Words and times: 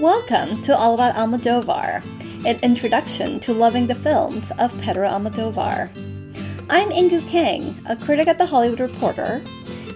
Welcome 0.00 0.62
to 0.62 0.74
All 0.74 0.94
About 0.94 1.14
Almodovar, 1.14 2.02
an 2.46 2.58
introduction 2.62 3.38
to 3.40 3.52
loving 3.52 3.86
the 3.86 3.94
films 3.94 4.50
of 4.58 4.72
Pedro 4.80 5.06
Almodovar. 5.06 5.90
I'm 6.70 6.88
Inkoo 6.88 7.28
Kang, 7.28 7.78
a 7.84 7.96
critic 7.96 8.26
at 8.26 8.38
The 8.38 8.46
Hollywood 8.46 8.80
Reporter, 8.80 9.42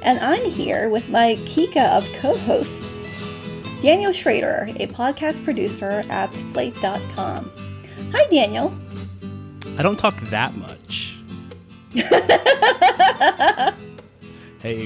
and 0.02 0.20
I'm 0.20 0.44
here 0.44 0.90
with 0.90 1.08
my 1.08 1.36
Kika 1.46 1.96
of 1.96 2.06
co 2.20 2.36
hosts, 2.36 2.86
Daniel 3.80 4.12
Schrader, 4.12 4.68
a 4.76 4.88
podcast 4.88 5.42
producer 5.42 6.02
at 6.10 6.30
Slate.com. 6.34 7.50
Hi, 8.12 8.26
Daniel. 8.28 8.74
I 9.78 9.82
don't 9.82 9.98
talk 9.98 10.20
that 10.24 10.54
much. 10.54 11.16
hey, 11.94 12.04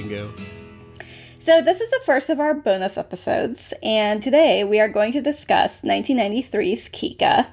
Inkoo. 0.01 0.31
So, 1.49 1.63
this 1.63 1.81
is 1.81 1.89
the 1.89 2.01
first 2.05 2.29
of 2.29 2.39
our 2.39 2.53
bonus 2.53 2.95
episodes, 2.95 3.73
and 3.81 4.21
today 4.21 4.63
we 4.63 4.79
are 4.79 4.87
going 4.87 5.13
to 5.13 5.19
discuss 5.19 5.81
1993's 5.81 6.89
Kika 6.89 7.47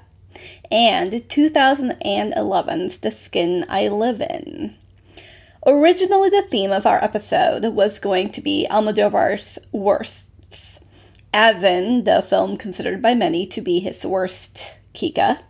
and 0.70 1.12
2011's 1.12 2.98
The 2.98 3.11
Skin 3.11 3.65
I 3.70 3.89
Live 3.89 4.20
In. 4.20 4.77
Originally, 5.67 6.29
the 6.29 6.47
theme 6.51 6.73
of 6.73 6.84
our 6.84 7.03
episode 7.03 7.73
was 7.73 7.98
going 7.98 8.29
to 8.33 8.43
be 8.43 8.67
Almodovar's 8.70 9.59
worsts, 9.73 10.78
as 11.33 11.62
in 11.62 12.05
the 12.05 12.20
film 12.20 12.59
considered 12.59 13.01
by 13.01 13.15
many 13.15 13.47
to 13.47 13.62
be 13.62 13.81
his 13.81 14.05
worst, 14.05 14.77
Kika, 14.92 15.41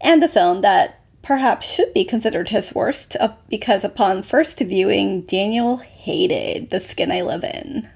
and 0.00 0.22
the 0.22 0.28
film 0.28 0.62
that 0.62 1.00
perhaps 1.22 1.70
should 1.70 1.92
be 1.94 2.04
considered 2.04 2.48
his 2.48 2.74
worst 2.74 3.16
because 3.48 3.84
upon 3.84 4.22
first 4.22 4.58
viewing, 4.58 5.22
Daniel 5.22 5.76
hated 5.76 6.70
The 6.70 6.80
Skin 6.80 7.12
I 7.12 7.22
Live 7.22 7.44
In. 7.44 7.88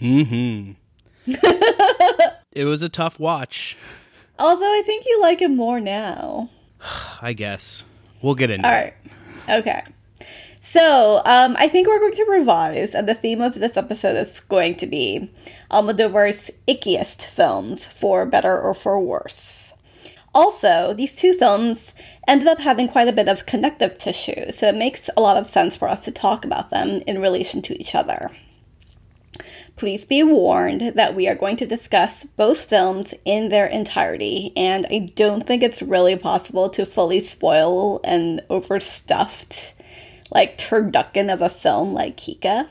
Mm-hmm. 0.00 0.72
it 2.52 2.64
was 2.64 2.82
a 2.82 2.88
tough 2.88 3.18
watch. 3.18 3.76
Although 4.38 4.78
I 4.78 4.82
think 4.84 5.04
you 5.06 5.20
like 5.20 5.40
him 5.40 5.56
more 5.56 5.80
now. 5.80 6.50
I 7.22 7.32
guess. 7.32 7.84
We'll 8.22 8.34
get 8.34 8.50
into 8.50 8.66
it. 8.68 8.70
All 8.70 8.82
right. 8.82 8.94
Okay. 9.60 9.82
So, 10.62 11.22
um, 11.24 11.54
I 11.58 11.68
think 11.68 11.86
we're 11.86 12.00
going 12.00 12.16
to 12.16 12.26
revise, 12.28 12.92
and 12.92 13.08
the 13.08 13.14
theme 13.14 13.40
of 13.40 13.54
this 13.54 13.76
episode 13.76 14.16
is 14.16 14.40
going 14.48 14.74
to 14.78 14.86
be 14.86 15.30
Almodovar's 15.70 16.50
ickiest 16.66 17.22
films, 17.22 17.84
for 17.84 18.26
better 18.26 18.60
or 18.60 18.74
for 18.74 18.98
worse. 18.98 19.72
Also, 20.34 20.92
these 20.92 21.14
two 21.14 21.34
films 21.34 21.94
ended 22.26 22.48
up 22.48 22.58
having 22.58 22.88
quite 22.88 23.06
a 23.06 23.12
bit 23.12 23.28
of 23.28 23.46
connective 23.46 23.96
tissue, 23.96 24.50
so 24.50 24.66
it 24.66 24.74
makes 24.74 25.08
a 25.16 25.20
lot 25.20 25.36
of 25.36 25.46
sense 25.46 25.76
for 25.76 25.88
us 25.88 26.04
to 26.04 26.10
talk 26.10 26.44
about 26.44 26.70
them 26.70 27.00
in 27.06 27.20
relation 27.20 27.62
to 27.62 27.80
each 27.80 27.94
other. 27.94 28.30
Please 29.76 30.06
be 30.06 30.22
warned 30.22 30.94
that 30.94 31.14
we 31.14 31.28
are 31.28 31.34
going 31.34 31.56
to 31.56 31.66
discuss 31.66 32.24
both 32.24 32.60
films 32.60 33.12
in 33.26 33.50
their 33.50 33.66
entirety, 33.66 34.50
and 34.56 34.86
I 34.90 35.10
don't 35.14 35.46
think 35.46 35.62
it's 35.62 35.82
really 35.82 36.16
possible 36.16 36.70
to 36.70 36.86
fully 36.86 37.20
spoil 37.20 38.00
an 38.02 38.40
overstuffed, 38.48 39.74
like 40.30 40.56
turducken 40.56 41.30
of 41.30 41.42
a 41.42 41.50
film 41.50 41.92
like 41.92 42.16
Kika. 42.16 42.68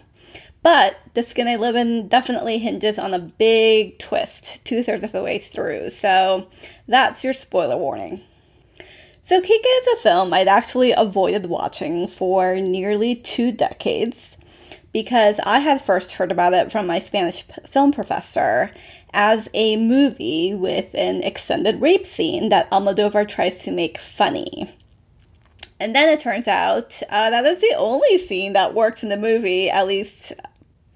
But 0.63 0.97
The 1.13 1.21
Skin 1.21 1.47
I 1.47 1.57
Live 1.57 1.75
In 1.75 2.07
definitely 2.07 2.57
hinges 2.57 2.97
on 2.97 3.13
a 3.13 3.19
big 3.19 3.99
twist 3.99 4.65
two 4.65 4.81
thirds 4.81 5.03
of 5.03 5.11
the 5.11 5.21
way 5.21 5.37
through, 5.37 5.91
so 5.91 6.47
that's 6.87 7.23
your 7.23 7.33
spoiler 7.33 7.77
warning. 7.77 8.21
So, 9.21 9.41
Kika 9.41 9.47
is 9.47 9.87
a 9.93 10.01
film 10.01 10.33
I'd 10.33 10.47
actually 10.47 10.91
avoided 10.91 11.45
watching 11.45 12.07
for 12.07 12.55
nearly 12.55 13.13
two 13.13 13.51
decades 13.51 14.34
because 14.95 15.41
I 15.45 15.59
had 15.59 15.81
first 15.81 16.13
heard 16.13 16.31
about 16.31 16.53
it 16.53 16.71
from 16.71 16.88
my 16.88 17.01
Spanish 17.01 17.45
p- 17.45 17.53
film 17.67 17.91
professor 17.91 18.71
as 19.11 19.49
a 19.53 19.75
movie 19.75 20.53
with 20.53 20.95
an 20.95 21.21
extended 21.21 21.81
rape 21.81 22.05
scene 22.05 22.47
that 22.47 22.71
Almodovar 22.71 23.27
tries 23.27 23.59
to 23.63 23.73
make 23.73 23.97
funny. 23.97 24.73
And 25.81 25.93
then 25.93 26.07
it 26.07 26.19
turns 26.19 26.47
out 26.47 27.03
uh, 27.09 27.29
that 27.29 27.45
is 27.45 27.59
the 27.59 27.75
only 27.78 28.17
scene 28.19 28.53
that 28.53 28.73
works 28.73 29.03
in 29.03 29.09
the 29.09 29.17
movie, 29.17 29.69
at 29.69 29.85
least, 29.85 30.31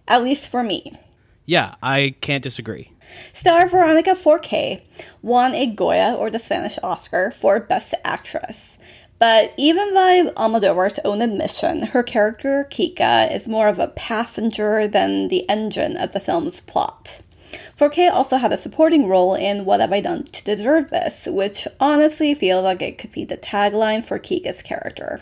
at 0.08 0.24
least 0.24 0.48
for 0.48 0.64
me. 0.64 0.98
Yeah, 1.46 1.76
I 1.84 2.16
can't 2.22 2.42
disagree. 2.42 2.94
Star 3.34 3.68
Veronica 3.68 4.12
Forqué 4.12 4.82
won 5.22 5.54
a 5.54 5.66
Goya 5.66 6.16
or 6.18 6.30
the 6.30 6.40
Spanish 6.40 6.80
Oscar 6.82 7.32
for 7.32 7.60
Best 7.60 7.94
Actress. 8.06 8.78
But 9.20 9.54
even 9.58 9.94
by 9.94 10.32
Almodovar's 10.38 11.00
own 11.04 11.22
admission, 11.22 11.84
her 11.88 12.04
character, 12.04 12.66
Kika, 12.72 13.34
is 13.36 13.50
more 13.50 13.68
of 13.68 13.78
a 13.78 13.90
passenger 13.90 14.88
than 14.88 15.28
the 15.28 15.48
engine 15.50 15.98
of 15.98 16.14
the 16.14 16.22
film's 16.22 16.62
plot. 16.62 17.22
Forqué 17.78 18.12
also 18.12 18.38
had 18.38 18.54
a 18.54 18.58
supporting 18.58 19.08
role 19.08 19.36
in 19.36 19.66
What 19.66 19.82
Have 19.82 19.92
I 19.92 20.02
Done 20.02 20.24
to 20.24 20.44
Deserve 20.44 20.90
This, 20.90 21.26
which 21.26 21.68
honestly 21.80 22.34
feels 22.34 22.64
like 22.64 22.82
it 22.82 22.98
could 22.98 23.12
be 23.12 23.26
the 23.26 23.38
tagline 23.38 24.04
for 24.04 24.20
Kika's 24.20 24.62
character. 24.62 25.22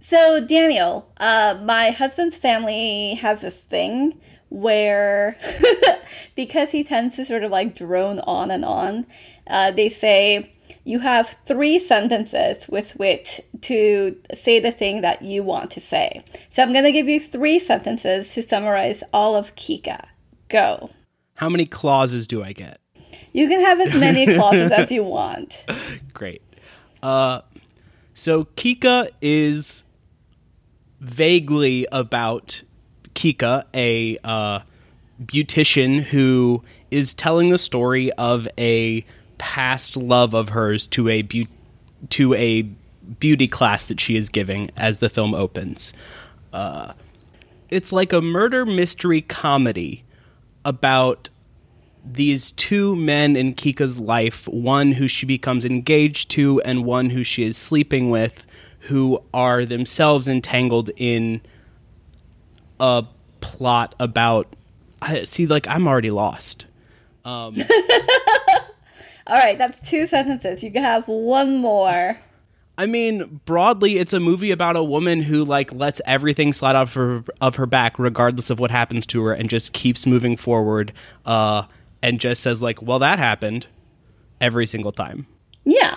So, 0.00 0.44
Daniel, 0.44 1.08
uh, 1.18 1.58
my 1.62 1.90
husband's 1.90 2.36
family 2.36 3.14
has 3.14 3.40
this 3.40 3.60
thing 3.60 4.20
where, 4.50 5.38
because 6.34 6.70
he 6.70 6.84
tends 6.84 7.16
to 7.16 7.24
sort 7.24 7.44
of 7.44 7.50
like 7.50 7.74
drone 7.74 8.18
on 8.20 8.50
and 8.50 8.64
on, 8.64 9.06
uh, 9.46 9.70
they 9.70 9.88
say, 9.88 10.52
you 10.84 10.98
have 10.98 11.36
three 11.46 11.78
sentences 11.78 12.68
with 12.68 12.92
which 12.96 13.40
to 13.62 14.16
say 14.34 14.58
the 14.58 14.72
thing 14.72 15.00
that 15.02 15.22
you 15.22 15.42
want 15.42 15.70
to 15.72 15.80
say. 15.80 16.24
So 16.50 16.62
I'm 16.62 16.72
going 16.72 16.84
to 16.84 16.92
give 16.92 17.08
you 17.08 17.20
three 17.20 17.58
sentences 17.58 18.34
to 18.34 18.42
summarize 18.42 19.02
all 19.12 19.36
of 19.36 19.54
Kika. 19.54 20.06
Go. 20.48 20.90
How 21.36 21.48
many 21.48 21.66
clauses 21.66 22.26
do 22.26 22.42
I 22.42 22.52
get? 22.52 22.78
You 23.32 23.48
can 23.48 23.60
have 23.60 23.80
as 23.80 23.94
many 23.94 24.26
clauses 24.36 24.70
as 24.70 24.90
you 24.90 25.04
want. 25.04 25.64
Great. 26.12 26.42
Uh, 27.02 27.40
so 28.14 28.44
Kika 28.56 29.10
is 29.20 29.84
vaguely 31.00 31.86
about 31.90 32.62
Kika, 33.14 33.64
a 33.74 34.18
uh, 34.22 34.60
beautician 35.22 36.02
who 36.02 36.62
is 36.90 37.14
telling 37.14 37.48
the 37.48 37.58
story 37.58 38.12
of 38.12 38.46
a 38.58 39.04
past 39.42 39.96
love 39.96 40.34
of 40.34 40.50
hers 40.50 40.86
to 40.86 41.08
a 41.08 41.20
be- 41.20 41.48
to 42.10 42.32
a 42.34 42.62
beauty 43.18 43.48
class 43.48 43.86
that 43.86 43.98
she 43.98 44.14
is 44.14 44.28
giving 44.28 44.70
as 44.76 44.98
the 44.98 45.08
film 45.08 45.34
opens. 45.34 45.92
Uh, 46.52 46.92
it's 47.68 47.90
like 47.92 48.12
a 48.12 48.20
murder 48.20 48.64
mystery 48.64 49.20
comedy 49.20 50.04
about 50.64 51.28
these 52.04 52.52
two 52.52 52.94
men 52.94 53.34
in 53.34 53.52
Kika's 53.54 53.98
life, 53.98 54.46
one 54.46 54.92
who 54.92 55.08
she 55.08 55.26
becomes 55.26 55.64
engaged 55.64 56.30
to 56.30 56.60
and 56.60 56.84
one 56.84 57.10
who 57.10 57.24
she 57.24 57.42
is 57.42 57.56
sleeping 57.56 58.10
with, 58.10 58.46
who 58.82 59.20
are 59.34 59.64
themselves 59.66 60.28
entangled 60.28 60.88
in 60.96 61.40
a 62.78 63.04
plot 63.40 63.96
about 63.98 64.54
I 65.00 65.24
see 65.24 65.46
like 65.46 65.66
I'm 65.66 65.88
already 65.88 66.12
lost. 66.12 66.66
Um 67.24 67.54
All 69.26 69.36
right, 69.36 69.56
that's 69.56 69.88
two 69.88 70.06
sentences. 70.06 70.62
You 70.62 70.70
can 70.70 70.82
have 70.82 71.06
one 71.06 71.58
more. 71.58 72.18
I 72.78 72.86
mean, 72.86 73.40
broadly, 73.44 73.98
it's 73.98 74.12
a 74.12 74.20
movie 74.20 74.50
about 74.50 74.76
a 74.76 74.82
woman 74.82 75.22
who 75.22 75.44
like 75.44 75.72
lets 75.72 76.00
everything 76.06 76.52
slide 76.52 76.74
off 76.74 76.94
her, 76.94 77.22
of 77.40 77.56
her 77.56 77.66
back, 77.66 77.98
regardless 77.98 78.50
of 78.50 78.58
what 78.58 78.70
happens 78.70 79.06
to 79.06 79.22
her, 79.24 79.32
and 79.32 79.48
just 79.50 79.72
keeps 79.72 80.06
moving 80.06 80.36
forward, 80.36 80.92
uh, 81.26 81.64
and 82.02 82.18
just 82.18 82.42
says 82.42 82.62
like, 82.62 82.82
"Well, 82.82 82.98
that 82.98 83.18
happened," 83.18 83.66
every 84.40 84.66
single 84.66 84.92
time. 84.92 85.26
Yeah. 85.64 85.96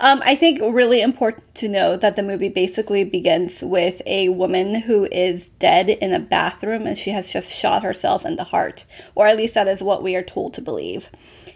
Um, 0.00 0.22
I 0.24 0.34
think 0.34 0.60
really 0.62 1.02
important 1.02 1.54
to 1.56 1.68
know 1.68 1.94
that 1.94 2.16
the 2.16 2.22
movie 2.22 2.48
basically 2.48 3.04
begins 3.04 3.60
with 3.60 4.00
a 4.06 4.30
woman 4.30 4.74
who 4.74 5.06
is 5.12 5.48
dead 5.58 5.90
in 5.90 6.14
a 6.14 6.18
bathroom 6.18 6.86
and 6.86 6.96
she 6.96 7.10
has 7.10 7.30
just 7.30 7.54
shot 7.54 7.82
herself 7.82 8.24
in 8.24 8.36
the 8.36 8.44
heart, 8.44 8.86
or 9.14 9.26
at 9.26 9.36
least 9.36 9.52
that 9.54 9.68
is 9.68 9.82
what 9.82 10.02
we 10.02 10.16
are 10.16 10.22
told 10.22 10.54
to 10.54 10.62
believe. 10.62 11.10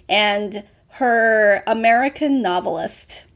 And 0.09 0.65
her 0.91 1.63
American 1.67 2.43
novelist 2.43 3.27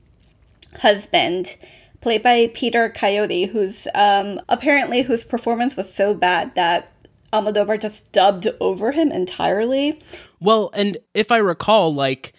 husband, 0.80 1.56
played 2.00 2.22
by 2.22 2.50
Peter 2.54 2.88
Coyote, 2.88 3.46
who's 3.46 3.88
um, 3.94 4.40
apparently 4.48 5.02
whose 5.02 5.24
performance 5.24 5.76
was 5.76 5.92
so 5.92 6.14
bad 6.14 6.54
that 6.54 6.92
Almodovar 7.32 7.80
just 7.80 8.12
dubbed 8.12 8.48
over 8.60 8.92
him 8.92 9.10
entirely. 9.10 10.00
Well, 10.40 10.70
and 10.74 10.96
if 11.14 11.32
I 11.32 11.38
recall, 11.38 11.92
like 11.92 12.32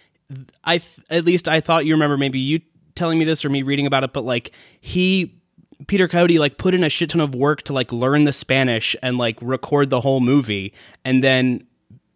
I 0.64 0.78
th- 0.78 1.00
at 1.10 1.24
least 1.24 1.48
I 1.48 1.60
thought 1.60 1.86
you 1.86 1.94
remember 1.94 2.16
maybe 2.16 2.38
you 2.38 2.60
telling 2.94 3.18
me 3.18 3.24
this 3.24 3.44
or 3.44 3.50
me 3.50 3.62
reading 3.62 3.86
about 3.86 4.04
it, 4.04 4.12
but 4.12 4.24
like 4.24 4.52
he 4.80 5.36
Peter 5.86 6.08
Coyote 6.08 6.38
like 6.38 6.58
put 6.58 6.74
in 6.74 6.84
a 6.84 6.88
shit 6.88 7.10
ton 7.10 7.20
of 7.20 7.34
work 7.34 7.62
to 7.62 7.72
like 7.72 7.92
learn 7.92 8.24
the 8.24 8.32
Spanish 8.32 8.96
and 9.02 9.18
like 9.18 9.36
record 9.40 9.90
the 9.90 10.00
whole 10.00 10.20
movie, 10.20 10.72
and 11.04 11.22
then 11.22 11.66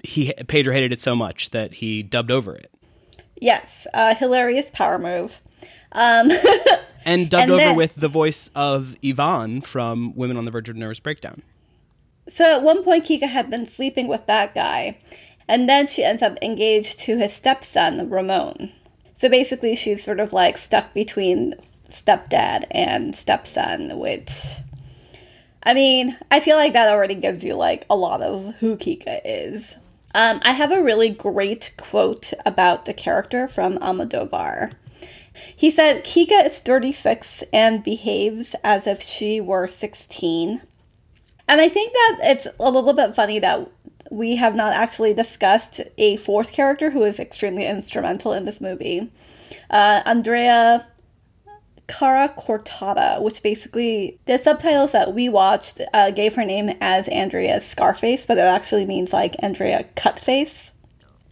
he 0.04 0.32
Pedro 0.46 0.72
hated 0.72 0.92
it 0.92 1.00
so 1.00 1.16
much 1.16 1.50
that 1.50 1.74
he 1.74 2.02
dubbed 2.02 2.30
over 2.30 2.54
it. 2.54 2.70
Yes, 3.40 3.86
uh, 3.92 4.14
hilarious 4.14 4.70
power 4.72 4.98
move. 4.98 5.40
Um, 5.92 6.30
and 7.04 7.28
dubbed 7.30 7.42
And 7.42 7.50
over 7.52 7.58
then- 7.58 7.76
with 7.76 7.94
the 7.96 8.08
voice 8.08 8.48
of 8.54 8.96
Yvonne 9.02 9.60
from 9.62 10.14
Women 10.14 10.36
on 10.36 10.44
the 10.44 10.50
Verge 10.50 10.68
of 10.68 10.76
Nervous 10.76 11.00
Breakdown. 11.00 11.42
So 12.28 12.56
at 12.56 12.62
one 12.62 12.82
point, 12.84 13.04
Kika 13.04 13.28
had 13.28 13.50
been 13.50 13.66
sleeping 13.66 14.06
with 14.08 14.26
that 14.26 14.54
guy. 14.54 14.98
And 15.46 15.68
then 15.68 15.86
she 15.86 16.02
ends 16.02 16.22
up 16.22 16.38
engaged 16.40 16.98
to 17.00 17.18
his 17.18 17.34
stepson, 17.34 18.08
Ramon. 18.08 18.72
So 19.14 19.28
basically, 19.28 19.76
she's 19.76 20.02
sort 20.02 20.20
of 20.20 20.32
like 20.32 20.56
stuck 20.56 20.94
between 20.94 21.54
stepdad 21.90 22.64
and 22.70 23.14
stepson, 23.14 23.98
which. 23.98 24.30
I 25.66 25.74
mean, 25.74 26.16
I 26.30 26.40
feel 26.40 26.56
like 26.56 26.72
that 26.74 26.92
already 26.92 27.14
gives 27.14 27.42
you 27.44 27.54
like 27.54 27.84
a 27.90 27.96
lot 27.96 28.22
of 28.22 28.54
who 28.60 28.76
Kika 28.76 29.20
is. 29.24 29.76
Um, 30.14 30.40
I 30.44 30.52
have 30.52 30.70
a 30.70 30.82
really 30.82 31.10
great 31.10 31.74
quote 31.76 32.32
about 32.46 32.84
the 32.84 32.94
character 32.94 33.48
from 33.48 33.78
Almodovar. 33.78 34.74
He 35.56 35.72
said, 35.72 36.04
Kika 36.04 36.46
is 36.46 36.58
36 36.58 37.42
and 37.52 37.82
behaves 37.82 38.54
as 38.62 38.86
if 38.86 39.02
she 39.02 39.40
were 39.40 39.66
16. 39.66 40.62
And 41.48 41.60
I 41.60 41.68
think 41.68 41.92
that 41.92 42.18
it's 42.22 42.46
a 42.60 42.70
little 42.70 42.92
bit 42.92 43.16
funny 43.16 43.40
that 43.40 43.68
we 44.10 44.36
have 44.36 44.54
not 44.54 44.74
actually 44.74 45.14
discussed 45.14 45.80
a 45.98 46.16
fourth 46.18 46.52
character 46.52 46.90
who 46.90 47.02
is 47.02 47.18
extremely 47.18 47.66
instrumental 47.66 48.32
in 48.32 48.44
this 48.44 48.60
movie. 48.60 49.10
Uh, 49.68 50.02
Andrea 50.06 50.86
Cara 51.86 52.32
Cortada, 52.36 53.20
which 53.20 53.42
basically 53.42 54.18
the 54.26 54.38
subtitles 54.38 54.92
that 54.92 55.14
we 55.14 55.28
watched 55.28 55.80
uh, 55.92 56.10
gave 56.10 56.34
her 56.34 56.44
name 56.44 56.70
as 56.80 57.08
Andrea 57.08 57.60
Scarface, 57.60 58.26
but 58.26 58.38
it 58.38 58.42
actually 58.42 58.86
means 58.86 59.12
like 59.12 59.34
Andrea 59.40 59.84
Cutface. 59.96 60.70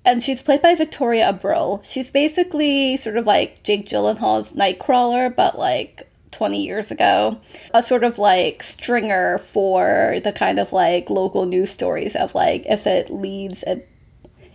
And 0.04 0.22
she's 0.22 0.42
played 0.42 0.62
by 0.62 0.74
Victoria 0.74 1.32
Abril. 1.32 1.84
She's 1.84 2.10
basically 2.10 2.96
sort 2.96 3.16
of 3.16 3.26
like 3.26 3.62
Jake 3.62 3.88
Gyllenhaal's 3.88 4.52
Nightcrawler, 4.52 5.34
but 5.34 5.58
like 5.58 6.08
20 6.32 6.64
years 6.64 6.90
ago. 6.90 7.40
A 7.72 7.82
sort 7.82 8.02
of 8.02 8.18
like 8.18 8.62
stringer 8.62 9.38
for 9.38 10.18
the 10.24 10.32
kind 10.32 10.58
of 10.58 10.72
like 10.72 11.08
local 11.08 11.46
news 11.46 11.70
stories 11.70 12.16
of 12.16 12.34
like 12.34 12.66
if 12.66 12.86
it 12.86 13.10
leads, 13.10 13.62
it 13.62 13.88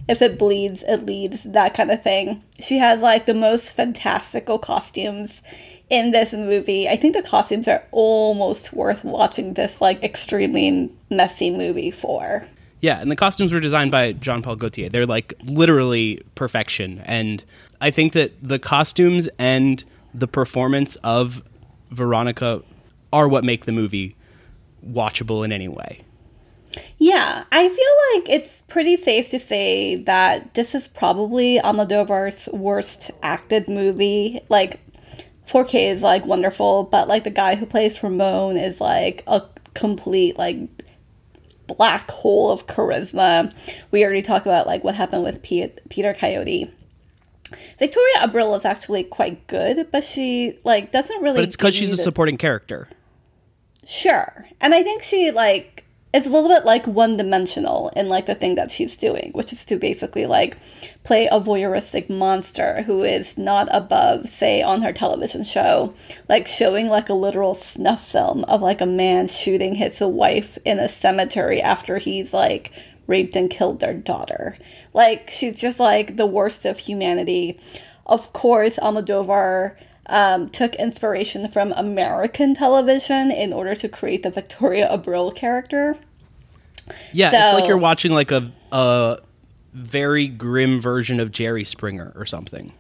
if 0.10 0.22
it 0.22 0.40
bleeds, 0.40 0.84
it 0.84 1.06
leads, 1.06 1.44
that 1.44 1.74
kind 1.74 1.92
of 1.92 2.02
thing. 2.04 2.44
She 2.60 2.78
has 2.78 3.02
like 3.02 3.26
the 3.26 3.34
most 3.34 3.70
fantastical 3.70 4.60
costumes 4.60 5.42
in 5.90 6.12
this 6.12 6.34
movie. 6.34 6.88
I 6.88 6.96
think 6.96 7.16
the 7.16 7.22
costumes 7.22 7.68
are 7.68 7.84
almost 7.92 8.74
worth 8.74 9.04
watching 9.04 9.54
this 9.54 9.82
like 9.82 10.04
extremely 10.04 10.92
messy 11.10 11.50
movie 11.50 11.92
for. 11.92 12.48
Yeah, 12.82 13.00
and 13.00 13.10
the 13.10 13.16
costumes 13.16 13.52
were 13.52 13.60
designed 13.60 13.92
by 13.92 14.14
Jean 14.14 14.42
Paul 14.42 14.56
Gaultier. 14.56 14.90
They're 14.90 15.06
like 15.06 15.34
literally 15.44 16.22
perfection. 16.36 17.00
And 17.06 17.44
I 17.82 17.90
think 17.90 18.14
that 18.14 18.34
the 18.42 18.60
costumes 18.60 19.28
and 19.40 19.84
the 20.14 20.28
performance 20.28 20.96
of 21.04 21.42
Veronica 21.90 22.62
are 23.12 23.28
what 23.28 23.44
make 23.44 23.66
the 23.66 23.72
movie 23.72 24.16
watchable 24.86 25.44
in 25.44 25.52
any 25.52 25.68
way. 25.68 26.04
Yeah, 27.00 27.44
I 27.52 27.68
feel 27.68 28.20
like 28.20 28.30
it's 28.30 28.64
pretty 28.68 28.98
safe 28.98 29.32
to 29.32 29.40
say 29.40 29.96
that 30.04 30.54
this 30.54 30.76
is 30.76 30.88
probably 30.88 31.60
Almodovar's 31.60 32.48
worst 32.52 33.10
acted 33.24 33.68
movie. 33.68 34.40
Like, 34.50 34.80
Forqué 35.48 35.90
is 35.92 36.02
like 36.02 36.26
wonderful, 36.26 36.84
but 36.84 37.08
like 37.08 37.24
the 37.24 37.30
guy 37.30 37.56
who 37.56 37.66
plays 37.66 38.04
Ramon 38.04 38.58
is 38.58 38.82
like 38.82 39.24
a 39.28 39.44
complete 39.74 40.38
like 40.38 40.58
black 41.68 42.10
hole 42.12 42.52
of 42.52 42.68
charisma. 42.68 43.54
We 43.92 44.04
already 44.04 44.22
talked 44.22 44.46
about 44.46 44.68
like 44.68 44.84
what 44.84 44.96
happened 44.96 45.24
with 45.24 45.42
Peter 45.42 46.14
Coyote. 46.14 46.72
Victoria 47.80 48.16
Abril 48.20 48.58
is 48.58 48.66
actually 48.66 49.04
quite 49.06 49.48
good, 49.48 49.90
but 49.92 50.04
she 50.04 50.60
like 50.66 50.92
doesn't 50.92 51.22
really. 51.22 51.38
But 51.38 51.46
it's 51.46 51.56
because 51.56 51.76
she's 51.76 51.94
a 51.94 51.98
supporting 51.98 52.38
character. 52.38 52.90
Sure, 53.86 54.46
and 54.60 54.74
I 54.74 54.84
think 54.84 55.02
she 55.02 55.32
like 55.32 55.77
it's 56.18 56.26
a 56.26 56.32
little 56.32 56.50
bit 56.50 56.66
like 56.66 56.88
one 56.88 57.16
dimensional 57.16 57.90
in 57.96 58.10
like 58.10 58.26
the 58.26 58.34
thing 58.34 58.56
that 58.56 58.72
she's 58.72 58.98
doing, 58.98 59.30
which 59.34 59.54
is 59.54 59.64
to 59.66 59.78
basically 59.78 60.26
like 60.26 60.58
play 61.04 61.28
a 61.28 61.40
voyeuristic 61.40 62.10
monster 62.10 62.82
who 62.88 63.04
is 63.04 63.38
not 63.38 63.68
above, 63.72 64.28
say, 64.28 64.64
on 64.64 64.82
her 64.82 64.92
television 64.92 65.44
show, 65.44 65.94
like 66.28 66.48
showing 66.48 66.88
like 66.88 67.08
a 67.08 67.14
literal 67.14 67.54
snuff 67.54 68.12
film 68.12 68.44
of 68.46 68.64
like 68.64 68.82
a 68.82 68.86
man 68.88 69.28
shooting 69.28 69.76
his 69.76 70.00
wife 70.02 70.58
in 70.66 70.80
a 70.80 70.90
cemetery 70.90 71.62
after 71.62 72.00
he's 72.00 72.34
like 72.34 72.72
raped 73.06 73.36
and 73.36 73.52
killed 73.52 73.80
their 73.80 73.94
daughter. 73.94 74.58
Like 74.96 75.30
she's 75.30 75.62
just 75.62 75.80
like 75.80 76.16
the 76.16 76.26
worst 76.26 76.66
of 76.66 76.80
humanity. 76.80 77.60
Of 78.08 78.34
course, 78.34 78.78
Almodovar 78.78 79.76
um, 80.08 80.50
took 80.50 80.74
inspiration 80.76 81.48
from 81.50 81.74
American 81.74 82.56
television 82.56 83.30
in 83.30 83.54
order 83.54 83.76
to 83.76 83.88
create 83.88 84.24
the 84.24 84.32
Victoria 84.32 84.90
Abril 84.90 85.36
character. 85.36 85.96
Yeah, 87.14 87.32
so, 87.32 87.38
it's 87.38 87.54
like 87.54 87.68
you're 87.68 87.78
watching 87.78 88.12
like 88.12 88.32
a 88.32 88.52
a 88.72 89.20
very 89.74 90.28
grim 90.28 90.82
version 90.82 91.20
of 91.20 91.32
Jerry 91.32 91.64
Springer 91.64 92.14
or 92.16 92.26
something. 92.26 92.74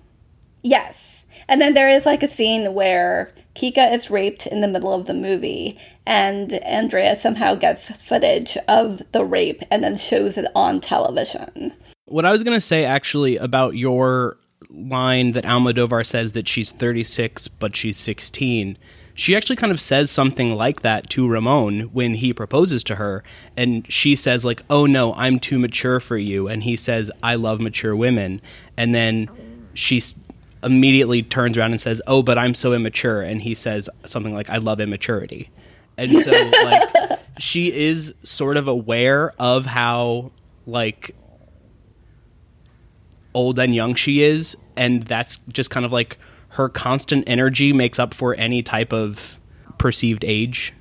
Yes. 0.63 1.23
And 1.47 1.61
then 1.61 1.73
there 1.73 1.89
is 1.89 2.05
like 2.05 2.23
a 2.23 2.27
scene 2.27 2.73
where 2.73 3.31
Kika 3.55 3.93
is 3.93 4.11
raped 4.11 4.45
in 4.47 4.61
the 4.61 4.67
middle 4.67 4.93
of 4.93 5.05
the 5.05 5.13
movie, 5.13 5.79
and 6.05 6.53
Andrea 6.53 7.15
somehow 7.15 7.55
gets 7.55 7.89
footage 7.97 8.57
of 8.67 9.01
the 9.13 9.23
rape 9.23 9.63
and 9.71 9.83
then 9.83 9.97
shows 9.97 10.37
it 10.37 10.45
on 10.55 10.79
television. 10.81 11.73
What 12.05 12.25
I 12.25 12.31
was 12.31 12.43
going 12.43 12.55
to 12.55 12.61
say 12.61 12.85
actually 12.85 13.37
about 13.37 13.75
your 13.75 14.37
line 14.69 15.31
that 15.31 15.43
Almodovar 15.45 16.05
says 16.05 16.33
that 16.33 16.47
she's 16.47 16.71
36 16.71 17.47
but 17.47 17.75
she's 17.75 17.97
16 17.97 18.77
she 19.17 19.35
actually 19.35 19.55
kind 19.57 19.71
of 19.73 19.81
says 19.81 20.09
something 20.09 20.55
like 20.55 20.83
that 20.83 21.09
to 21.09 21.27
Ramon 21.27 21.81
when 21.91 22.13
he 22.13 22.31
proposes 22.31 22.83
to 22.85 22.95
her 22.95 23.23
and 23.57 23.85
she 23.91 24.15
says 24.15 24.45
like 24.45 24.63
oh 24.69 24.85
no 24.85 25.13
I'm 25.15 25.39
too 25.39 25.59
mature 25.59 25.99
for 25.99 26.17
you 26.17 26.47
and 26.47 26.63
he 26.63 26.75
says 26.75 27.11
I 27.21 27.35
love 27.35 27.59
mature 27.59 27.95
women 27.95 28.41
and 28.77 28.95
then 28.95 29.29
she 29.73 30.01
immediately 30.63 31.23
turns 31.23 31.57
around 31.57 31.71
and 31.71 31.81
says 31.81 32.01
oh 32.07 32.23
but 32.23 32.37
I'm 32.37 32.53
so 32.53 32.73
immature 32.73 33.21
and 33.21 33.41
he 33.41 33.55
says 33.55 33.89
something 34.05 34.33
like 34.33 34.49
I 34.49 34.57
love 34.57 34.79
immaturity 34.79 35.49
and 35.97 36.11
so 36.11 36.31
like 36.63 37.19
she 37.39 37.73
is 37.73 38.13
sort 38.23 38.55
of 38.55 38.67
aware 38.67 39.33
of 39.39 39.65
how 39.65 40.31
like 40.67 41.15
old 43.37 43.59
and 43.59 43.73
young 43.75 43.93
she 43.93 44.23
is, 44.23 44.57
and 44.75 45.03
that's 45.03 45.37
just 45.49 45.69
kind 45.69 45.85
of 45.85 45.93
like 45.93 46.17
her 46.57 46.67
constant 46.67 47.23
energy 47.27 47.71
makes 47.71 47.99
up 47.99 48.15
for 48.15 48.33
any 48.35 48.63
type 48.63 48.91
of 48.91 49.37
perceived 49.77 50.25
age. 50.25 50.73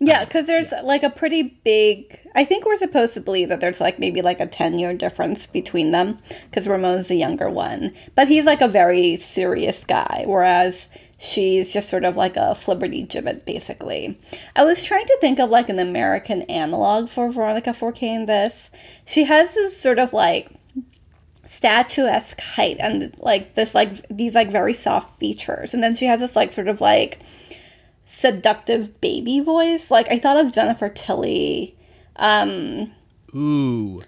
Yeah, 0.00 0.24
because 0.24 0.46
there's 0.46 0.72
like 0.82 1.02
a 1.02 1.10
pretty 1.10 1.60
big. 1.64 2.18
I 2.34 2.46
think 2.46 2.64
we're 2.64 2.78
supposed 2.78 3.12
to 3.14 3.20
believe 3.20 3.50
that 3.50 3.60
there's 3.60 3.82
like 3.82 3.98
maybe 3.98 4.22
like 4.22 4.40
a 4.40 4.46
10 4.46 4.78
year 4.78 4.94
difference 4.94 5.46
between 5.46 5.90
them 5.90 6.18
because 6.50 6.66
Ramon's 6.66 7.08
the 7.08 7.16
younger 7.16 7.50
one. 7.50 7.92
But 8.14 8.28
he's 8.28 8.44
like 8.44 8.62
a 8.62 8.68
very 8.68 9.18
serious 9.18 9.84
guy, 9.84 10.24
whereas 10.26 10.88
she's 11.18 11.70
just 11.70 11.90
sort 11.90 12.04
of 12.04 12.16
like 12.16 12.36
a 12.36 12.56
flibbertigibbet, 12.58 13.44
basically. 13.44 14.18
I 14.56 14.64
was 14.64 14.82
trying 14.82 15.06
to 15.06 15.18
think 15.20 15.38
of 15.38 15.50
like 15.50 15.68
an 15.68 15.78
American 15.78 16.42
analog 16.42 17.10
for 17.10 17.30
Veronica 17.30 17.70
Forqué 17.70 18.02
in 18.02 18.24
this. 18.24 18.70
She 19.04 19.24
has 19.24 19.52
this 19.54 19.78
sort 19.78 19.98
of 19.98 20.14
like 20.14 20.50
statuesque 21.54 22.40
height 22.40 22.76
and 22.80 23.14
like 23.18 23.54
this 23.54 23.74
like 23.74 24.06
these 24.08 24.34
like 24.34 24.50
very 24.50 24.74
soft 24.74 25.18
features. 25.20 25.72
And 25.72 25.82
then 25.82 25.94
she 25.94 26.06
has 26.06 26.20
this 26.20 26.34
like 26.34 26.52
sort 26.52 26.68
of 26.68 26.80
like 26.80 27.20
seductive 28.06 29.00
baby 29.00 29.40
voice. 29.40 29.90
Like 29.90 30.10
i 30.10 30.18
thought 30.18 30.44
of 30.44 30.52
jennifer 30.52 30.88
tilly 30.88 31.76
um 32.16 32.92
ooh. 33.34 34.02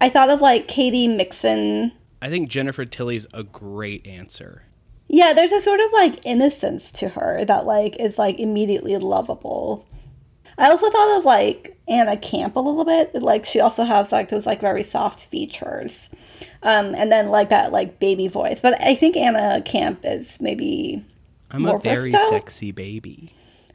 I 0.00 0.08
thought 0.08 0.30
of 0.30 0.40
like 0.40 0.68
katie 0.68 1.08
mixon. 1.08 1.92
I 2.20 2.30
think 2.30 2.48
jennifer 2.48 2.84
tilly's 2.84 3.26
a 3.34 3.42
great 3.42 4.06
answer. 4.06 4.62
Yeah 5.08 5.32
there's 5.32 5.52
a 5.52 5.60
sort 5.60 5.80
of 5.80 5.92
like 5.92 6.24
innocence 6.24 6.92
to 6.92 7.08
her 7.10 7.44
that 7.44 7.66
like 7.66 7.96
is 7.98 8.16
like 8.16 8.38
immediately 8.38 8.96
lovable 8.96 9.86
I 10.62 10.70
also 10.70 10.88
thought 10.90 11.18
of 11.18 11.24
like 11.24 11.76
Anna 11.88 12.16
Camp 12.16 12.54
a 12.54 12.60
little 12.60 12.84
bit. 12.84 13.20
Like 13.20 13.44
she 13.44 13.58
also 13.58 13.82
has 13.82 14.12
like 14.12 14.28
those 14.28 14.46
like 14.46 14.60
very 14.60 14.84
soft 14.84 15.18
features. 15.18 16.08
Um, 16.62 16.94
and 16.94 17.10
then 17.10 17.30
like 17.30 17.48
that 17.48 17.72
like 17.72 17.98
baby 17.98 18.28
voice. 18.28 18.60
But 18.60 18.80
I 18.80 18.94
think 18.94 19.16
Anna 19.16 19.60
Camp 19.62 20.02
is 20.04 20.40
maybe 20.40 21.04
I'm 21.50 21.66
a 21.66 21.80
very 21.80 22.12
versatile. 22.12 22.30
sexy 22.30 22.70
baby. 22.70 23.34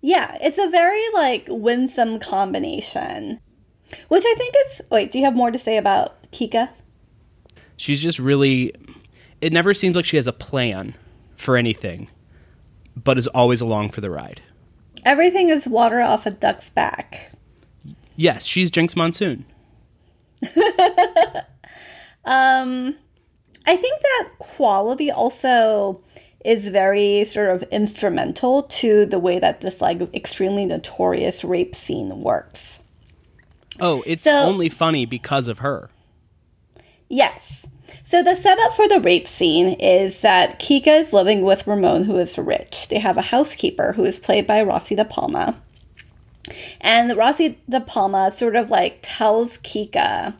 yeah, 0.00 0.38
it's 0.40 0.56
a 0.56 0.70
very 0.70 1.04
like 1.12 1.44
winsome 1.50 2.18
combination. 2.18 3.38
Which 4.08 4.24
I 4.26 4.34
think 4.38 4.54
is 4.66 4.80
wait, 4.90 5.12
do 5.12 5.18
you 5.18 5.26
have 5.26 5.36
more 5.36 5.50
to 5.50 5.58
say 5.58 5.76
about 5.76 6.30
Kika? 6.32 6.70
She's 7.76 8.00
just 8.00 8.18
really 8.18 8.74
it 9.42 9.52
never 9.52 9.74
seems 9.74 9.94
like 9.94 10.06
she 10.06 10.16
has 10.16 10.26
a 10.26 10.32
plan 10.32 10.94
for 11.36 11.58
anything, 11.58 12.08
but 12.96 13.18
is 13.18 13.26
always 13.26 13.60
along 13.60 13.90
for 13.90 14.00
the 14.00 14.10
ride. 14.10 14.40
Everything 15.04 15.48
is 15.48 15.66
water 15.66 16.00
off 16.00 16.26
a 16.26 16.30
duck's 16.30 16.70
back. 16.70 17.30
Yes, 18.16 18.44
she's 18.44 18.70
Jinkx 18.70 18.94
Monsoon. 18.96 19.46
um, 22.24 22.94
I 23.66 23.76
think 23.76 24.00
that 24.02 24.30
quality 24.38 25.10
also 25.10 26.00
is 26.44 26.68
very 26.68 27.24
sort 27.24 27.50
of 27.50 27.62
instrumental 27.64 28.62
to 28.62 29.04
the 29.06 29.18
way 29.18 29.38
that 29.38 29.60
this 29.60 29.80
like 29.80 30.00
extremely 30.14 30.64
notorious 30.66 31.44
rape 31.44 31.74
scene 31.74 32.20
works. 32.20 32.78
Oh, 33.78 34.02
it's 34.06 34.24
So- 34.24 34.40
only 34.42 34.68
funny 34.68 35.06
because 35.06 35.48
of 35.48 35.58
her. 35.58 35.90
Yes. 37.08 37.66
So 38.10 38.24
the 38.24 38.34
setup 38.34 38.72
for 38.72 38.88
the 38.88 38.98
rape 38.98 39.28
scene 39.28 39.76
is 39.78 40.22
that 40.22 40.58
Kika 40.58 41.02
is 41.02 41.12
living 41.12 41.42
with 41.42 41.64
Ramon, 41.64 42.02
who 42.02 42.18
is 42.18 42.36
rich. 42.36 42.88
They 42.88 42.98
have 42.98 43.16
a 43.16 43.22
housekeeper 43.22 43.92
who 43.92 44.04
is 44.04 44.18
played 44.18 44.48
by 44.48 44.64
Rossy 44.64 44.96
De 44.96 45.04
Palma. 45.04 45.62
And 46.80 47.16
Rossy 47.16 47.56
De 47.68 47.80
Palma 47.80 48.32
sort 48.32 48.56
of 48.56 48.68
like 48.68 48.98
tells 49.00 49.58
Kika 49.58 50.34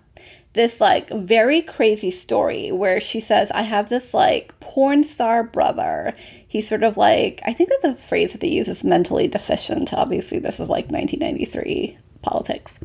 this 0.55 0.81
like 0.81 1.11
very 1.11 1.63
crazy 1.63 2.11
story 2.11 2.73
where 2.73 2.99
she 2.99 3.21
says, 3.21 3.53
I 3.53 3.63
have 3.63 3.89
this 3.89 4.13
like 4.13 4.59
porn 4.59 5.05
star 5.05 5.45
brother. 5.45 6.17
He's 6.49 6.69
sort 6.69 6.83
of 6.83 6.97
like, 6.97 7.41
I 7.47 7.53
think 7.53 7.71
that 7.71 7.83
the 7.83 7.95
phrase 7.95 8.33
that 8.33 8.41
they 8.41 8.49
use 8.49 8.67
is 8.67 8.83
mentally 8.83 9.29
deficient. 9.29 9.95
Obviously, 9.95 10.41
this 10.41 10.59
is 10.59 10.69
like 10.69 10.91
1993 10.91 11.97
politics. 12.21 12.81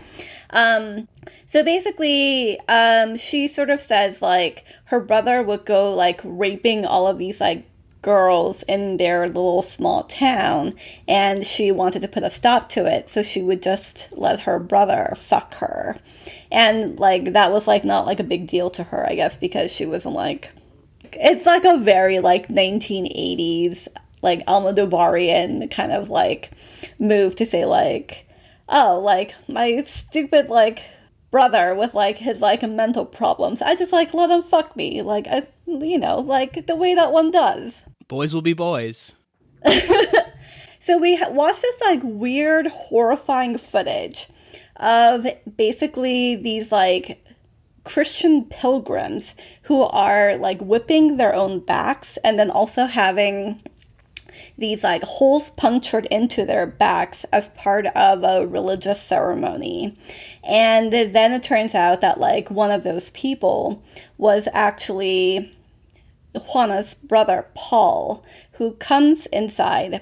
Um, 0.49 1.07
so 1.47 1.63
basically, 1.63 2.59
um, 2.67 3.17
she 3.17 3.47
sort 3.47 3.69
of 3.69 3.81
says 3.81 4.21
like 4.21 4.65
her 4.85 4.99
brother 4.99 5.41
would 5.43 5.65
go 5.65 5.93
like 5.93 6.21
raping 6.23 6.85
all 6.85 7.07
of 7.07 7.17
these 7.17 7.39
like 7.41 7.65
girls 8.01 8.63
in 8.67 8.97
their 8.97 9.25
little 9.27 9.61
small 9.61 10.03
town, 10.03 10.73
and 11.07 11.45
she 11.45 11.71
wanted 11.71 12.01
to 12.01 12.07
put 12.07 12.23
a 12.23 12.29
stop 12.29 12.69
to 12.69 12.85
it, 12.85 13.09
so 13.09 13.23
she 13.23 13.41
would 13.41 13.63
just 13.63 14.15
let 14.15 14.41
her 14.41 14.59
brother 14.59 15.13
fuck 15.17 15.55
her, 15.55 15.97
and 16.51 16.99
like 16.99 17.33
that 17.33 17.51
was 17.51 17.67
like 17.67 17.83
not 17.83 18.05
like 18.05 18.19
a 18.19 18.23
big 18.23 18.47
deal 18.47 18.69
to 18.69 18.83
her, 18.83 19.05
I 19.09 19.15
guess, 19.15 19.37
because 19.37 19.71
she 19.71 19.85
wasn't 19.85 20.15
like 20.15 20.51
it's 21.13 21.45
like 21.45 21.65
a 21.65 21.77
very 21.77 22.19
like 22.19 22.49
1980s 22.49 23.87
like 24.21 24.45
Almodovarian 24.47 25.69
kind 25.71 25.91
of 25.91 26.09
like 26.09 26.51
move 26.99 27.35
to 27.35 27.45
say 27.45 27.63
like 27.65 28.25
oh 28.69 29.00
like 29.00 29.36
my 29.48 29.84
stupid 29.84 30.50
like 30.50 30.79
brother 31.31 31.75
with 31.75 31.93
like 31.93 32.17
his 32.17 32.41
like 32.41 32.62
mental 32.63 33.05
problems. 33.05 33.62
I 33.62 33.75
just 33.75 33.91
like 33.91 34.13
let 34.13 34.29
him 34.29 34.41
fuck 34.41 34.75
me. 34.75 35.01
Like 35.01 35.27
I 35.27 35.48
you 35.67 36.00
know 36.00 36.19
like 36.19 36.65
the 36.67 36.75
way 36.75 36.95
that 36.95 37.12
one 37.12 37.31
does. 37.31 37.75
Boys 38.07 38.34
will 38.34 38.41
be 38.41 38.53
boys. 38.53 39.15
so 40.79 40.98
we 40.98 41.15
ha- 41.15 41.31
watched 41.31 41.62
this 41.62 41.81
like 41.81 42.01
weird, 42.03 42.67
horrifying 42.67 43.57
footage 43.57 44.29
of 44.77 45.25
basically 45.57 46.36
these 46.36 46.72
like 46.72 47.25
Christian 47.84 48.45
pilgrims 48.45 49.36
who 49.63 49.84
are 49.84 50.38
like 50.38 50.60
whipping 50.60 51.17
their 51.17 51.34
own 51.34 51.60
backs 51.60 52.17
and 52.24 52.38
then 52.38 52.50
also 52.50 52.86
having 52.86 53.62
these 54.57 54.83
like 54.83 55.03
holes 55.03 55.50
punctured 55.51 56.05
into 56.07 56.45
their 56.45 56.65
backs 56.65 57.25
as 57.31 57.50
part 57.50 57.85
of 57.88 58.24
a 58.24 58.47
religious 58.47 59.01
ceremony. 59.01 59.97
And 60.43 60.91
then 60.91 61.33
it 61.33 61.43
turns 61.43 61.75
out 61.75 62.01
that 62.01 62.19
like 62.19 62.50
one 62.50 62.71
of 62.71 62.83
those 62.83 63.09
people 63.12 63.83
was 64.17 64.47
actually 64.53 65.53
Juana's 66.33 66.93
brother 66.95 67.47
Paul, 67.53 68.24
who 68.53 68.71
comes 68.74 69.25
inside 69.27 70.01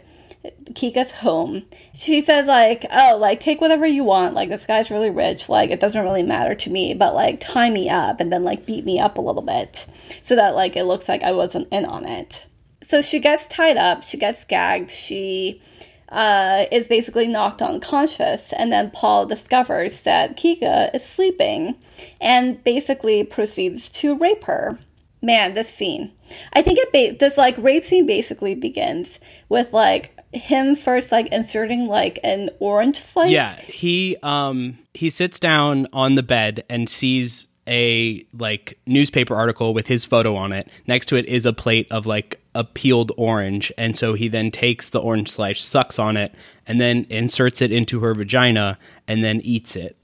Kika's 0.74 1.12
home. 1.12 1.64
She 1.94 2.22
says 2.22 2.48
like, 2.48 2.86
"Oh, 2.92 3.18
like 3.20 3.40
take 3.40 3.62
whatever 3.62 3.86
you 3.86 4.04
want. 4.04 4.34
Like 4.34 4.50
this 4.50 4.66
guy's 4.66 4.92
really 4.92 5.10
rich. 5.10 5.48
Like 5.50 5.72
it 5.72 5.80
doesn't 5.80 6.04
really 6.04 6.24
matter 6.24 6.54
to 6.56 6.70
me, 6.70 6.94
but 6.94 7.14
like 7.14 7.40
tie 7.40 7.70
me 7.70 7.90
up 7.90 8.20
and 8.20 8.32
then 8.32 8.44
like 8.44 8.66
beat 8.66 8.86
me 8.86 9.00
up 9.00 9.18
a 9.18 9.22
little 9.22 9.42
bit 9.42 9.86
so 10.22 10.36
that 10.36 10.56
like 10.56 10.76
it 10.76 10.84
looks 10.84 11.08
like 11.08 11.24
I 11.24 11.32
wasn't 11.32 11.70
in 11.72 11.86
on 11.86 12.08
it." 12.08 12.46
So 12.84 13.02
she 13.02 13.20
gets 13.20 13.48
tied 13.48 13.78
up, 13.78 14.04
she 14.04 14.18
gets 14.18 14.44
gagged, 14.46 14.92
she 14.92 15.62
uh, 16.10 16.66
is 16.72 16.88
basically 16.88 17.28
knocked 17.28 17.62
unconscious, 17.62 18.54
and 18.54 18.72
then 18.72 18.92
Paul 18.92 19.26
discovers 19.26 20.02
that 20.02 20.38
Kika 20.38 20.94
is 20.96 21.04
sleeping 21.04 21.76
and 22.22 22.64
basically 22.64 23.24
proceeds 23.24 23.90
to 23.90 24.16
rape 24.16 24.44
her. 24.44 24.80
Man, 25.22 25.54
this 25.54 25.70
scene. 25.70 26.12
I 26.54 26.62
think 26.62 26.78
it 26.80 26.92
ba- 26.92 27.18
this 27.18 27.38
like 27.38 27.58
rape 27.58 27.86
scene 27.86 28.06
basically 28.06 28.56
begins 28.56 29.20
with 29.48 29.72
like 29.72 30.20
him 30.34 30.76
first 30.76 31.12
like 31.12 31.28
inserting 31.32 31.88
like 31.88 32.20
an 32.24 32.50
orange 32.60 32.98
slice. 32.98 33.32
Yeah, 33.32 33.56
he 33.62 34.18
um 34.22 34.78
he 34.94 35.10
sits 35.10 35.40
down 35.40 35.88
on 35.94 36.16
the 36.16 36.24
bed 36.24 36.66
and 36.70 36.90
sees 36.90 37.48
a 37.68 38.26
like 38.38 38.78
newspaper 38.86 39.36
article 39.36 39.74
with 39.74 39.88
his 39.88 40.06
photo 40.06 40.36
on 40.36 40.52
it. 40.52 40.70
Next 40.88 41.08
to 41.08 41.16
it 41.16 41.26
is 41.26 41.46
a 41.46 41.54
plate 41.54 41.88
of 41.92 42.06
like 42.06 42.42
a 42.56 42.64
peeled 42.64 43.12
orange, 43.18 43.72
and 43.78 43.98
so 43.98 44.14
he 44.14 44.28
then 44.28 44.52
takes 44.52 44.90
the 44.90 45.00
orange 45.00 45.32
slice, 45.32 45.64
sucks 45.64 45.98
on 45.98 46.18
it, 46.18 46.34
and 46.68 46.80
then 46.80 47.06
inserts 47.10 47.62
it 47.62 47.72
into 47.72 48.02
her 48.02 48.14
vagina 48.14 48.78
and 49.08 49.24
then 49.24 49.42
eats 49.42 49.76
it 49.76 49.98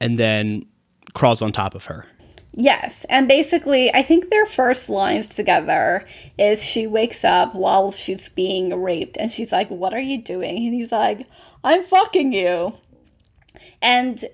and 0.00 0.18
then 0.18 0.66
crawls 1.14 1.42
on 1.42 1.52
top 1.52 1.74
of 1.74 1.86
her. 1.86 2.06
Yes, 2.58 3.04
and 3.10 3.28
basically, 3.28 3.92
I 3.94 4.02
think 4.02 4.30
their 4.30 4.46
first 4.46 4.88
lines 4.88 5.28
together 5.28 6.06
is 6.38 6.62
she 6.62 6.86
wakes 6.86 7.22
up 7.22 7.54
while 7.54 7.92
she's 7.92 8.30
being 8.30 8.74
raped, 8.80 9.18
and 9.18 9.30
she's 9.30 9.52
like, 9.52 9.68
"What 9.68 9.92
are 9.92 10.00
you 10.00 10.22
doing?" 10.22 10.64
And 10.64 10.74
he's 10.74 10.92
like, 10.92 11.26
"I'm 11.62 11.82
fucking 11.82 12.32
you." 12.32 12.78
And 13.82 14.24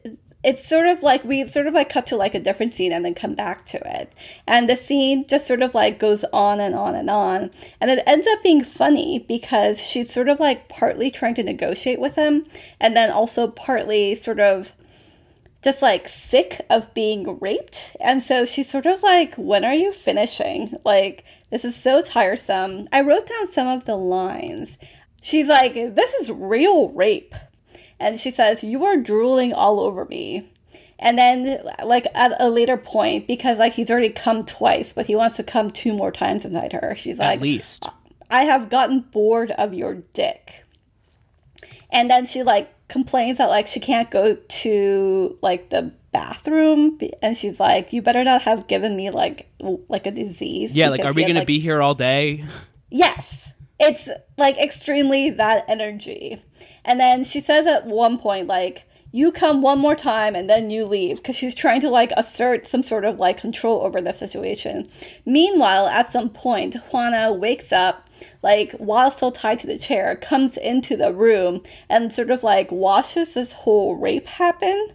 it's 0.44 0.66
sort 0.66 0.86
of 0.86 1.02
like 1.02 1.24
we 1.24 1.46
sort 1.46 1.66
of 1.66 1.74
like 1.74 1.88
cut 1.88 2.06
to 2.06 2.16
like 2.16 2.34
a 2.34 2.40
different 2.40 2.72
scene 2.72 2.92
and 2.92 3.04
then 3.04 3.14
come 3.14 3.34
back 3.34 3.64
to 3.66 3.80
it, 4.00 4.12
and 4.46 4.68
the 4.68 4.76
scene 4.76 5.26
just 5.26 5.46
sort 5.46 5.62
of 5.62 5.74
like 5.74 5.98
goes 5.98 6.24
on 6.32 6.60
and 6.60 6.74
on 6.74 6.94
and 6.94 7.10
on, 7.10 7.50
and 7.80 7.90
it 7.90 8.02
ends 8.06 8.26
up 8.26 8.42
being 8.42 8.64
funny 8.64 9.18
because 9.18 9.80
she's 9.80 10.12
sort 10.12 10.28
of 10.28 10.40
like 10.40 10.68
partly 10.68 11.10
trying 11.10 11.34
to 11.34 11.42
negotiate 11.42 12.00
with 12.00 12.14
him, 12.16 12.44
and 12.80 12.96
then 12.96 13.10
also 13.10 13.46
partly 13.46 14.14
sort 14.14 14.40
of 14.40 14.72
just 15.62 15.80
like 15.80 16.08
sick 16.08 16.60
of 16.68 16.92
being 16.92 17.38
raped. 17.38 17.96
And 18.00 18.20
so 18.20 18.44
she's 18.44 18.68
sort 18.68 18.86
of 18.86 19.02
like, 19.02 19.36
when 19.36 19.64
are 19.64 19.74
you 19.74 19.92
finishing? 19.92 20.76
Like, 20.84 21.24
this 21.50 21.64
is 21.64 21.76
so 21.76 22.02
tiresome. 22.02 22.88
I 22.90 23.00
wrote 23.00 23.28
down 23.28 23.46
some 23.46 23.68
of 23.68 23.84
the 23.84 23.94
lines. 23.94 24.76
She's 25.22 25.46
like, 25.46 25.74
this 25.74 26.12
is 26.14 26.32
real 26.32 26.88
rape. 26.88 27.36
And 28.02 28.20
she 28.20 28.30
says, 28.30 28.62
you 28.62 28.84
are 28.84 28.96
drooling 28.96 29.52
all 29.52 29.80
over 29.80 30.04
me. 30.04 30.50
And 30.98 31.16
then, 31.16 31.60
like, 31.84 32.06
at 32.14 32.32
a 32.40 32.48
later 32.50 32.76
point, 32.76 33.26
because, 33.26 33.58
like, 33.58 33.72
he's 33.72 33.90
already 33.90 34.10
come 34.10 34.44
twice, 34.44 34.92
but 34.92 35.06
he 35.06 35.16
wants 35.16 35.36
to 35.36 35.42
come 35.42 35.70
two 35.70 35.92
more 35.92 36.12
times 36.12 36.44
inside 36.44 36.72
her, 36.74 36.94
she's 36.96 37.18
At 37.18 37.26
like, 37.26 37.40
least. 37.40 37.88
I 38.30 38.44
have 38.44 38.70
gotten 38.70 39.00
bored 39.00 39.50
of 39.52 39.74
your 39.74 39.94
dick. 40.14 40.64
And 41.90 42.08
then 42.10 42.24
she 42.24 42.42
like 42.42 42.72
complains 42.88 43.38
that 43.38 43.50
like 43.50 43.66
she 43.66 43.78
can't 43.80 44.10
go 44.10 44.34
to 44.34 45.38
like 45.42 45.68
the 45.70 45.92
bathroom 46.12 46.98
and 47.22 47.36
she's 47.36 47.58
like 47.60 47.92
you 47.92 48.02
better 48.02 48.22
not 48.24 48.42
have 48.42 48.66
given 48.66 48.96
me 48.96 49.08
like 49.10 49.48
like 49.88 50.06
a 50.06 50.10
disease 50.10 50.76
Yeah, 50.76 50.90
like 50.90 51.04
are 51.04 51.12
we 51.12 51.22
had, 51.22 51.28
going 51.28 51.34
to 51.34 51.40
like- 51.40 51.46
be 51.46 51.58
here 51.58 51.80
all 51.82 51.94
day? 51.94 52.44
Yes. 52.90 53.50
It's 53.78 54.08
like 54.38 54.56
extremely 54.58 55.30
that 55.30 55.64
energy. 55.68 56.42
And 56.84 56.98
then 57.00 57.24
she 57.24 57.40
says 57.40 57.66
at 57.66 57.86
one 57.86 58.18
point, 58.18 58.46
like, 58.46 58.84
you 59.14 59.30
come 59.30 59.60
one 59.60 59.78
more 59.78 59.94
time 59.94 60.34
and 60.34 60.48
then 60.48 60.70
you 60.70 60.86
leave 60.86 61.16
because 61.16 61.36
she's 61.36 61.54
trying 61.54 61.82
to 61.82 61.90
like 61.90 62.12
assert 62.16 62.66
some 62.66 62.82
sort 62.82 63.04
of 63.04 63.18
like 63.18 63.36
control 63.36 63.82
over 63.82 64.00
the 64.00 64.12
situation. 64.12 64.88
Meanwhile, 65.26 65.88
at 65.88 66.10
some 66.10 66.30
point, 66.30 66.76
Juana 66.90 67.30
wakes 67.32 67.72
up, 67.72 68.08
like, 68.42 68.72
while 68.72 69.10
still 69.10 69.30
tied 69.30 69.58
to 69.60 69.66
the 69.66 69.78
chair, 69.78 70.16
comes 70.16 70.56
into 70.56 70.96
the 70.96 71.12
room 71.12 71.62
and 71.90 72.12
sort 72.12 72.30
of 72.30 72.42
like 72.42 72.72
watches 72.72 73.34
this 73.34 73.52
whole 73.52 73.96
rape 73.96 74.26
happen 74.26 74.88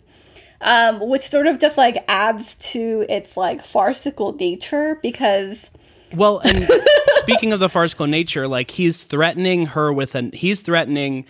um, 0.61 1.07
which 1.07 1.23
sort 1.29 1.47
of 1.47 1.59
just 1.59 1.77
like 1.77 2.03
adds 2.07 2.55
to 2.55 3.05
its 3.09 3.37
like 3.37 3.63
farcical 3.63 4.33
nature 4.33 4.99
because 5.01 5.69
Well, 6.15 6.39
and 6.39 6.67
speaking 7.17 7.53
of 7.53 7.59
the 7.59 7.69
farcical 7.69 8.07
nature, 8.07 8.47
like 8.47 8.71
he's 8.71 9.03
threatening 9.03 9.67
her 9.67 9.93
with 9.93 10.15
an 10.15 10.31
he's 10.31 10.61
threatening 10.61 11.25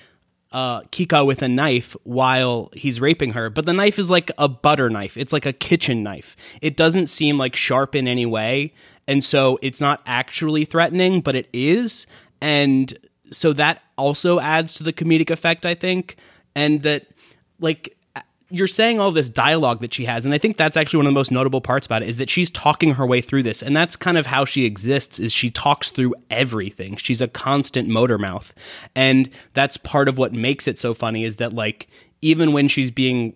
uh 0.58 0.82
Kika 0.92 1.24
with 1.24 1.44
a 1.44 1.48
knife 1.48 1.96
while 2.04 2.72
he's 2.74 3.00
raping 3.00 3.34
her, 3.34 3.52
but 3.52 3.68
the 3.68 3.74
knife 3.74 4.00
is 4.00 4.10
like 4.10 4.32
a 4.40 4.50
butter 4.50 4.90
knife. 4.90 5.16
It's 5.16 5.32
like 5.32 5.46
a 5.46 5.54
kitchen 5.54 6.02
knife. 6.02 6.36
It 6.64 6.76
doesn't 6.76 7.08
seem 7.08 7.38
like 7.38 7.56
sharp 7.56 7.94
in 7.94 8.08
any 8.08 8.26
way, 8.26 8.74
and 9.08 9.24
so 9.24 9.60
it's 9.62 9.80
not 9.80 10.02
actually 10.08 10.66
threatening, 10.66 11.22
but 11.22 11.36
it 11.36 11.48
is, 11.54 12.08
and 12.42 12.92
so 13.32 13.54
that 13.54 13.84
also 14.00 14.40
adds 14.40 14.74
to 14.74 14.84
the 14.84 14.94
comedic 14.94 15.30
effect, 15.30 15.64
I 15.64 15.76
think, 15.76 16.16
and 16.56 16.82
that 16.82 17.06
like 17.60 17.96
you're 18.50 18.68
saying 18.68 19.00
all 19.00 19.12
this 19.12 19.30
dialogue 19.30 19.82
that 19.82 19.94
she 19.94 20.06
has 20.06 20.25
and 20.25 20.34
i 20.34 20.38
think 20.38 20.58
that's 20.58 20.77
actually 20.77 20.98
one 20.98 21.06
of 21.06 21.12
the 21.12 21.20
most 21.20 21.32
notable 21.32 21.62
parts 21.62 21.86
about 21.86 22.01
it 22.01 22.10
is 22.10 22.18
that 22.18 22.30
she's 22.30 22.50
talking 22.51 22.94
her 22.94 23.06
way 23.06 23.22
through 23.22 23.44
this 23.44 23.62
and 23.62 23.75
that's 23.75 23.96
kind 23.96 24.18
of 24.18 24.25
how 24.25 24.46
she 24.46 24.66
exists 24.66 25.20
is 25.20 25.34
she 25.34 25.50
talks 25.50 25.92
through 25.92 26.16
everything. 26.32 26.96
She's 26.96 27.22
a 27.22 27.27
constant 27.27 27.88
motor 27.88 28.18
mouth 28.18 28.54
and 28.96 29.30
that's 29.54 29.77
part 29.77 30.08
of 30.08 30.18
what 30.18 30.34
makes 30.34 30.68
it 30.68 30.80
so 30.80 30.94
funny 30.94 31.24
is 31.24 31.38
that 31.38 31.54
like 31.54 31.88
even 32.22 32.54
when 32.54 32.68
she's 32.68 32.92
being 32.92 33.36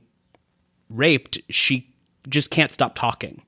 raped 0.89 1.39
she 1.49 1.93
just 2.27 2.51
can't 2.51 2.71
stop 2.71 2.95
talking. 2.95 3.41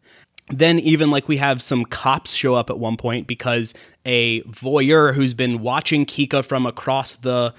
Then 0.50 0.80
even 0.80 1.10
like 1.10 1.28
we 1.28 1.38
have 1.38 1.62
some 1.62 1.86
cops 1.86 2.34
show 2.34 2.54
up 2.54 2.70
at 2.70 2.78
one 2.78 2.98
point 2.98 3.28
because 3.28 3.74
a 4.06 4.42
voyeur 4.42 5.14
who's 5.14 5.34
been 5.34 5.62
watching 5.62 6.06
Kika 6.06 6.44
from 6.44 6.66
across 6.66 7.18
the 7.18 7.54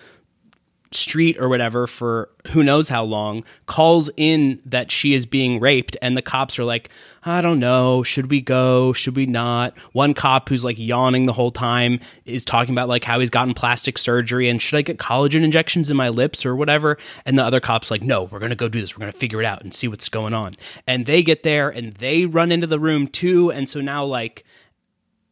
street 0.96 1.36
or 1.38 1.48
whatever 1.48 1.86
for 1.86 2.28
who 2.48 2.62
knows 2.62 2.88
how 2.88 3.02
long 3.02 3.44
calls 3.66 4.10
in 4.16 4.60
that 4.66 4.90
she 4.90 5.14
is 5.14 5.26
being 5.26 5.58
raped 5.60 5.96
and 6.02 6.16
the 6.16 6.22
cops 6.22 6.58
are 6.58 6.64
like 6.64 6.90
i 7.26 7.40
don't 7.40 7.58
know. 7.58 8.02
Should 8.02 8.30
we 8.30 8.40
go? 8.42 8.92
Should 8.92 9.16
we 9.16 9.24
not? 9.24 9.74
One 9.92 10.12
cop 10.12 10.48
who's 10.48 10.64
like 10.64 10.78
yawning 10.78 11.26
the 11.26 11.32
whole 11.32 11.50
time 11.50 12.00
is 12.26 12.44
talking 12.44 12.74
about 12.74 12.88
like 12.88 13.04
how 13.04 13.18
he's 13.18 13.30
gotten 13.30 13.54
plastic 13.54 13.96
surgery 13.96 14.48
and 14.48 14.60
should 14.60 14.76
i 14.76 14.82
get 14.82 14.98
collagen 14.98 15.42
injections 15.42 15.90
in 15.90 15.96
my 15.96 16.10
lips 16.10 16.44
or 16.44 16.54
whatever? 16.54 16.98
And 17.24 17.38
the 17.38 17.42
other 17.42 17.60
cop's 17.60 17.90
like 17.90 18.02
no 18.02 18.24
we're 18.24 18.40
gonna 18.40 18.54
go 18.54 18.68
do 18.68 18.80
this. 18.80 18.96
We're 18.96 19.00
gonna 19.00 19.12
figure 19.12 19.40
it 19.40 19.46
out 19.46 19.62
and 19.62 19.72
see 19.72 19.88
what's 19.88 20.08
going 20.08 20.34
on. 20.34 20.56
And 20.86 21.06
they 21.06 21.22
get 21.22 21.42
there 21.42 21.70
and 21.70 21.94
they 21.94 22.26
run 22.26 22.52
into 22.52 22.66
the 22.66 22.78
room 22.78 23.08
too. 23.08 23.50
And 23.50 23.68
so 23.68 23.80
now 23.80 24.04
like 24.04 24.44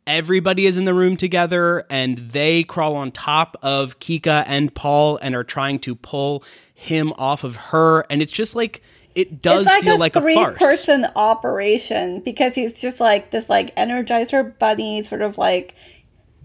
everybody 0.06 0.66
is 0.66 0.76
in 0.76 0.84
the 0.84 0.94
room 0.94 1.16
together 1.16 1.86
and 1.90 2.30
they 2.30 2.64
crawl 2.64 2.96
on 2.96 3.12
top 3.12 3.56
of 3.62 3.98
Kika 3.98 4.44
and 4.46 4.74
Paul 4.74 5.18
and 5.18 5.34
are 5.34 5.44
trying 5.44 5.78
to 5.80 5.94
pull 5.94 6.44
him 6.74 7.12
off 7.16 7.44
of 7.44 7.56
her. 7.56 8.04
And 8.10 8.22
it's 8.22 8.32
just 8.32 8.54
like 8.54 8.82
it 9.14 9.40
does 9.40 9.66
like 9.66 9.84
feel 9.84 9.96
a 9.96 9.98
like 9.98 10.16
a 10.16 10.20
three 10.20 10.44
person 10.56 11.06
operation 11.16 12.20
because 12.20 12.54
he's 12.54 12.72
just 12.80 13.00
like 13.00 13.30
this 13.30 13.48
like 13.48 13.74
energizer 13.76 14.58
bunny 14.58 15.02
sort 15.02 15.20
of 15.20 15.36
like 15.36 15.74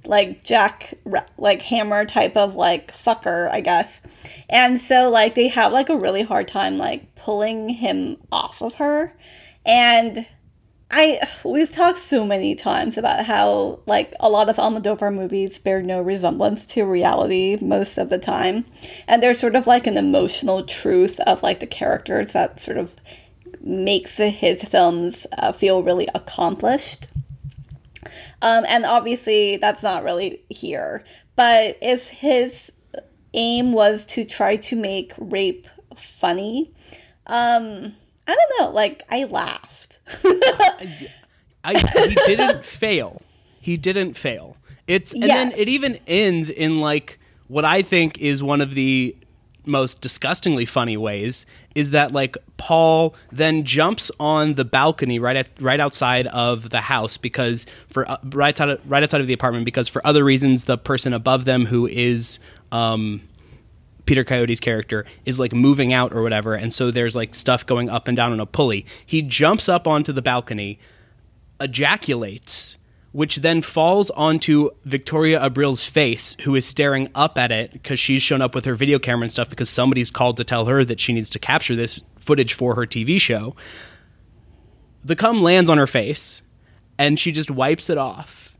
like 0.06 0.44
jack 0.44 0.94
like 1.38 1.62
hammer 1.62 2.06
type 2.06 2.38
of 2.38 2.56
like 2.56 2.94
fucker 2.94 3.50
i 3.52 3.62
guess. 3.62 4.02
And 4.50 4.80
so 4.80 5.10
like 5.10 5.36
they 5.36 5.48
have 5.50 5.72
like 5.72 5.90
a 5.90 5.98
really 5.98 6.24
hard 6.24 6.48
time 6.48 6.78
like 6.78 7.16
pulling 7.16 7.70
him 7.70 8.18
off 8.32 8.62
of 8.62 8.76
her. 8.76 9.14
And 9.66 10.26
I 10.89 11.20
we've 11.44 11.72
talked 11.72 12.00
so 12.00 12.25
many 12.25 12.56
times 12.56 12.98
about 12.98 13.25
how 13.25 13.79
like 13.86 14.13
a 14.20 14.29
lot 14.29 14.50
of 14.50 14.56
Almodovar 14.56 15.13
movies 15.13 15.60
bear 15.60 15.82
no 15.82 16.01
resemblance 16.01 16.65
to 16.67 16.86
reality 16.86 17.58
most 17.62 17.98
of 17.98 18.10
the 18.10 18.17
time, 18.17 18.65
and 19.08 19.22
there's 19.22 19.39
sort 19.39 19.56
of 19.56 19.67
like 19.67 19.86
an 19.86 19.98
emotional 19.98 20.63
truth 20.63 21.20
of 21.22 21.44
like 21.44 21.60
the 21.60 21.67
characters 21.67 22.32
that 22.32 22.62
sort 22.62 22.77
of 22.77 22.94
makes 23.62 24.17
his 24.17 24.63
films 24.63 25.27
uh, 25.38 25.51
feel 25.51 25.84
really 25.84 26.08
accomplished. 26.15 27.08
Um, 28.41 28.65
and 28.67 28.86
obviously 28.86 29.58
that's 29.58 29.84
not 29.84 30.03
really 30.03 30.41
here. 30.50 31.03
But 31.36 31.77
if 31.82 32.10
his 32.10 32.72
aim 33.34 33.74
was 33.74 34.06
to 34.08 34.25
try 34.25 34.56
to 34.58 34.75
make 34.75 35.13
rape 35.17 35.67
funny, 35.96 36.72
um, 37.27 37.94
I 38.27 38.36
don't 38.36 38.60
know. 38.60 38.70
Like 38.72 39.03
I 39.10 39.25
laughed. 39.25 39.87
I, 41.64 41.78
he 42.08 42.16
didn't 42.26 42.66
fail. 42.66 43.22
He 43.62 43.78
didn't 43.78 44.16
fail. 44.16 44.58
It's 44.88 45.14
and 45.14 45.24
then 45.24 45.52
it 45.58 45.68
even 45.68 46.00
ends 46.08 46.50
in 46.50 46.80
like 46.80 47.20
what 47.48 47.66
I 47.66 47.82
think 47.82 48.18
is 48.20 48.42
one 48.42 48.62
of 48.62 48.74
the 48.74 49.16
most 49.66 50.00
disgustingly 50.00 50.66
funny 50.66 50.96
ways 50.96 51.46
is 51.76 51.92
that 51.92 52.14
like 52.14 52.38
Paul 52.56 53.14
then 53.34 53.66
jumps 53.66 54.10
on 54.20 54.54
the 54.54 54.64
balcony 54.64 55.20
right 55.20 55.36
at 55.36 55.50
right 55.60 55.80
outside 55.80 56.26
of 56.28 56.70
the 56.70 56.80
house 56.80 57.18
because 57.18 57.66
for 57.90 58.10
uh, 58.10 58.18
right 58.32 58.50
outside 58.50 58.70
of, 58.70 58.90
right 58.90 59.04
outside 59.04 59.20
of 59.20 59.28
the 59.28 59.34
apartment 59.34 59.66
because 59.66 59.90
for 59.90 60.06
other 60.08 60.24
reasons 60.24 60.66
the 60.66 60.78
person 60.78 61.12
above 61.14 61.44
them 61.44 61.66
who 61.66 61.86
is 61.86 62.40
um 62.72 63.22
Peter 64.08 64.24
Coyote's 64.24 64.60
character 64.60 65.06
is 65.26 65.40
like 65.40 65.54
moving 65.54 65.94
out 65.94 66.14
or 66.14 66.24
whatever, 66.24 66.56
and 66.56 66.74
so 66.74 66.90
there's 66.90 67.16
like 67.16 67.36
stuff 67.36 67.66
going 67.66 67.90
up 67.90 68.08
and 68.08 68.18
down 68.18 68.32
on 68.32 68.40
a 68.40 68.46
pulley. 68.46 68.86
He 69.06 69.22
jumps 69.22 69.70
up 69.70 69.86
onto 69.86 70.12
the 70.12 70.22
balcony, 70.22 70.80
ejaculates, 71.60 72.78
which 73.12 73.38
then 73.38 73.62
falls 73.62 74.10
onto 74.12 74.72
Victoria 74.86 75.44
Abril's 75.44 75.84
face, 75.84 76.36
who 76.42 76.56
is 76.56 76.66
staring 76.66 77.10
up 77.14 77.38
at 77.38 77.52
it 77.52 77.74
because 77.74 78.00
she's 78.00 78.22
shown 78.22 78.42
up 78.42 78.56
with 78.56 78.66
her 78.66 78.76
video 78.76 78.98
camera 78.98 79.24
and 79.24 79.32
stuff 79.32 79.50
because 79.50 79.70
somebody's 79.70 80.10
called 80.10 80.38
to 80.38 80.44
tell 80.44 80.66
her 80.66 80.86
that 80.86 81.00
she 81.00 81.14
needs 81.14 81.30
to 81.32 81.40
capture 81.40 81.76
this 81.76 82.00
footage 82.18 82.54
for 82.54 82.76
her 82.76 82.86
TV 82.86 83.20
show. 83.20 83.56
The 85.04 85.16
cum 85.16 85.44
lands 85.44 85.70
on 85.70 85.78
her 85.78 85.88
face, 85.88 86.41
and 86.98 87.20
she 87.20 87.32
just 87.32 87.52
wipes 87.52 87.89
it 87.89 87.98
off. 87.98 88.56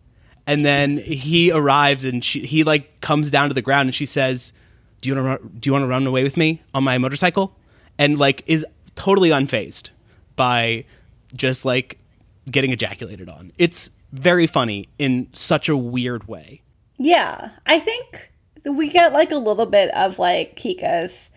And 0.46 0.64
then 0.66 0.98
he 0.98 1.52
arrives, 1.52 2.06
and 2.06 2.24
she, 2.24 2.46
he 2.46 2.64
like 2.64 3.02
comes 3.02 3.32
down 3.32 3.50
to 3.50 3.54
the 3.54 3.62
ground, 3.62 3.88
and 3.88 3.96
she 3.96 4.06
says, 4.06 4.54
"Do 5.02 5.10
you 5.10 5.16
want 5.16 5.42
to 5.42 5.48
do 5.60 5.68
you 5.68 5.74
want 5.74 5.84
to 5.84 5.88
run 5.88 6.06
away 6.08 6.24
with 6.24 6.38
me 6.38 6.62
on 6.74 6.84
my 6.84 6.98
motorcycle?" 6.98 7.56
And 7.98 8.18
like 8.18 8.44
is 8.48 8.66
totally 8.96 9.30
unfazed 9.30 9.90
by 10.36 10.86
just 11.36 11.66
like 11.66 11.98
getting 12.50 12.72
ejaculated 12.72 13.30
on. 13.30 13.52
It's 13.58 13.90
very 14.12 14.48
funny 14.48 14.90
in 14.98 15.28
such 15.34 15.70
a 15.70 15.78
weird 15.78 16.28
way. 16.28 16.62
Yeah, 16.98 17.52
I 17.66 17.80
think 17.80 18.32
we 18.66 18.90
get 18.90 19.14
like 19.14 19.32
a 19.32 19.38
little 19.38 19.66
bit 19.66 19.94
of 19.96 20.20
like 20.20 20.56
Kika's 20.56 21.30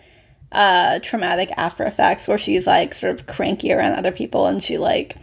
uh 0.53 0.99
traumatic 1.01 1.49
after 1.57 1.85
effects 1.85 2.27
where 2.27 2.39
she's 2.39 2.67
like 2.67 2.95
sort 2.95 3.15
of 3.15 3.27
cranky 3.29 3.73
around 3.73 3.93
other 3.93 4.11
people 4.11 4.49
and 4.49 4.61
she 4.61 4.79
like 4.79 5.17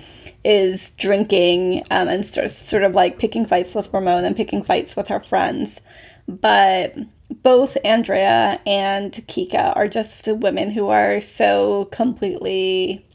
is 0.48 0.92
drinking 0.92 1.84
um, 1.92 2.08
and 2.08 2.26
starts 2.26 2.56
sort 2.56 2.84
of 2.84 2.96
like 2.96 3.20
picking 3.20 3.46
fights 3.46 3.76
with 3.76 3.94
Ramon 3.94 4.24
and 4.24 4.36
picking 4.36 4.64
fights 4.64 4.96
with 4.96 5.10
her 5.10 5.20
friends. 5.20 5.82
But 6.26 6.96
both 7.30 7.78
Andrea 7.84 8.60
and 8.66 9.12
Kika 9.12 9.76
are 9.76 9.88
just 9.88 10.28
women 10.28 10.70
who 10.70 10.88
are 10.88 11.20
so 11.20 11.86
completely 11.86 13.08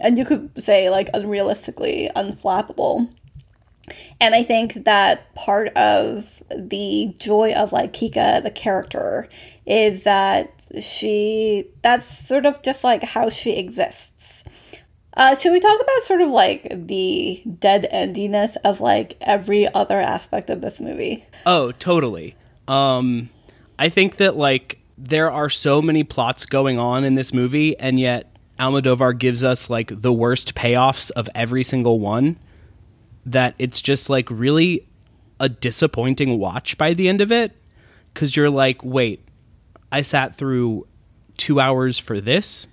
and 0.00 0.18
you 0.18 0.24
could 0.24 0.50
say 0.62 0.90
like 0.90 1.12
unrealistically 1.12 2.12
unflappable. 2.14 3.08
And 4.20 4.34
I 4.34 4.42
think 4.42 4.84
that 4.84 5.34
part 5.34 5.68
of 5.76 6.42
the 6.56 7.14
joy 7.18 7.52
of 7.52 7.72
like 7.72 7.92
Kika, 7.92 8.42
the 8.42 8.50
character, 8.50 9.28
is 9.66 10.04
that 10.04 10.52
she, 10.80 11.68
that's 11.82 12.26
sort 12.26 12.46
of 12.46 12.62
just 12.62 12.82
like 12.82 13.02
how 13.02 13.28
she 13.28 13.58
exists. 13.58 14.42
Uh, 15.16 15.34
should 15.34 15.52
we 15.52 15.60
talk 15.60 15.80
about 15.80 16.04
sort 16.04 16.22
of 16.22 16.30
like 16.30 16.66
the 16.86 17.42
dead 17.58 17.86
endiness 17.92 18.56
of 18.64 18.80
like 18.80 19.16
every 19.20 19.72
other 19.72 20.00
aspect 20.00 20.50
of 20.50 20.60
this 20.60 20.80
movie? 20.80 21.24
Oh, 21.46 21.70
totally. 21.72 22.34
Um, 22.68 23.30
I 23.78 23.88
think 23.88 24.16
that 24.16 24.36
like 24.36 24.78
there 24.96 25.30
are 25.30 25.50
so 25.50 25.82
many 25.82 26.04
plots 26.04 26.46
going 26.46 26.78
on 26.78 27.04
in 27.04 27.14
this 27.14 27.32
movie, 27.32 27.78
and 27.78 27.98
yet 27.98 28.34
Almodovar 28.58 29.18
gives 29.18 29.42
us 29.42 29.68
like 29.68 30.00
the 30.00 30.12
worst 30.12 30.54
payoffs 30.54 31.10
of 31.12 31.28
every 31.34 31.64
single 31.64 32.00
one. 32.00 32.38
That 33.26 33.54
it's 33.58 33.80
just 33.80 34.10
like 34.10 34.30
really 34.30 34.86
a 35.40 35.48
disappointing 35.48 36.38
watch 36.38 36.78
by 36.78 36.94
the 36.94 37.08
end 37.08 37.20
of 37.20 37.32
it, 37.32 37.52
because 38.12 38.36
you're 38.36 38.50
like, 38.50 38.84
wait, 38.84 39.26
I 39.90 40.02
sat 40.02 40.36
through 40.36 40.86
two 41.36 41.58
hours 41.58 41.98
for 41.98 42.20
this. 42.20 42.66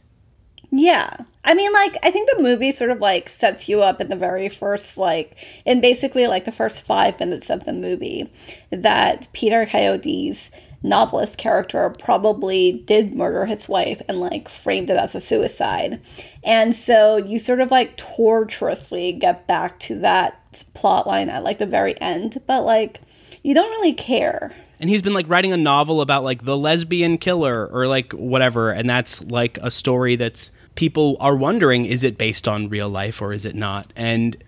Yeah. 0.72 1.18
I 1.44 1.54
mean, 1.54 1.74
like, 1.74 1.98
I 2.04 2.12
think 2.12 2.30
the 2.30 2.44
movie 2.44 2.72
sort 2.72 2.92
of 2.92 3.00
like 3.00 3.28
sets 3.30 3.68
you 3.68 3.82
up 3.82 4.00
in 4.00 4.10
the 4.10 4.16
very 4.16 4.48
first, 4.48 4.98
like, 4.98 5.36
in 5.66 5.82
basically 5.82 6.28
like 6.28 6.46
the 6.46 6.52
first 6.52 6.82
five 6.82 7.20
minutes 7.20 7.50
of 7.50 7.66
the 7.66 7.74
movie 7.74 8.32
that 8.70 9.28
Peter 9.34 9.66
Coyote's 9.66 10.50
novelist 10.84 11.38
character 11.38 11.94
probably 12.00 12.72
did 12.88 13.14
murder 13.16 13.46
his 13.46 13.70
wife 13.70 14.02
and 14.08 14.20
like 14.20 14.50
framed 14.50 14.90
it 14.90 14.98
as 14.98 15.14
a 15.14 15.22
suicide. 15.22 16.02
And 16.44 16.76
so 16.76 17.18
you 17.18 17.38
sort 17.38 17.60
of 17.60 17.70
like 17.70 17.98
torturously 17.98 19.12
get 19.12 19.46
back 19.48 19.78
to 19.82 20.00
that 20.00 20.40
plot 20.74 21.06
line 21.06 21.30
at 21.30 21.44
like 21.44 21.60
the 21.60 21.66
very 21.68 22.00
end, 22.02 22.42
but 22.48 22.64
like 22.64 23.02
you 23.44 23.54
don't 23.54 23.70
really 23.72 23.94
care. 23.94 24.56
and 24.80 24.90
he's 24.90 25.02
been 25.04 25.14
like 25.14 25.30
writing 25.30 25.54
a 25.54 25.58
novel 25.58 26.02
about 26.02 26.24
like 26.24 26.44
the 26.46 26.58
lesbian 26.58 27.18
killer 27.20 27.68
or 27.68 27.88
like 27.88 28.12
whatever 28.14 28.72
and 28.72 28.90
that's 28.90 29.22
like 29.26 29.60
a 29.62 29.70
story 29.70 30.16
that's 30.16 30.50
people 30.76 31.18
are 31.20 31.36
wondering 31.36 31.86
is 31.86 32.04
it 32.04 32.18
based 32.18 32.48
on 32.48 32.70
real 32.70 32.90
life 32.90 33.22
or 33.22 33.34
is 33.34 33.46
it 33.46 33.56
not? 33.56 33.92
And 33.96 34.42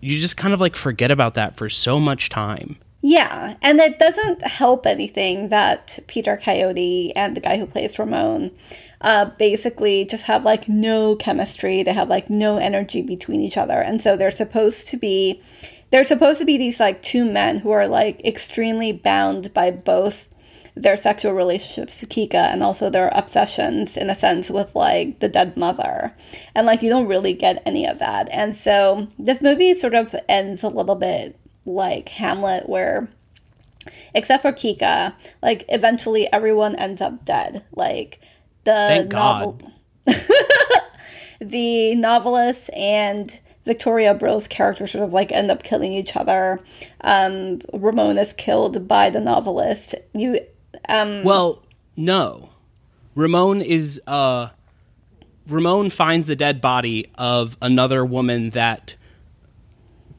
you 0.00 0.20
just 0.20 0.36
kind 0.36 0.54
of 0.54 0.60
like 0.60 0.76
forget 0.76 1.10
about 1.10 1.34
that 1.34 1.56
for 1.56 1.68
so 1.68 1.98
much 1.98 2.28
time. 2.28 2.76
Yeah, 3.06 3.56
and 3.60 3.80
it 3.80 3.98
doesn't 3.98 4.46
help 4.46 4.86
anything 4.86 5.50
that 5.50 5.98
Peter 6.06 6.38
Coyote 6.42 7.12
and 7.14 7.36
the 7.36 7.40
guy 7.40 7.58
who 7.58 7.66
plays 7.66 7.98
Ramon 7.98 8.50
uh, 9.02 9.26
basically 9.38 10.06
just 10.06 10.24
have 10.24 10.46
like 10.46 10.70
no 10.70 11.14
chemistry. 11.16 11.82
They 11.82 11.92
have 11.92 12.08
like 12.08 12.30
no 12.30 12.56
energy 12.56 13.02
between 13.02 13.42
each 13.42 13.58
other, 13.58 13.78
and 13.78 14.00
so 14.00 14.16
they're 14.16 14.30
supposed 14.30 14.86
to 14.88 14.96
be 14.96 15.42
they're 15.90 16.02
supposed 16.02 16.38
to 16.38 16.46
be 16.46 16.56
these 16.56 16.80
like 16.80 17.02
two 17.02 17.30
men 17.30 17.58
who 17.58 17.70
are 17.70 17.86
like 17.86 18.24
extremely 18.24 18.90
bound 18.90 19.52
by 19.52 19.70
both 19.70 20.26
their 20.76 20.96
sexual 20.96 21.32
relationships 21.32 22.00
to 22.00 22.06
Kika 22.06 22.34
and 22.34 22.62
also 22.62 22.90
their 22.90 23.08
obsessions 23.14 23.96
in 23.96 24.10
a 24.10 24.14
sense 24.14 24.50
with 24.50 24.74
like 24.74 25.20
the 25.20 25.28
dead 25.28 25.56
mother. 25.56 26.14
And 26.54 26.66
like 26.66 26.82
you 26.82 26.90
don't 26.90 27.06
really 27.06 27.32
get 27.32 27.62
any 27.64 27.86
of 27.86 27.98
that. 28.00 28.28
And 28.32 28.54
so 28.54 29.08
this 29.18 29.40
movie 29.40 29.74
sort 29.74 29.94
of 29.94 30.14
ends 30.28 30.62
a 30.62 30.68
little 30.68 30.96
bit 30.96 31.38
like 31.64 32.08
Hamlet 32.10 32.68
where 32.68 33.08
except 34.14 34.42
for 34.42 34.52
Kika, 34.52 35.14
like 35.42 35.64
eventually 35.68 36.30
everyone 36.32 36.74
ends 36.76 37.00
up 37.00 37.24
dead. 37.24 37.64
Like 37.74 38.20
the 38.64 38.72
Thank 38.72 39.12
novel 39.12 39.60
the 41.40 41.94
novelist 41.94 42.70
and 42.74 43.40
Victoria 43.64 44.12
Abril's 44.12 44.46
character 44.48 44.86
sort 44.86 45.04
of 45.04 45.12
like 45.12 45.32
end 45.32 45.50
up 45.50 45.62
killing 45.62 45.92
each 45.92 46.16
other. 46.16 46.60
Um, 47.02 47.60
Ramon 47.72 48.18
is 48.18 48.32
killed 48.32 48.86
by 48.86 49.10
the 49.10 49.20
novelist. 49.20 49.94
You, 50.12 50.40
um, 50.88 51.22
well 51.22 51.62
No. 51.96 52.50
Ramon 53.14 53.62
is 53.62 54.00
uh 54.06 54.48
Ramon 55.46 55.90
finds 55.90 56.26
the 56.26 56.36
dead 56.36 56.60
body 56.60 57.10
of 57.16 57.56
another 57.60 58.04
woman 58.04 58.50
that 58.50 58.96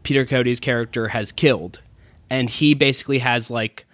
Peter 0.03 0.25
Coyote's 0.25 0.59
character 0.59 1.09
has 1.09 1.31
killed. 1.31 1.79
And 2.29 2.49
he 2.49 2.73
basically 2.75 3.19
has 3.19 3.49
like 3.49 3.85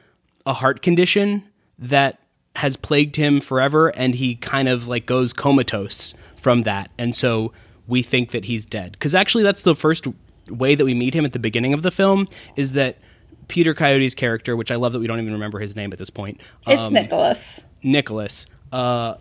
a 0.45 0.53
heart 0.53 0.81
condition 0.81 1.43
that 1.79 2.19
has 2.57 2.75
plagued 2.75 3.15
him 3.15 3.39
forever 3.39 3.89
and 3.89 4.15
he 4.15 4.35
kind 4.35 4.67
of 4.67 4.87
like 4.87 5.05
goes 5.05 5.31
comatose 5.31 6.13
from 6.35 6.63
that. 6.63 6.91
And 6.97 7.15
so 7.15 7.53
we 7.87 8.01
think 8.01 8.31
that 8.31 8.45
he's 8.45 8.65
dead. 8.65 8.99
Cuz 8.99 9.15
actually 9.15 9.43
that's 9.43 9.63
the 9.63 9.75
first 9.75 10.05
way 10.49 10.75
that 10.75 10.83
we 10.83 10.93
meet 10.93 11.13
him 11.13 11.23
at 11.23 11.31
the 11.33 11.39
beginning 11.39 11.73
of 11.73 11.81
the 11.81 11.91
film 11.91 12.27
is 12.57 12.73
that 12.73 12.97
Peter 13.47 13.73
Coyote's 13.73 14.15
character, 14.15 14.55
which 14.55 14.71
I 14.71 14.75
love 14.75 14.93
that 14.93 14.99
we 14.99 15.07
don't 15.07 15.19
even 15.19 15.33
remember 15.33 15.59
his 15.59 15.75
name 15.75 15.91
at 15.93 15.99
this 15.99 16.09
point. 16.09 16.39
It's 16.67 16.81
um, 16.81 16.93
Nicholas. 16.93 17.61
Nicholas 17.83 18.45
uh, 18.71 19.15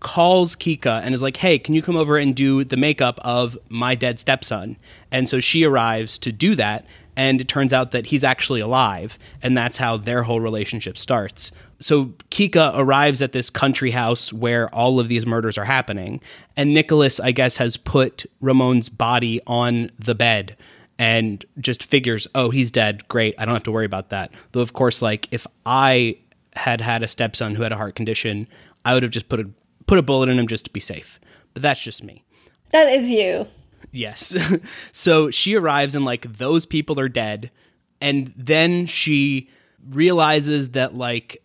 calls 0.00 0.56
Kika 0.56 1.02
and 1.02 1.14
is 1.14 1.22
like, 1.22 1.36
"Hey, 1.36 1.58
can 1.58 1.74
you 1.74 1.82
come 1.82 1.96
over 1.96 2.16
and 2.16 2.34
do 2.34 2.64
the 2.64 2.76
makeup 2.76 3.18
of 3.22 3.56
my 3.68 3.94
dead 3.94 4.20
stepson?" 4.20 4.76
And 5.10 5.28
so 5.28 5.40
she 5.40 5.64
arrives 5.64 6.18
to 6.18 6.32
do 6.32 6.54
that, 6.56 6.84
and 7.16 7.40
it 7.40 7.48
turns 7.48 7.72
out 7.72 7.92
that 7.92 8.06
he's 8.06 8.24
actually 8.24 8.60
alive, 8.60 9.18
and 9.42 9.56
that's 9.56 9.78
how 9.78 9.96
their 9.96 10.22
whole 10.22 10.40
relationship 10.40 10.98
starts. 10.98 11.52
So 11.78 12.06
Kika 12.30 12.72
arrives 12.74 13.20
at 13.20 13.32
this 13.32 13.50
country 13.50 13.90
house 13.90 14.32
where 14.32 14.74
all 14.74 14.98
of 14.98 15.08
these 15.08 15.26
murders 15.26 15.58
are 15.58 15.64
happening, 15.64 16.20
and 16.56 16.72
Nicholas, 16.72 17.20
I 17.20 17.32
guess, 17.32 17.58
has 17.58 17.76
put 17.76 18.24
Ramon's 18.40 18.88
body 18.88 19.40
on 19.46 19.90
the 19.98 20.14
bed 20.14 20.56
and 20.98 21.44
just 21.58 21.84
figures, 21.84 22.26
"Oh, 22.34 22.50
he's 22.50 22.70
dead. 22.70 23.06
Great. 23.08 23.34
I 23.38 23.44
don't 23.44 23.54
have 23.54 23.64
to 23.64 23.72
worry 23.72 23.86
about 23.86 24.10
that." 24.10 24.32
Though 24.52 24.60
of 24.60 24.72
course, 24.72 25.02
like 25.02 25.28
if 25.30 25.46
I 25.64 26.18
had 26.54 26.80
had 26.80 27.02
a 27.02 27.08
stepson 27.08 27.54
who 27.54 27.62
had 27.62 27.72
a 27.72 27.76
heart 27.76 27.94
condition, 27.94 28.48
I 28.84 28.94
would 28.94 29.02
have 29.02 29.12
just 29.12 29.28
put 29.28 29.40
a 29.40 29.48
put 29.86 29.98
a 29.98 30.02
bullet 30.02 30.28
in 30.28 30.38
him 30.38 30.46
just 30.46 30.64
to 30.64 30.70
be 30.70 30.80
safe. 30.80 31.20
But 31.54 31.62
that's 31.62 31.80
just 31.80 32.02
me. 32.02 32.24
That 32.72 32.88
is 32.88 33.08
you. 33.08 33.46
Yes. 33.92 34.36
so 34.92 35.30
she 35.30 35.54
arrives 35.54 35.94
and 35.94 36.04
like 36.04 36.38
those 36.38 36.66
people 36.66 37.00
are 37.00 37.08
dead 37.08 37.50
and 38.00 38.32
then 38.36 38.86
she 38.86 39.48
realizes 39.88 40.70
that 40.70 40.94
like 40.94 41.42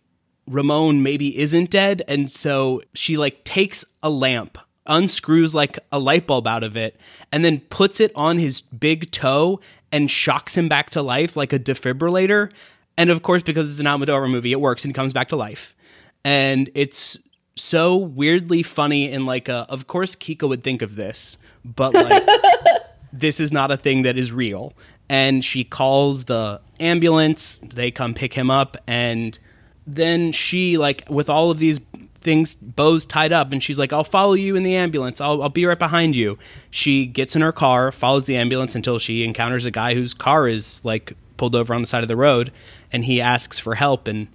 Ramon 0.48 1.04
maybe 1.04 1.38
isn't 1.38 1.70
dead 1.70 2.02
and 2.08 2.30
so 2.30 2.82
she 2.94 3.18
like 3.18 3.44
takes 3.44 3.86
a 4.04 4.10
lamp, 4.10 4.58
unscrews 4.86 5.54
like 5.54 5.78
a 5.92 6.00
light 6.00 6.28
bulb 6.28 6.48
out 6.48 6.64
of 6.64 6.76
it 6.76 7.00
and 7.32 7.46
then 7.46 7.60
puts 7.70 8.00
it 8.00 8.12
on 8.16 8.40
his 8.40 8.62
big 8.62 9.12
toe 9.12 9.60
and 9.92 10.10
shocks 10.10 10.56
him 10.56 10.68
back 10.68 10.90
to 10.92 11.02
life 11.02 11.36
like 11.36 11.54
a 11.54 11.60
defibrillator. 11.60 12.52
And 12.98 13.10
of 13.10 13.22
course 13.22 13.44
because 13.44 13.70
it's 13.70 13.80
an 13.80 13.86
Almodovar 13.86 14.30
movie, 14.30 14.52
it 14.52 14.62
works 14.62 14.86
and 14.86 14.96
comes 14.96 15.14
back 15.14 15.30
to 15.30 15.36
life. 15.36 15.76
And 16.24 16.70
it's 16.76 17.18
so 17.56 17.96
weirdly 17.96 18.64
funny 18.64 19.12
and 19.12 19.26
like 19.26 19.50
a, 19.50 19.66
of 19.70 19.88
course 19.88 20.16
Kika 20.16 20.48
would 20.48 20.64
think 20.64 20.82
of 20.82 20.96
this, 20.96 21.38
but 21.64 21.94
like 21.94 22.28
this 23.14 23.40
is 23.40 23.52
not 23.52 23.72
a 23.72 23.78
thing 23.78 24.04
that 24.04 24.18
is 24.18 24.32
real. 24.32 24.74
And 25.10 25.44
she 25.44 25.64
calls 25.64 26.26
the 26.26 26.62
ambulance, 26.80 27.60
they 27.60 27.92
come 27.92 28.14
pick 28.14 28.34
him 28.34 28.50
up 28.50 28.78
and 28.88 29.38
then 29.86 30.32
she 30.32 30.78
like 30.78 31.04
with 31.10 31.30
all 31.30 31.52
of 31.52 31.60
these 31.60 31.80
things 32.22 32.56
bows 32.56 33.06
tied 33.06 33.34
up 33.34 33.52
and 33.52 33.62
she's 33.62 33.78
like 33.78 33.92
I'll 33.92 34.04
follow 34.04 34.34
you 34.34 34.56
in 34.56 34.64
the 34.64 34.76
ambulance. 34.76 35.20
I'll 35.20 35.42
I'll 35.44 35.50
be 35.50 35.66
right 35.66 35.80
behind 35.80 36.16
you. 36.16 36.38
She 36.70 37.06
gets 37.06 37.36
in 37.36 37.42
her 37.42 37.52
car, 37.52 37.92
follows 37.92 38.26
the 38.26 38.38
ambulance 38.38 38.76
until 38.76 39.00
she 39.00 39.24
encounters 39.24 39.66
a 39.66 39.72
guy 39.72 39.94
whose 39.94 40.14
car 40.14 40.48
is 40.48 40.82
like 40.84 41.14
pulled 41.38 41.56
over 41.56 41.74
on 41.74 41.82
the 41.82 41.88
side 41.88 42.04
of 42.04 42.08
the 42.08 42.16
road 42.16 42.52
and 42.92 43.06
he 43.06 43.20
asks 43.20 43.60
for 43.60 43.76
help 43.76 44.08
and 44.08 44.28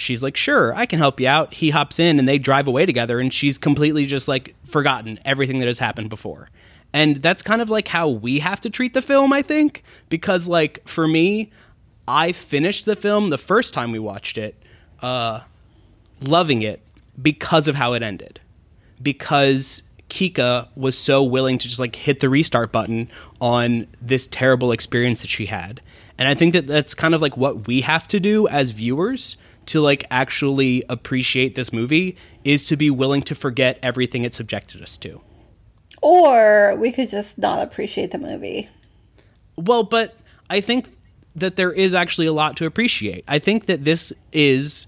she's 0.00 0.22
like, 0.22 0.36
sure, 0.36 0.74
I 0.74 0.86
can 0.86 0.98
help 0.98 1.20
you 1.20 1.28
out. 1.28 1.54
He 1.54 1.70
hops 1.70 1.98
in 1.98 2.18
and 2.18 2.28
they 2.28 2.38
drive 2.38 2.66
away 2.66 2.86
together, 2.86 3.20
and 3.20 3.32
she's 3.32 3.58
completely 3.58 4.06
just 4.06 4.26
like 4.26 4.54
forgotten 4.64 5.18
everything 5.24 5.58
that 5.60 5.66
has 5.66 5.78
happened 5.78 6.10
before. 6.10 6.48
And 6.92 7.22
that's 7.22 7.42
kind 7.42 7.62
of 7.62 7.70
like 7.70 7.88
how 7.88 8.08
we 8.08 8.40
have 8.40 8.60
to 8.62 8.70
treat 8.70 8.94
the 8.94 9.02
film, 9.02 9.32
I 9.32 9.42
think, 9.42 9.84
because 10.08 10.48
like 10.48 10.86
for 10.88 11.06
me, 11.06 11.50
I 12.08 12.32
finished 12.32 12.86
the 12.86 12.96
film 12.96 13.30
the 13.30 13.38
first 13.38 13.72
time 13.74 13.92
we 13.92 14.00
watched 14.00 14.36
it, 14.38 14.60
uh, 15.00 15.40
loving 16.20 16.62
it 16.62 16.80
because 17.20 17.68
of 17.68 17.74
how 17.74 17.92
it 17.92 18.02
ended. 18.02 18.40
Because 19.02 19.82
Kika 20.08 20.68
was 20.76 20.96
so 20.98 21.22
willing 21.22 21.58
to 21.58 21.68
just 21.68 21.80
like 21.80 21.96
hit 21.96 22.20
the 22.20 22.28
restart 22.28 22.72
button 22.72 23.10
on 23.40 23.86
this 24.00 24.28
terrible 24.28 24.72
experience 24.72 25.22
that 25.22 25.30
she 25.30 25.46
had. 25.46 25.80
And 26.18 26.28
I 26.28 26.34
think 26.34 26.52
that 26.52 26.66
that's 26.66 26.94
kind 26.94 27.14
of 27.14 27.22
like 27.22 27.36
what 27.36 27.66
we 27.66 27.80
have 27.80 28.06
to 28.08 28.20
do 28.20 28.46
as 28.48 28.72
viewers 28.72 29.36
to 29.66 29.80
like 29.80 30.04
actually 30.10 30.84
appreciate 30.88 31.54
this 31.54 31.72
movie 31.72 32.16
is 32.44 32.66
to 32.66 32.76
be 32.76 32.90
willing 32.90 33.22
to 33.22 33.34
forget 33.34 33.78
everything 33.82 34.24
it 34.24 34.34
subjected 34.34 34.82
us 34.82 34.96
to. 34.98 35.20
Or 36.02 36.74
we 36.76 36.92
could 36.92 37.08
just 37.08 37.38
not 37.38 37.62
appreciate 37.62 38.10
the 38.10 38.18
movie. 38.18 38.68
Well, 39.56 39.84
but 39.84 40.16
I 40.48 40.60
think 40.60 40.86
that 41.36 41.56
there 41.56 41.72
is 41.72 41.94
actually 41.94 42.26
a 42.26 42.32
lot 42.32 42.56
to 42.56 42.66
appreciate. 42.66 43.24
I 43.28 43.38
think 43.38 43.66
that 43.66 43.84
this 43.84 44.12
is 44.32 44.86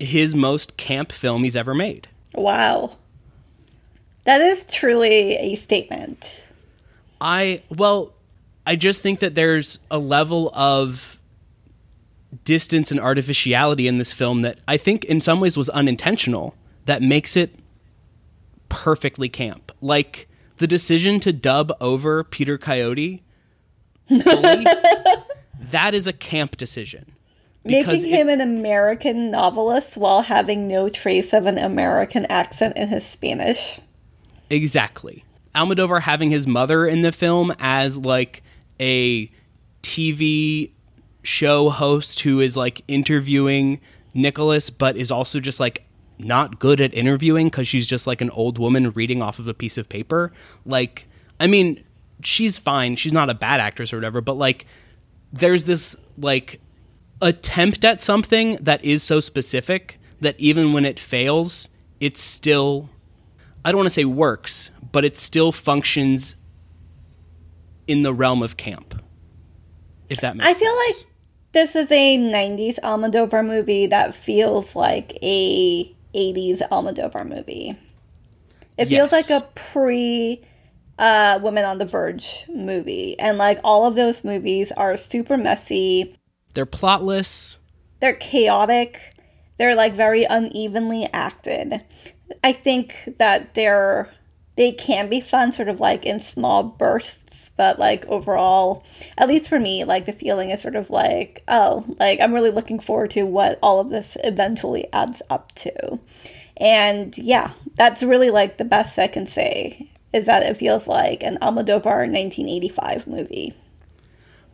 his 0.00 0.34
most 0.34 0.76
camp 0.76 1.12
film 1.12 1.44
he's 1.44 1.56
ever 1.56 1.74
made. 1.74 2.08
Wow. 2.34 2.96
That 4.24 4.40
is 4.40 4.64
truly 4.70 5.36
a 5.36 5.56
statement. 5.56 6.46
I, 7.20 7.62
well, 7.70 8.12
I 8.66 8.76
just 8.76 9.00
think 9.00 9.20
that 9.20 9.34
there's 9.34 9.80
a 9.90 9.98
level 9.98 10.50
of 10.54 11.18
distance 12.44 12.90
and 12.90 13.00
artificiality 13.00 13.88
in 13.88 13.98
this 13.98 14.12
film 14.12 14.42
that 14.42 14.58
I 14.68 14.76
think 14.76 15.04
in 15.06 15.20
some 15.20 15.40
ways 15.40 15.56
was 15.56 15.70
unintentional 15.70 16.54
that 16.84 17.02
makes 17.02 17.36
it 17.36 17.54
perfectly 18.68 19.28
camp. 19.28 19.72
Like 19.80 20.28
the 20.58 20.66
decision 20.66 21.20
to 21.20 21.32
dub 21.32 21.72
over 21.80 22.22
Peter 22.24 22.58
Coyote 22.58 23.22
fully, 24.06 24.66
that 25.70 25.94
is 25.94 26.06
a 26.06 26.12
camp 26.12 26.56
decision. 26.56 27.12
Making 27.68 28.04
him 28.04 28.28
an 28.28 28.40
American 28.40 29.30
novelist 29.30 29.96
while 29.96 30.22
having 30.22 30.68
no 30.68 30.88
trace 30.88 31.32
of 31.32 31.46
an 31.46 31.58
American 31.58 32.26
accent 32.26 32.76
in 32.76 32.88
his 32.88 33.06
Spanish. 33.06 33.80
Exactly. 34.50 35.24
Almodovar 35.54 36.02
having 36.02 36.30
his 36.30 36.46
mother 36.46 36.86
in 36.86 37.02
the 37.02 37.12
film 37.12 37.54
as 37.58 37.98
like 37.98 38.42
a 38.80 39.30
TV 39.82 40.70
show 41.22 41.68
host 41.70 42.20
who 42.20 42.40
is 42.40 42.56
like 42.56 42.82
interviewing 42.88 43.80
Nicholas, 44.14 44.70
but 44.70 44.96
is 44.96 45.10
also 45.10 45.40
just 45.40 45.60
like 45.60 45.84
not 46.18 46.58
good 46.58 46.80
at 46.80 46.92
interviewing 46.94 47.48
because 47.48 47.68
she's 47.68 47.86
just 47.86 48.06
like 48.06 48.20
an 48.20 48.30
old 48.30 48.58
woman 48.58 48.90
reading 48.90 49.22
off 49.22 49.38
of 49.38 49.46
a 49.46 49.54
piece 49.54 49.78
of 49.78 49.88
paper. 49.88 50.32
Like, 50.64 51.06
I 51.38 51.46
mean, 51.46 51.84
she's 52.22 52.58
fine. 52.58 52.96
She's 52.96 53.12
not 53.12 53.30
a 53.30 53.34
bad 53.34 53.60
actress 53.60 53.92
or 53.92 53.96
whatever, 53.96 54.20
but 54.20 54.34
like, 54.34 54.66
there's 55.32 55.64
this 55.64 55.96
like 56.16 56.60
attempt 57.20 57.84
at 57.84 58.00
something 58.00 58.56
that 58.56 58.84
is 58.84 59.02
so 59.02 59.20
specific 59.20 60.00
that 60.20 60.38
even 60.38 60.72
when 60.72 60.84
it 60.84 60.98
fails, 60.98 61.68
it 62.00 62.16
still, 62.16 62.88
I 63.64 63.72
don't 63.72 63.78
want 63.78 63.86
to 63.86 63.94
say 63.94 64.04
works, 64.04 64.70
but 64.92 65.04
it 65.04 65.16
still 65.16 65.52
functions 65.52 66.36
in 67.86 68.02
the 68.02 68.12
realm 68.12 68.42
of 68.42 68.56
camp. 68.56 69.02
If 70.08 70.20
that 70.20 70.36
makes 70.36 70.48
I 70.48 70.54
feel 70.54 70.74
sense. 70.76 70.98
like 70.98 71.06
this 71.52 71.76
is 71.76 71.90
a 71.90 72.18
90s 72.18 72.78
Almodovar 72.80 73.46
movie 73.46 73.86
that 73.86 74.14
feels 74.14 74.74
like 74.74 75.18
a 75.22 75.84
80s 76.14 76.60
Almodovar 76.70 77.28
movie. 77.28 77.78
It 78.76 78.86
feels 78.86 79.10
yes. 79.10 79.30
like 79.30 79.42
a 79.42 79.46
pre 79.54 80.40
uh, 80.98 81.38
Women 81.42 81.64
on 81.64 81.78
the 81.78 81.84
Verge 81.84 82.44
movie. 82.48 83.18
And 83.18 83.38
like 83.38 83.60
all 83.64 83.86
of 83.86 83.94
those 83.94 84.24
movies 84.24 84.72
are 84.72 84.96
super 84.96 85.36
messy. 85.36 86.17
They're 86.58 86.66
plotless. 86.66 87.56
They're 88.00 88.14
chaotic. 88.14 89.14
They're 89.58 89.76
like 89.76 89.94
very 89.94 90.24
unevenly 90.24 91.08
acted. 91.12 91.80
I 92.42 92.50
think 92.52 92.96
that 93.18 93.54
they're 93.54 94.10
they 94.56 94.72
can 94.72 95.08
be 95.08 95.20
fun 95.20 95.52
sort 95.52 95.68
of 95.68 95.78
like 95.78 96.04
in 96.04 96.18
small 96.18 96.64
bursts 96.64 97.52
but 97.56 97.78
like 97.78 98.04
overall 98.06 98.84
at 99.16 99.28
least 99.28 99.48
for 99.48 99.60
me 99.60 99.84
like 99.84 100.04
the 100.04 100.12
feeling 100.12 100.50
is 100.50 100.60
sort 100.60 100.74
of 100.74 100.90
like 100.90 101.44
oh 101.46 101.84
like 102.00 102.18
i'm 102.20 102.34
really 102.34 102.50
looking 102.50 102.80
forward 102.80 103.12
to 103.12 103.22
what 103.22 103.56
all 103.62 103.78
of 103.78 103.90
this 103.90 104.16
eventually 104.24 104.92
adds 104.92 105.22
up 105.30 105.54
to 105.54 106.00
and 106.56 107.16
yeah 107.16 107.52
that's 107.76 108.02
really 108.02 108.30
like 108.30 108.58
the 108.58 108.64
best 108.64 108.98
i 108.98 109.06
can 109.06 109.28
say 109.28 109.88
is 110.12 110.26
that 110.26 110.42
it 110.42 110.56
feels 110.56 110.88
like 110.88 111.22
an 111.22 111.38
almodovar 111.40 111.98
1985 112.10 113.06
movie 113.06 113.54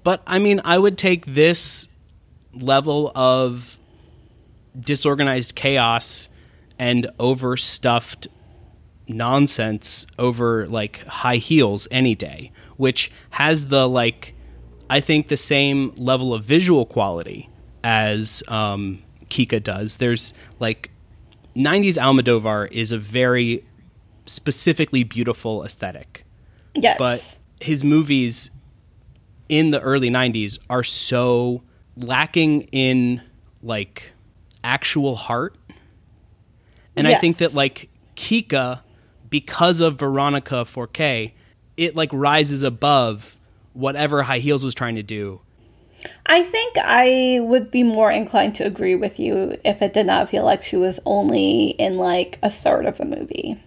but 0.03 0.23
i 0.27 0.38
mean 0.38 0.61
i 0.67 0.77
would 0.77 0.99
take 0.99 1.25
this 1.25 1.88
level 2.61 3.12
of 3.14 3.79
disorganized 4.79 5.55
chaos 5.55 6.29
and 6.79 7.09
overstuffed 7.19 8.29
nonsense 9.07 10.07
over 10.19 10.67
like 10.67 11.05
high 11.07 11.37
heels 11.37 11.87
any 11.90 12.14
day, 12.14 12.53
which 12.77 13.11
has 13.31 13.69
the 13.69 13.88
like 13.88 14.35
I 14.90 15.01
think 15.01 15.29
the 15.29 15.37
same 15.37 15.93
level 15.97 16.35
of 16.35 16.45
visual 16.45 16.87
quality 16.87 17.49
as 17.83 18.43
um, 18.49 19.03
Kika 19.29 19.62
does. 19.62 19.97
There's 19.97 20.35
like 20.59 20.90
90s 21.57 21.95
Almodovar 21.95 22.71
is 22.71 22.93
a 22.93 22.99
very 22.99 23.64
specifically 24.27 25.05
beautiful 25.05 25.64
aesthetic. 25.64 26.25
Yes. 26.75 26.99
But 26.99 27.38
his 27.61 27.85
movies 27.85 28.51
in 29.49 29.71
the 29.71 29.81
early 29.81 30.11
90s 30.11 30.59
are 30.69 30.83
so 30.83 31.62
lacking 31.96 32.62
in 32.72 33.22
like 33.62 34.12
actual 34.62 35.16
heart. 35.16 35.57
And 36.96 37.09
I 37.09 37.16
think 37.16 37.38
that 37.38 37.54
like 37.54 37.88
Kika 38.16 38.80
because 39.30 39.80
of 39.80 39.98
Veronica 39.98 40.64
Forqué, 40.64 41.33
it 41.76 41.96
like 41.96 42.11
rises 42.12 42.62
above 42.62 43.37
whatever 43.72 44.22
High 44.22 44.38
Heels 44.38 44.64
was 44.64 44.74
trying 44.74 44.94
to 44.94 45.02
do. 45.02 45.40
I 46.26 46.42
think 46.42 46.76
I 46.78 47.40
would 47.42 47.70
be 47.70 47.83
more 47.83 48.11
inclined 48.11 48.54
to 48.57 48.64
agree 48.64 48.94
with 48.94 49.18
you 49.18 49.59
if 49.64 49.83
it 49.83 49.92
did 49.92 50.07
not 50.07 50.30
feel 50.30 50.44
like 50.44 50.62
she 50.62 50.76
was 50.76 51.00
only 51.04 51.70
in 51.78 51.96
like 51.96 52.38
a 52.42 52.50
third 52.50 52.87
of 52.87 52.98
the 52.98 53.04
movie. 53.04 53.61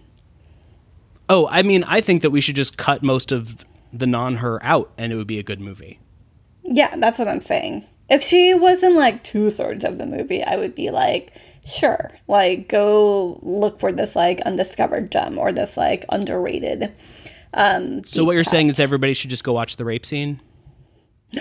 Oh, 1.28 1.46
I 1.50 1.62
mean, 1.62 1.84
I 1.84 2.00
think 2.00 2.22
that 2.22 2.30
we 2.30 2.40
should 2.40 2.56
just 2.56 2.78
cut 2.78 3.02
most 3.02 3.32
of 3.32 3.64
the 3.92 4.06
non 4.06 4.36
her 4.36 4.62
out 4.64 4.90
and 4.96 5.12
it 5.12 5.16
would 5.16 5.26
be 5.26 5.38
a 5.38 5.42
good 5.42 5.60
movie. 5.60 5.98
Yeah, 6.62 6.94
that's 6.96 7.18
what 7.18 7.28
I'm 7.28 7.40
saying. 7.40 7.84
If 8.08 8.22
she 8.22 8.54
was 8.54 8.82
in 8.82 8.96
like 8.96 9.22
two 9.22 9.50
thirds 9.50 9.84
of 9.84 9.98
the 9.98 10.06
movie, 10.06 10.42
I 10.42 10.56
would 10.56 10.74
be 10.74 10.90
like, 10.90 11.32
sure, 11.66 12.10
like 12.26 12.68
go 12.68 13.38
look 13.42 13.78
for 13.80 13.92
this 13.92 14.16
like 14.16 14.40
undiscovered 14.42 15.10
gem 15.10 15.38
or 15.38 15.52
this 15.52 15.76
like 15.76 16.04
underrated. 16.08 16.92
Um, 17.54 18.04
So 18.04 18.24
what 18.24 18.32
you're 18.32 18.44
saying 18.44 18.68
is 18.68 18.78
everybody 18.80 19.14
should 19.14 19.30
just 19.30 19.44
go 19.44 19.52
watch 19.52 19.76
the 19.76 19.84
rape 19.84 20.06
scene? 20.06 20.40
I 21.36 21.40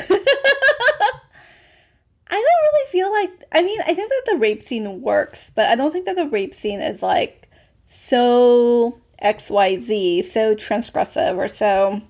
don't 2.30 2.43
really 2.73 2.91
feel 2.91 3.12
like. 3.12 3.32
I 3.53 3.63
mean, 3.63 3.80
I 3.82 3.93
think 3.93 4.10
that 4.10 4.23
the 4.32 4.38
rape 4.38 4.63
scene 4.63 5.01
works, 5.01 5.51
but 5.56 5.67
I 5.67 5.75
don't 5.75 5.91
think 5.93 6.06
that 6.06 6.17
the 6.17 6.27
rape 6.27 6.53
scene 6.53 6.82
is 6.82 7.01
like 7.01 7.49
so 7.88 8.99
XYZ, 9.23 10.25
so 10.25 10.53
transgressive, 10.56 11.38
or 11.38 11.47
so 11.47 12.01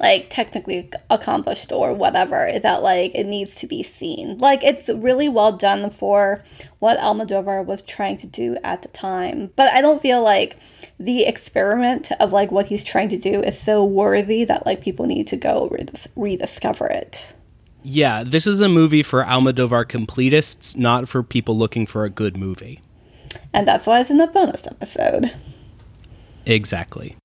like 0.00 0.28
technically 0.30 0.90
accomplished 1.10 1.70
or 1.70 1.92
whatever 1.92 2.50
that 2.62 2.82
like 2.82 3.14
it 3.14 3.26
needs 3.26 3.56
to 3.56 3.66
be 3.66 3.82
seen. 3.82 4.38
Like 4.38 4.64
it's 4.64 4.88
really 4.88 5.28
well 5.28 5.52
done 5.52 5.90
for 5.90 6.42
what 6.78 6.98
Almodovar 6.98 7.64
was 7.64 7.82
trying 7.82 8.16
to 8.18 8.26
do 8.26 8.56
at 8.64 8.82
the 8.82 8.88
time. 8.88 9.50
But 9.56 9.70
I 9.72 9.82
don't 9.82 10.00
feel 10.00 10.22
like 10.22 10.56
the 10.98 11.26
experiment 11.26 12.10
of 12.18 12.32
like 12.32 12.50
what 12.50 12.66
he's 12.66 12.82
trying 12.82 13.10
to 13.10 13.18
do 13.18 13.42
is 13.42 13.60
so 13.60 13.84
worthy 13.84 14.44
that 14.44 14.64
like 14.64 14.80
people 14.80 15.04
need 15.04 15.26
to 15.28 15.36
go 15.36 15.68
redis- 15.70 16.06
rediscover 16.16 16.86
it. 16.86 17.34
Yeah, 17.82 18.24
this 18.24 18.46
is 18.46 18.60
a 18.60 18.68
movie 18.68 19.02
for 19.02 19.22
Almodovar 19.22 19.86
completists, 19.86 20.76
not 20.76 21.08
for 21.08 21.22
people 21.22 21.56
looking 21.56 21.86
for 21.86 22.04
a 22.04 22.10
good 22.10 22.36
movie. 22.36 22.80
And 23.54 23.66
that's 23.66 23.86
why 23.86 24.00
it's 24.00 24.10
in 24.10 24.18
the 24.18 24.26
bonus 24.26 24.66
episode. 24.66 25.32
Exactly. 26.46 27.16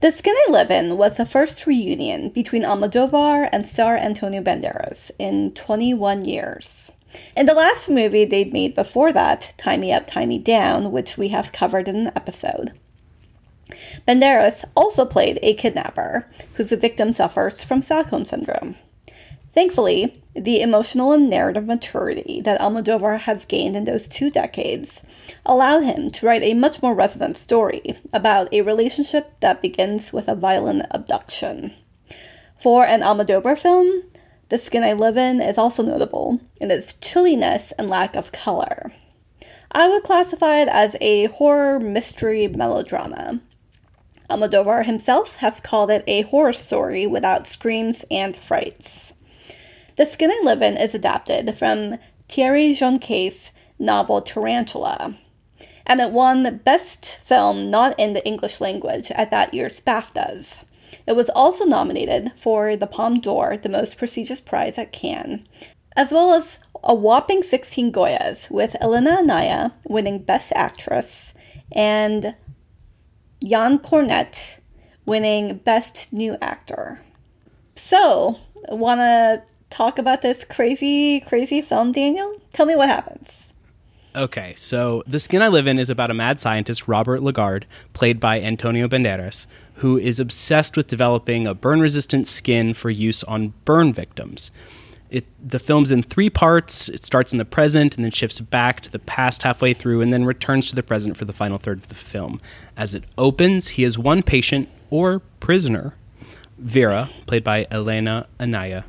The 0.00 0.12
Skin 0.12 0.34
I 0.46 0.52
Live 0.52 0.70
In 0.70 0.96
was 0.96 1.16
the 1.16 1.26
first 1.26 1.66
reunion 1.66 2.28
between 2.28 2.62
Almodovar 2.62 3.48
and 3.50 3.66
star 3.66 3.96
Antonio 3.96 4.40
Banderas 4.40 5.10
in 5.18 5.50
21 5.50 6.24
years. 6.24 6.92
In 7.36 7.46
the 7.46 7.54
last 7.54 7.88
movie 7.88 8.24
they'd 8.24 8.52
made 8.52 8.76
before 8.76 9.12
that, 9.12 9.52
Tie 9.56 9.76
Me 9.76 9.92
Up, 9.92 10.06
Tie 10.06 10.24
Me 10.24 10.38
Down, 10.38 10.92
which 10.92 11.18
we 11.18 11.28
have 11.28 11.50
covered 11.50 11.88
in 11.88 11.96
an 11.96 12.12
episode, 12.14 12.74
Banderas 14.06 14.64
also 14.76 15.04
played 15.04 15.40
a 15.42 15.54
kidnapper 15.54 16.30
whose 16.54 16.70
victim 16.70 17.12
suffers 17.12 17.64
from 17.64 17.82
Stockholm 17.82 18.24
Syndrome. 18.24 18.76
Thankfully, 19.52 20.22
the 20.44 20.60
emotional 20.60 21.12
and 21.12 21.28
narrative 21.28 21.66
maturity 21.66 22.40
that 22.42 22.60
Almodovar 22.60 23.18
has 23.20 23.44
gained 23.44 23.76
in 23.76 23.84
those 23.84 24.06
two 24.06 24.30
decades 24.30 25.02
allowed 25.44 25.80
him 25.80 26.10
to 26.12 26.26
write 26.26 26.42
a 26.42 26.54
much 26.54 26.82
more 26.82 26.94
resonant 26.94 27.36
story 27.36 27.96
about 28.12 28.52
a 28.52 28.62
relationship 28.62 29.32
that 29.40 29.62
begins 29.62 30.12
with 30.12 30.28
a 30.28 30.34
violent 30.34 30.86
abduction. 30.90 31.74
For 32.58 32.84
an 32.84 33.00
Almodovar 33.00 33.58
film, 33.58 34.02
The 34.48 34.58
Skin 34.58 34.84
I 34.84 34.92
Live 34.92 35.16
In 35.16 35.40
is 35.40 35.58
also 35.58 35.82
notable 35.82 36.40
in 36.60 36.70
its 36.70 36.94
chilliness 36.94 37.72
and 37.78 37.88
lack 37.88 38.16
of 38.16 38.32
color. 38.32 38.92
I 39.72 39.88
would 39.88 40.02
classify 40.02 40.60
it 40.60 40.68
as 40.68 40.96
a 41.00 41.26
horror 41.26 41.78
mystery 41.78 42.48
melodrama. 42.48 43.40
Almodovar 44.30 44.84
himself 44.84 45.36
has 45.36 45.60
called 45.60 45.90
it 45.90 46.04
a 46.06 46.22
horror 46.22 46.52
story 46.52 47.06
without 47.06 47.46
screams 47.46 48.04
and 48.10 48.36
frights. 48.36 49.07
The 49.98 50.06
Skin 50.06 50.30
I 50.30 50.40
Live 50.44 50.62
In 50.62 50.76
is 50.76 50.94
adapted 50.94 51.58
from 51.58 51.98
Thierry 52.28 52.72
Jonquet's 52.72 53.50
novel 53.80 54.22
Tarantula, 54.22 55.18
and 55.88 56.00
it 56.00 56.12
won 56.12 56.58
Best 56.58 57.18
Film 57.24 57.68
Not 57.68 57.98
in 57.98 58.12
the 58.12 58.24
English 58.24 58.60
Language 58.60 59.10
at 59.10 59.32
that 59.32 59.52
year's 59.52 59.80
BAFTAs. 59.80 60.58
It 61.08 61.16
was 61.16 61.28
also 61.28 61.64
nominated 61.64 62.30
for 62.36 62.76
the 62.76 62.86
Palme 62.86 63.18
d'Or, 63.18 63.56
the 63.56 63.68
most 63.68 63.98
prestigious 63.98 64.40
prize 64.40 64.78
at 64.78 64.92
Cannes, 64.92 65.44
as 65.96 66.12
well 66.12 66.32
as 66.32 66.60
a 66.84 66.94
whopping 66.94 67.42
16 67.42 67.90
Goyas, 67.92 68.48
with 68.52 68.76
Elena 68.80 69.16
Anaya 69.18 69.74
winning 69.88 70.20
Best 70.22 70.52
Actress 70.54 71.34
and 71.72 72.36
Jan 73.44 73.80
Cornet 73.80 74.60
winning 75.06 75.56
Best 75.56 76.12
New 76.12 76.36
Actor. 76.40 77.00
So, 77.74 78.38
want 78.68 79.00
to 79.00 79.42
talk 79.70 79.98
about 79.98 80.22
this 80.22 80.44
crazy, 80.44 81.20
crazy 81.20 81.60
film, 81.62 81.92
Daniel? 81.92 82.40
Tell 82.52 82.66
me 82.66 82.76
what 82.76 82.88
happens. 82.88 83.52
Okay, 84.16 84.54
so 84.56 85.02
The 85.06 85.20
Skin 85.20 85.42
I 85.42 85.48
Live 85.48 85.66
In 85.66 85.78
is 85.78 85.90
about 85.90 86.10
a 86.10 86.14
mad 86.14 86.40
scientist, 86.40 86.88
Robert 86.88 87.22
Ledgard, 87.22 87.66
played 87.92 88.18
by 88.18 88.40
Antonio 88.40 88.88
Banderas, 88.88 89.46
who 89.74 89.98
is 89.98 90.18
obsessed 90.18 90.76
with 90.76 90.88
developing 90.88 91.46
a 91.46 91.54
burn 91.54 91.80
resistant 91.80 92.26
skin 92.26 92.74
for 92.74 92.90
use 92.90 93.22
on 93.24 93.52
burn 93.64 93.92
victims. 93.92 94.50
It, 95.10 95.26
the 95.46 95.58
film's 95.58 95.92
in 95.92 96.02
three 96.02 96.30
parts. 96.30 96.88
It 96.88 97.04
starts 97.04 97.32
in 97.32 97.38
the 97.38 97.44
present 97.44 97.94
and 97.94 98.04
then 98.04 98.10
shifts 98.10 98.40
back 98.40 98.80
to 98.82 98.90
the 98.90 98.98
past 98.98 99.42
halfway 99.42 99.72
through 99.72 100.00
and 100.00 100.12
then 100.12 100.24
returns 100.24 100.68
to 100.68 100.74
the 100.74 100.82
present 100.82 101.16
for 101.16 101.24
the 101.24 101.32
final 101.32 101.58
third 101.58 101.78
of 101.78 101.88
the 101.88 101.94
film. 101.94 102.40
As 102.76 102.94
it 102.94 103.04
opens, 103.16 103.68
he 103.68 103.84
has 103.84 103.96
one 103.96 104.22
patient 104.22 104.68
or 104.90 105.20
prisoner, 105.40 105.94
Vera, 106.58 107.08
played 107.26 107.44
by 107.44 107.66
Elena 107.70 108.26
Anaya, 108.40 108.84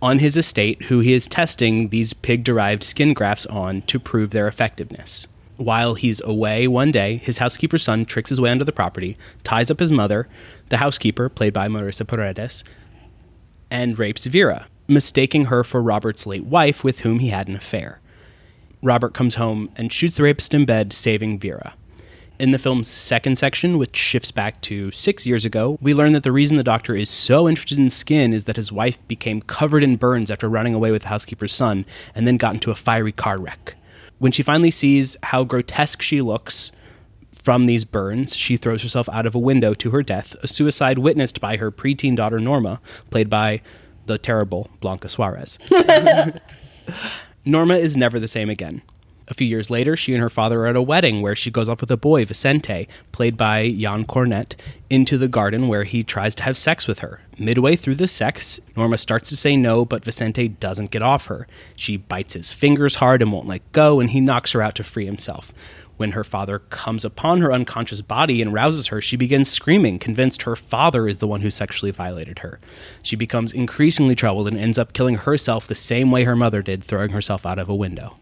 on 0.00 0.20
his 0.20 0.36
estate 0.36 0.82
who 0.82 1.00
he 1.00 1.12
is 1.12 1.28
testing 1.28 1.88
these 1.88 2.12
pig 2.12 2.44
derived 2.44 2.84
skin 2.84 3.14
grafts 3.14 3.46
on 3.46 3.82
to 3.82 3.98
prove 3.98 4.30
their 4.30 4.46
effectiveness. 4.46 5.26
While 5.56 5.94
he's 5.94 6.20
away 6.20 6.68
one 6.68 6.92
day, 6.92 7.16
his 7.16 7.38
housekeeper's 7.38 7.82
son 7.82 8.04
tricks 8.04 8.30
his 8.30 8.40
way 8.40 8.50
onto 8.50 8.64
the 8.64 8.72
property, 8.72 9.18
ties 9.42 9.70
up 9.70 9.80
his 9.80 9.90
mother, 9.90 10.28
the 10.68 10.76
housekeeper, 10.76 11.28
played 11.28 11.52
by 11.52 11.66
Marisa 11.66 12.06
Paredes, 12.06 12.62
and 13.70 13.98
rapes 13.98 14.26
Vera, 14.26 14.68
mistaking 14.86 15.46
her 15.46 15.64
for 15.64 15.82
Robert's 15.82 16.26
late 16.26 16.44
wife 16.44 16.84
with 16.84 17.00
whom 17.00 17.18
he 17.18 17.30
had 17.30 17.48
an 17.48 17.56
affair. 17.56 18.00
Robert 18.82 19.14
comes 19.14 19.34
home 19.34 19.70
and 19.74 19.92
shoots 19.92 20.16
the 20.16 20.22
rapist 20.22 20.54
in 20.54 20.64
bed, 20.64 20.92
saving 20.92 21.40
Vera. 21.40 21.74
In 22.38 22.52
the 22.52 22.58
film's 22.58 22.86
second 22.86 23.36
section, 23.36 23.78
which 23.78 23.96
shifts 23.96 24.30
back 24.30 24.60
to 24.62 24.92
six 24.92 25.26
years 25.26 25.44
ago, 25.44 25.76
we 25.80 25.92
learn 25.92 26.12
that 26.12 26.22
the 26.22 26.30
reason 26.30 26.56
the 26.56 26.62
doctor 26.62 26.94
is 26.94 27.10
so 27.10 27.48
interested 27.48 27.78
in 27.78 27.90
skin 27.90 28.32
is 28.32 28.44
that 28.44 28.54
his 28.54 28.70
wife 28.70 28.96
became 29.08 29.42
covered 29.42 29.82
in 29.82 29.96
burns 29.96 30.30
after 30.30 30.48
running 30.48 30.72
away 30.72 30.92
with 30.92 31.02
the 31.02 31.08
housekeeper's 31.08 31.52
son 31.52 31.84
and 32.14 32.28
then 32.28 32.36
got 32.36 32.54
into 32.54 32.70
a 32.70 32.76
fiery 32.76 33.10
car 33.10 33.38
wreck. 33.38 33.74
When 34.18 34.30
she 34.30 34.44
finally 34.44 34.70
sees 34.70 35.16
how 35.24 35.42
grotesque 35.42 36.00
she 36.00 36.22
looks 36.22 36.70
from 37.32 37.66
these 37.66 37.84
burns, 37.84 38.36
she 38.36 38.56
throws 38.56 38.82
herself 38.84 39.08
out 39.08 39.26
of 39.26 39.34
a 39.34 39.40
window 39.40 39.74
to 39.74 39.90
her 39.90 40.04
death, 40.04 40.36
a 40.40 40.46
suicide 40.46 40.98
witnessed 40.98 41.40
by 41.40 41.56
her 41.56 41.72
preteen 41.72 42.14
daughter 42.14 42.38
Norma, 42.38 42.80
played 43.10 43.28
by 43.28 43.62
the 44.06 44.16
terrible 44.16 44.70
Blanca 44.80 45.08
Suarez. 45.08 45.58
Norma 47.44 47.74
is 47.74 47.96
never 47.96 48.20
the 48.20 48.28
same 48.28 48.48
again. 48.48 48.82
A 49.30 49.34
few 49.34 49.46
years 49.46 49.68
later, 49.68 49.94
she 49.94 50.14
and 50.14 50.22
her 50.22 50.30
father 50.30 50.62
are 50.62 50.68
at 50.68 50.76
a 50.76 50.82
wedding 50.82 51.20
where 51.20 51.36
she 51.36 51.50
goes 51.50 51.68
off 51.68 51.82
with 51.82 51.90
a 51.90 51.98
boy, 51.98 52.24
Vicente, 52.24 52.88
played 53.12 53.36
by 53.36 53.70
Jan 53.70 54.06
Cornet, 54.06 54.56
into 54.88 55.18
the 55.18 55.28
garden 55.28 55.68
where 55.68 55.84
he 55.84 56.02
tries 56.02 56.34
to 56.36 56.44
have 56.44 56.56
sex 56.56 56.86
with 56.86 57.00
her. 57.00 57.20
Midway 57.38 57.76
through 57.76 57.96
the 57.96 58.06
sex, 58.06 58.58
Norma 58.74 58.96
starts 58.96 59.28
to 59.28 59.36
say 59.36 59.54
no, 59.54 59.84
but 59.84 60.04
Vicente 60.04 60.48
doesn't 60.48 60.90
get 60.90 61.02
off 61.02 61.26
her. 61.26 61.46
She 61.76 61.98
bites 61.98 62.32
his 62.32 62.54
fingers 62.54 62.96
hard 62.96 63.20
and 63.20 63.30
won't 63.30 63.46
let 63.46 63.70
go, 63.72 64.00
and 64.00 64.10
he 64.10 64.20
knocks 64.20 64.52
her 64.52 64.62
out 64.62 64.74
to 64.76 64.82
free 64.82 65.04
himself. 65.04 65.52
When 65.98 66.12
her 66.12 66.24
father 66.24 66.60
comes 66.60 67.04
upon 67.04 67.40
her 67.40 67.52
unconscious 67.52 68.00
body 68.00 68.40
and 68.40 68.54
rouses 68.54 68.86
her, 68.86 69.02
she 69.02 69.16
begins 69.16 69.50
screaming, 69.50 69.98
convinced 69.98 70.42
her 70.42 70.56
father 70.56 71.06
is 71.06 71.18
the 71.18 71.26
one 71.26 71.42
who 71.42 71.50
sexually 71.50 71.90
violated 71.90 72.38
her. 72.38 72.60
She 73.02 73.16
becomes 73.16 73.52
increasingly 73.52 74.14
troubled 74.14 74.48
and 74.48 74.56
ends 74.56 74.78
up 74.78 74.94
killing 74.94 75.16
herself 75.16 75.66
the 75.66 75.74
same 75.74 76.10
way 76.10 76.24
her 76.24 76.36
mother 76.36 76.62
did, 76.62 76.82
throwing 76.82 77.10
herself 77.10 77.44
out 77.44 77.58
of 77.58 77.68
a 77.68 77.74
window. 77.74 78.14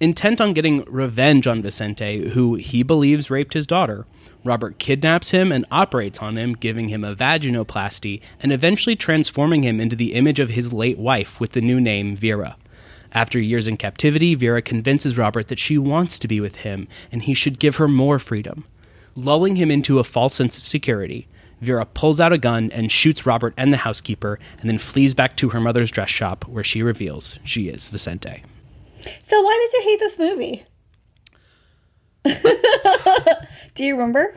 Intent 0.00 0.40
on 0.40 0.54
getting 0.54 0.82
revenge 0.86 1.46
on 1.46 1.60
Vicente, 1.60 2.30
who 2.30 2.54
he 2.54 2.82
believes 2.82 3.30
raped 3.30 3.52
his 3.52 3.66
daughter, 3.66 4.06
Robert 4.42 4.78
kidnaps 4.78 5.28
him 5.28 5.52
and 5.52 5.66
operates 5.70 6.20
on 6.20 6.38
him, 6.38 6.54
giving 6.54 6.88
him 6.88 7.04
a 7.04 7.14
vaginoplasty 7.14 8.22
and 8.40 8.50
eventually 8.50 8.96
transforming 8.96 9.62
him 9.62 9.78
into 9.78 9.94
the 9.94 10.14
image 10.14 10.40
of 10.40 10.48
his 10.48 10.72
late 10.72 10.96
wife 10.96 11.38
with 11.38 11.52
the 11.52 11.60
new 11.60 11.78
name 11.78 12.16
Vera. 12.16 12.56
After 13.12 13.38
years 13.38 13.68
in 13.68 13.76
captivity, 13.76 14.34
Vera 14.34 14.62
convinces 14.62 15.18
Robert 15.18 15.48
that 15.48 15.58
she 15.58 15.76
wants 15.76 16.18
to 16.20 16.28
be 16.28 16.40
with 16.40 16.56
him 16.56 16.88
and 17.12 17.24
he 17.24 17.34
should 17.34 17.58
give 17.58 17.76
her 17.76 17.88
more 17.88 18.18
freedom. 18.18 18.64
Lulling 19.14 19.56
him 19.56 19.70
into 19.70 19.98
a 19.98 20.04
false 20.04 20.34
sense 20.34 20.56
of 20.56 20.66
security, 20.66 21.28
Vera 21.60 21.84
pulls 21.84 22.20
out 22.20 22.32
a 22.32 22.38
gun 22.38 22.70
and 22.72 22.90
shoots 22.90 23.26
Robert 23.26 23.52
and 23.58 23.70
the 23.70 23.76
housekeeper, 23.76 24.38
and 24.60 24.70
then 24.70 24.78
flees 24.78 25.12
back 25.12 25.36
to 25.36 25.50
her 25.50 25.60
mother's 25.60 25.90
dress 25.90 26.08
shop 26.08 26.48
where 26.48 26.64
she 26.64 26.82
reveals 26.82 27.38
she 27.44 27.68
is 27.68 27.86
Vicente. 27.86 28.44
So, 29.24 29.40
why 29.42 29.68
did 29.70 29.78
you 29.78 29.90
hate 29.90 29.98
this 30.00 30.18
movie? 30.18 30.64
Do 33.74 33.84
you 33.84 33.94
remember? 33.94 34.34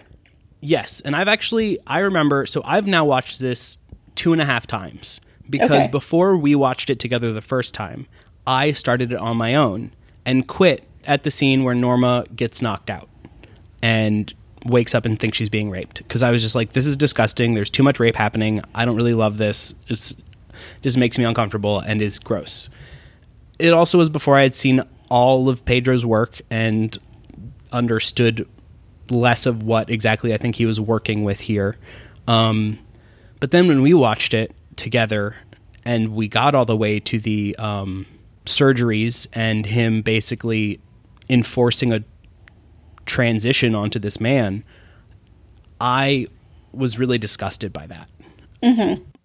Yes, 0.61 1.01
and 1.01 1.15
I've 1.15 1.27
actually 1.27 1.77
I 1.85 1.99
remember. 1.99 2.45
So 2.45 2.61
I've 2.63 2.87
now 2.87 3.03
watched 3.05 3.39
this 3.39 3.79
two 4.15 4.31
and 4.33 4.41
a 4.41 4.45
half 4.45 4.65
times 4.67 5.19
because 5.49 5.83
Okay. 5.83 5.91
before 5.91 6.37
we 6.37 6.55
watched 6.55 6.89
it 6.89 6.99
together 6.99 7.33
the 7.33 7.41
first 7.41 7.73
time, 7.73 8.07
I 8.47 8.71
started 8.71 9.11
it 9.11 9.17
on 9.19 9.35
my 9.37 9.55
own 9.55 9.91
and 10.25 10.47
quit 10.47 10.87
at 11.05 11.23
the 11.23 11.31
scene 11.31 11.63
where 11.65 11.75
Norma 11.75 12.25
gets 12.33 12.61
knocked 12.61 12.89
out 12.89 13.09
and 13.81 14.33
wakes 14.65 14.95
up 14.95 15.05
and 15.05 15.19
thinks 15.19 15.37
she's 15.37 15.49
being 15.49 15.69
raped 15.69 15.97
because 15.97 16.23
I 16.23 16.31
was 16.31 16.41
just 16.41 16.55
like, 16.55 16.71
this 16.71 16.85
is 16.85 16.95
disgusting. 16.95 17.53
There's 17.55 17.69
too 17.69 17.83
much 17.83 17.99
rape 17.99 18.15
happening. 18.15 18.61
I 18.73 18.85
don't 18.85 18.95
really 18.95 19.13
love 19.13 19.37
this. 19.37 19.73
It's 19.89 20.15
just 20.81 20.97
makes 20.97 21.17
me 21.17 21.25
uncomfortable 21.25 21.79
and 21.79 22.01
is 22.01 22.19
gross. 22.19 22.69
It 23.59 23.73
also 23.73 23.97
was 23.97 24.09
before 24.09 24.37
I 24.37 24.43
had 24.43 24.55
seen 24.55 24.81
all 25.09 25.49
of 25.49 25.63
Pedro's 25.65 26.05
work 26.05 26.41
and 26.49 26.97
understood 27.71 28.47
less 29.09 29.45
of 29.45 29.63
what 29.63 29.89
exactly 29.89 30.33
I 30.33 30.37
think 30.37 30.55
he 30.55 30.65
was 30.65 30.79
working 30.79 31.23
with 31.23 31.39
here. 31.41 31.77
Um, 32.27 32.79
but 33.39 33.51
then 33.51 33.67
when 33.67 33.81
we 33.81 33.93
watched 33.93 34.33
it 34.33 34.55
together 34.75 35.35
and 35.85 36.13
we 36.13 36.27
got 36.27 36.55
all 36.55 36.65
the 36.65 36.77
way 36.77 36.99
to 37.01 37.19
the 37.19 37.55
um, 37.57 38.05
surgeries 38.45 39.27
and 39.33 39.65
him 39.65 40.01
basically 40.01 40.79
enforcing 41.29 41.93
a 41.93 42.03
transition 43.05 43.75
onto 43.75 43.99
this 43.99 44.19
man, 44.19 44.63
I 45.79 46.27
was 46.71 46.97
really 46.97 47.17
disgusted 47.17 47.73
by 47.73 47.87
that. 47.87 48.09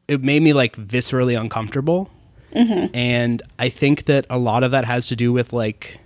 It 0.08 0.22
made 0.24 0.42
me 0.42 0.52
like 0.52 0.76
viscerally 0.76 1.38
uncomfortable. 1.40 2.10
And 2.52 3.42
I 3.58 3.68
think 3.68 4.04
that 4.06 4.26
a 4.30 4.38
lot 4.38 4.62
of 4.62 4.70
that 4.70 4.84
has 4.84 5.06
to 5.08 5.16
do 5.16 5.32
with 5.32 5.52
like, 5.52 6.00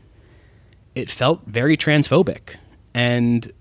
it 0.95 1.09
felt 1.09 1.43
very 1.47 1.77
transphobic. 1.77 2.57
And 2.95 3.53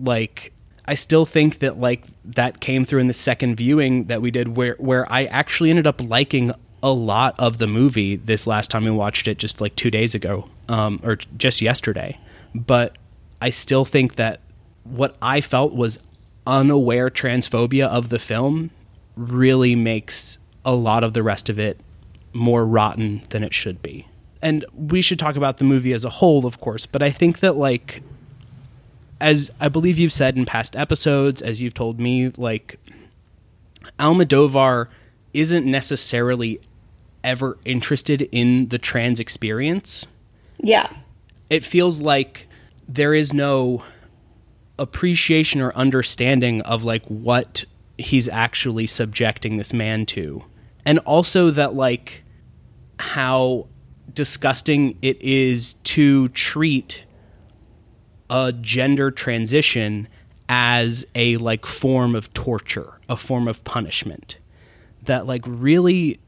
like, 0.00 0.52
I 0.88 0.94
still 0.94 1.26
think 1.26 1.58
that 1.60 1.80
like 1.80 2.04
that 2.24 2.60
came 2.60 2.84
through 2.84 3.00
in 3.00 3.06
the 3.06 3.14
second 3.14 3.56
viewing 3.56 4.04
that 4.04 4.22
we 4.22 4.30
did 4.30 4.56
where 4.56 4.76
where 4.78 5.10
I 5.10 5.24
actually 5.26 5.70
ended 5.70 5.86
up 5.86 6.00
liking 6.00 6.52
a 6.82 6.92
lot 6.92 7.34
of 7.38 7.58
the 7.58 7.66
movie 7.66 8.16
this 8.16 8.46
last 8.46 8.70
time 8.70 8.84
we 8.84 8.90
watched 8.90 9.26
it 9.26 9.38
just 9.38 9.60
like 9.60 9.74
2 9.76 9.90
days 9.90 10.14
ago 10.14 10.48
um 10.68 11.00
or 11.02 11.16
just 11.36 11.60
yesterday 11.60 12.18
but 12.54 12.96
I 13.40 13.50
still 13.50 13.84
think 13.84 14.16
that 14.16 14.40
what 14.84 15.16
I 15.20 15.40
felt 15.40 15.74
was 15.74 15.98
unaware 16.46 17.10
transphobia 17.10 17.88
of 17.88 18.08
the 18.08 18.18
film 18.18 18.70
really 19.16 19.74
makes 19.74 20.38
a 20.64 20.74
lot 20.74 21.02
of 21.02 21.12
the 21.12 21.22
rest 21.22 21.48
of 21.48 21.58
it 21.58 21.80
more 22.36 22.64
rotten 22.64 23.22
than 23.30 23.42
it 23.42 23.54
should 23.54 23.82
be. 23.82 24.06
And 24.42 24.64
we 24.74 25.02
should 25.02 25.18
talk 25.18 25.36
about 25.36 25.58
the 25.58 25.64
movie 25.64 25.92
as 25.92 26.04
a 26.04 26.10
whole, 26.10 26.46
of 26.46 26.60
course, 26.60 26.86
but 26.86 27.02
I 27.02 27.10
think 27.10 27.40
that 27.40 27.56
like 27.56 28.02
as 29.20 29.50
I 29.60 29.68
believe 29.68 29.98
you've 29.98 30.12
said 30.12 30.36
in 30.36 30.44
past 30.44 30.76
episodes, 30.76 31.40
as 31.40 31.62
you've 31.62 31.74
told 31.74 31.98
me, 31.98 32.30
like 32.36 32.78
Almodovar 33.98 34.88
isn't 35.32 35.66
necessarily 35.66 36.60
ever 37.24 37.58
interested 37.64 38.22
in 38.30 38.68
the 38.68 38.78
trans 38.78 39.18
experience. 39.18 40.06
Yeah. 40.58 40.88
It 41.50 41.64
feels 41.64 42.00
like 42.00 42.46
there 42.88 43.14
is 43.14 43.32
no 43.32 43.82
appreciation 44.78 45.60
or 45.60 45.74
understanding 45.74 46.60
of 46.62 46.84
like 46.84 47.04
what 47.06 47.64
he's 47.98 48.28
actually 48.28 48.86
subjecting 48.86 49.56
this 49.56 49.72
man 49.72 50.04
to. 50.06 50.44
And 50.84 50.98
also 51.00 51.50
that 51.50 51.74
like 51.74 52.22
how 52.98 53.66
disgusting 54.12 54.96
it 55.02 55.20
is 55.20 55.74
to 55.84 56.28
treat 56.30 57.04
a 58.30 58.52
gender 58.52 59.10
transition 59.10 60.08
as 60.48 61.04
a 61.14 61.36
like 61.38 61.66
form 61.66 62.14
of 62.14 62.32
torture, 62.32 63.00
a 63.08 63.16
form 63.16 63.48
of 63.48 63.62
punishment 63.64 64.38
that 65.04 65.26
like 65.26 65.42
really 65.46 66.18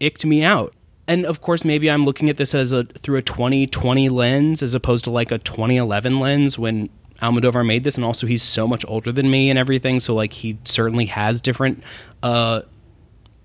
icked 0.00 0.24
me 0.24 0.42
out. 0.42 0.74
And 1.06 1.24
of 1.24 1.40
course, 1.40 1.64
maybe 1.64 1.90
I'm 1.90 2.04
looking 2.04 2.28
at 2.28 2.36
this 2.36 2.54
as 2.54 2.72
a 2.72 2.84
through 2.84 3.16
a 3.16 3.22
2020 3.22 4.08
lens 4.08 4.62
as 4.62 4.74
opposed 4.74 5.04
to 5.04 5.10
like 5.10 5.30
a 5.30 5.38
2011 5.38 6.20
lens 6.20 6.58
when 6.58 6.90
Almodovar 7.22 7.66
made 7.66 7.82
this, 7.84 7.96
and 7.96 8.04
also 8.04 8.26
he's 8.26 8.42
so 8.42 8.68
much 8.68 8.84
older 8.86 9.10
than 9.10 9.30
me 9.30 9.50
and 9.50 9.58
everything. 9.58 10.00
So 10.00 10.14
like 10.14 10.32
he 10.32 10.58
certainly 10.64 11.06
has 11.06 11.40
different 11.40 11.82
uh, 12.22 12.62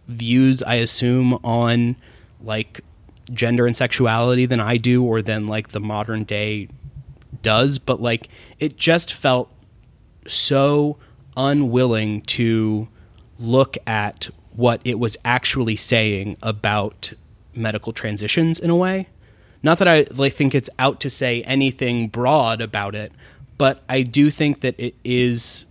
views, 0.07 0.61
I 0.63 0.75
assume, 0.75 1.33
on 1.43 1.95
like 2.41 2.81
gender 3.31 3.65
and 3.65 3.75
sexuality 3.75 4.45
than 4.45 4.59
I 4.59 4.77
do, 4.77 5.03
or 5.03 5.21
than 5.21 5.47
like 5.47 5.69
the 5.69 5.79
modern 5.79 6.23
day 6.23 6.69
does. 7.41 7.79
But 7.79 8.01
like 8.01 8.29
it 8.59 8.77
just 8.77 9.13
felt 9.13 9.51
so 10.27 10.97
unwilling 11.35 12.21
to 12.21 12.87
look 13.39 13.77
at 13.87 14.29
what 14.55 14.81
it 14.83 14.99
was 14.99 15.17
actually 15.25 15.75
saying 15.75 16.37
about 16.41 17.13
medical 17.55 17.93
transitions 17.93 18.59
in 18.59 18.69
a 18.69 18.75
way. 18.75 19.07
Not 19.63 19.77
that 19.79 19.87
I 19.87 20.05
like, 20.11 20.33
think 20.33 20.53
it's 20.53 20.69
out 20.77 20.99
to 21.01 21.09
say 21.09 21.41
anything 21.43 22.09
broad 22.09 22.61
about 22.61 22.95
it, 22.95 23.11
but 23.57 23.81
I 23.87 24.01
do 24.01 24.29
think 24.29 24.61
that 24.61 24.75
it 24.77 24.95
is 25.03 25.65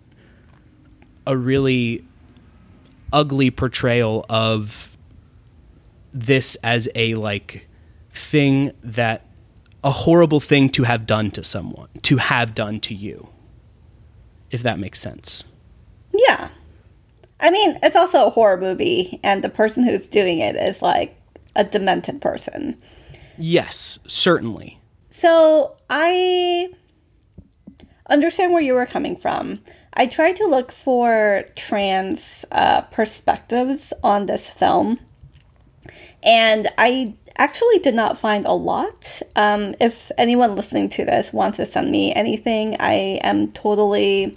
a 1.26 1.36
really 1.36 2.04
ugly 3.12 3.50
portrayal 3.50 4.24
of 4.28 4.96
this 6.12 6.56
as 6.62 6.88
a 6.94 7.14
like 7.14 7.68
thing 8.10 8.72
that 8.82 9.26
a 9.84 9.90
horrible 9.90 10.40
thing 10.40 10.68
to 10.70 10.84
have 10.84 11.06
done 11.06 11.30
to 11.32 11.42
someone, 11.42 11.88
to 12.02 12.18
have 12.18 12.54
done 12.54 12.80
to 12.80 12.94
you. 12.94 13.28
If 14.50 14.62
that 14.62 14.78
makes 14.78 15.00
sense. 15.00 15.44
Yeah. 16.12 16.48
I 17.40 17.50
mean, 17.50 17.78
it's 17.82 17.96
also 17.96 18.26
a 18.26 18.30
horror 18.30 18.56
movie, 18.56 19.18
and 19.24 19.42
the 19.42 19.48
person 19.48 19.82
who's 19.82 20.06
doing 20.06 20.38
it 20.38 20.54
is 20.54 20.80
like 20.82 21.16
a 21.56 21.64
demented 21.64 22.20
person. 22.20 22.80
Yes, 23.38 23.98
certainly. 24.06 24.78
So 25.10 25.76
I 25.90 26.68
understand 28.08 28.52
where 28.52 28.62
you 28.62 28.74
were 28.74 28.86
coming 28.86 29.16
from. 29.16 29.58
I 29.94 30.06
tried 30.06 30.36
to 30.36 30.46
look 30.46 30.72
for 30.72 31.44
trans 31.54 32.44
uh, 32.50 32.82
perspectives 32.82 33.92
on 34.02 34.26
this 34.26 34.48
film, 34.48 34.98
and 36.22 36.68
I 36.78 37.14
actually 37.36 37.78
did 37.80 37.94
not 37.94 38.18
find 38.18 38.46
a 38.46 38.52
lot. 38.52 39.20
Um, 39.36 39.74
if 39.80 40.10
anyone 40.16 40.56
listening 40.56 40.88
to 40.90 41.04
this 41.04 41.32
wants 41.32 41.58
to 41.58 41.66
send 41.66 41.90
me 41.90 42.14
anything, 42.14 42.76
I 42.80 43.20
am 43.22 43.48
totally 43.48 44.36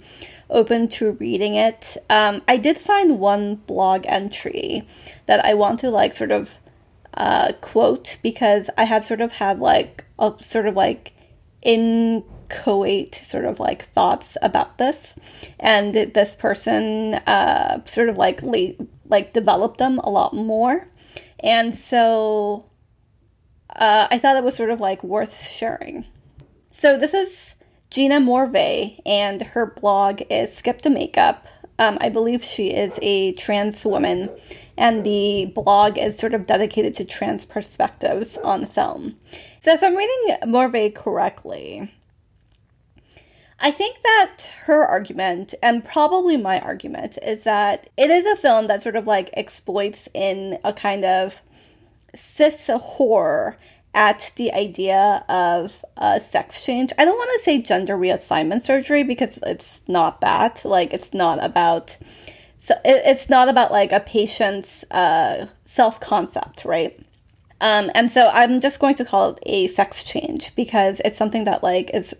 open 0.50 0.88
to 0.88 1.12
reading 1.12 1.56
it. 1.56 1.96
Um, 2.10 2.42
I 2.48 2.56
did 2.56 2.78
find 2.78 3.18
one 3.18 3.56
blog 3.56 4.04
entry 4.06 4.86
that 5.26 5.44
I 5.44 5.54
want 5.54 5.80
to 5.80 5.90
like 5.90 6.14
sort 6.14 6.30
of 6.30 6.50
uh, 7.14 7.52
quote 7.60 8.18
because 8.22 8.68
I 8.76 8.84
had 8.84 9.04
sort 9.04 9.20
of 9.20 9.32
had 9.32 9.58
like 9.58 10.04
a 10.18 10.34
sort 10.42 10.66
of 10.66 10.76
like 10.76 11.12
inchoate 12.48 13.14
sort 13.14 13.44
of 13.44 13.60
like 13.60 13.90
thoughts 13.92 14.36
about 14.42 14.78
this, 14.78 15.14
and 15.58 15.94
this 15.94 16.34
person 16.34 17.14
uh, 17.14 17.84
sort 17.84 18.08
of 18.08 18.16
like 18.16 18.40
like 19.08 19.32
developed 19.32 19.78
them 19.78 19.98
a 19.98 20.10
lot 20.10 20.34
more, 20.34 20.88
and 21.40 21.74
so 21.74 22.66
uh, 23.74 24.08
I 24.10 24.18
thought 24.18 24.36
it 24.36 24.44
was 24.44 24.56
sort 24.56 24.70
of 24.70 24.80
like 24.80 25.02
worth 25.02 25.46
sharing. 25.48 26.04
So 26.72 26.98
this 26.98 27.14
is 27.14 27.54
Gina 27.90 28.20
Morvay, 28.20 29.00
and 29.06 29.42
her 29.42 29.66
blog 29.66 30.22
is 30.30 30.54
Skip 30.54 30.82
the 30.82 30.90
Makeup. 30.90 31.46
Um, 31.78 31.98
I 32.00 32.08
believe 32.08 32.42
she 32.42 32.68
is 32.68 32.98
a 33.02 33.32
trans 33.34 33.84
woman, 33.84 34.28
and 34.78 35.04
the 35.04 35.52
blog 35.54 35.98
is 35.98 36.16
sort 36.16 36.32
of 36.32 36.46
dedicated 36.46 36.94
to 36.94 37.04
trans 37.04 37.44
perspectives 37.44 38.38
on 38.38 38.64
film. 38.66 39.16
So, 39.60 39.72
if 39.72 39.82
I'm 39.82 39.96
reading 39.96 40.36
Morvay 40.44 40.94
correctly, 40.94 41.92
I 43.58 43.70
think 43.70 44.02
that 44.02 44.36
her 44.64 44.84
argument, 44.84 45.54
and 45.62 45.84
probably 45.84 46.36
my 46.36 46.60
argument, 46.60 47.18
is 47.22 47.44
that 47.44 47.88
it 47.96 48.10
is 48.10 48.26
a 48.26 48.36
film 48.36 48.66
that 48.66 48.82
sort 48.82 48.96
of 48.96 49.06
like 49.06 49.30
exploits 49.32 50.08
in 50.12 50.58
a 50.62 50.72
kind 50.72 51.04
of 51.04 51.40
cis 52.14 52.68
horror 52.68 53.56
at 53.94 54.30
the 54.36 54.52
idea 54.52 55.24
of 55.28 55.84
uh, 55.96 56.20
sex 56.20 56.64
change. 56.64 56.92
I 56.98 57.06
don't 57.06 57.16
want 57.16 57.30
to 57.38 57.44
say 57.44 57.62
gender 57.62 57.96
reassignment 57.96 58.62
surgery 58.64 59.02
because 59.02 59.38
it's 59.44 59.80
not 59.88 60.20
that. 60.20 60.62
Like, 60.64 60.92
it's 60.92 61.14
not 61.14 61.42
about. 61.42 61.96
So 62.60 62.74
it, 62.84 63.02
it's 63.06 63.30
not 63.30 63.48
about 63.48 63.72
like 63.72 63.92
a 63.92 64.00
patient's 64.00 64.84
uh, 64.90 65.46
self 65.64 65.98
concept, 66.00 66.66
right? 66.66 66.98
Um, 67.62 67.90
and 67.94 68.10
so 68.10 68.28
I'm 68.34 68.60
just 68.60 68.80
going 68.80 68.96
to 68.96 69.04
call 69.04 69.30
it 69.30 69.38
a 69.46 69.68
sex 69.68 70.02
change 70.02 70.54
because 70.54 71.00
it's 71.04 71.16
something 71.16 71.44
that 71.44 71.62
like 71.62 71.90
is 71.94 72.14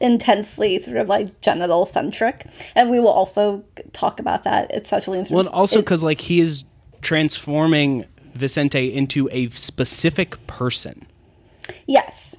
intensely 0.00 0.80
sort 0.80 0.96
of 0.96 1.08
like 1.08 1.40
genital 1.40 1.86
centric, 1.86 2.46
and 2.74 2.90
we 2.90 3.00
will 3.00 3.08
also 3.08 3.64
talk 3.92 4.20
about 4.20 4.44
that, 4.44 4.74
especially 4.74 5.18
in 5.18 5.26
well, 5.30 5.40
and 5.40 5.48
also 5.48 5.80
because 5.80 6.02
like 6.02 6.20
he 6.20 6.40
is 6.40 6.64
transforming 7.00 8.04
Vicente 8.34 8.92
into 8.92 9.28
a 9.32 9.48
specific 9.50 10.46
person. 10.46 11.06
Yes, 11.86 12.34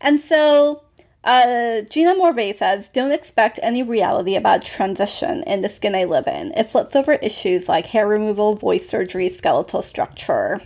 and 0.00 0.20
so 0.20 0.82
uh, 1.24 1.82
Gina 1.82 2.14
Morvay 2.14 2.56
says, 2.56 2.88
Don't 2.88 3.12
expect 3.12 3.58
any 3.62 3.82
reality 3.82 4.36
about 4.36 4.64
transition 4.64 5.42
in 5.46 5.62
the 5.62 5.68
skin 5.68 5.94
I 5.94 6.04
live 6.04 6.26
in. 6.26 6.52
It 6.52 6.70
flips 6.70 6.94
over 6.96 7.14
issues 7.14 7.68
like 7.68 7.86
hair 7.86 8.08
removal, 8.08 8.54
voice 8.54 8.88
surgery, 8.88 9.28
skeletal 9.28 9.82
structure. 9.82 10.60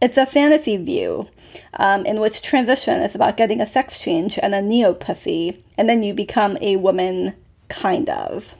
It's 0.00 0.16
a 0.16 0.26
fantasy 0.26 0.76
view 0.76 1.28
um, 1.74 2.04
in 2.06 2.20
which 2.20 2.42
transition 2.42 3.00
is 3.02 3.14
about 3.14 3.36
getting 3.36 3.60
a 3.60 3.66
sex 3.66 3.98
change 3.98 4.38
and 4.38 4.54
a 4.54 4.62
neo 4.62 4.94
pussy, 4.94 5.64
and 5.76 5.88
then 5.88 6.02
you 6.02 6.14
become 6.14 6.56
a 6.60 6.76
woman, 6.76 7.34
kind 7.68 8.08
of. 8.08 8.54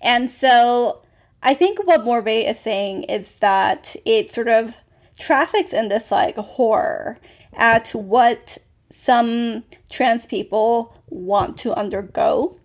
And 0.00 0.30
so 0.30 1.02
I 1.42 1.54
think 1.54 1.86
what 1.86 2.04
Morvay 2.04 2.50
is 2.50 2.58
saying 2.60 3.04
is 3.04 3.32
that 3.40 3.94
it 4.04 4.30
sort 4.30 4.48
of 4.48 4.74
traffics 5.18 5.72
in 5.72 5.88
this 5.88 6.10
like 6.10 6.36
horror 6.36 7.18
at 7.54 7.90
what 7.90 8.58
some 8.92 9.64
trans 9.90 10.26
people 10.26 10.94
want 11.08 11.56
to 11.58 11.74
undergo. 11.74 12.58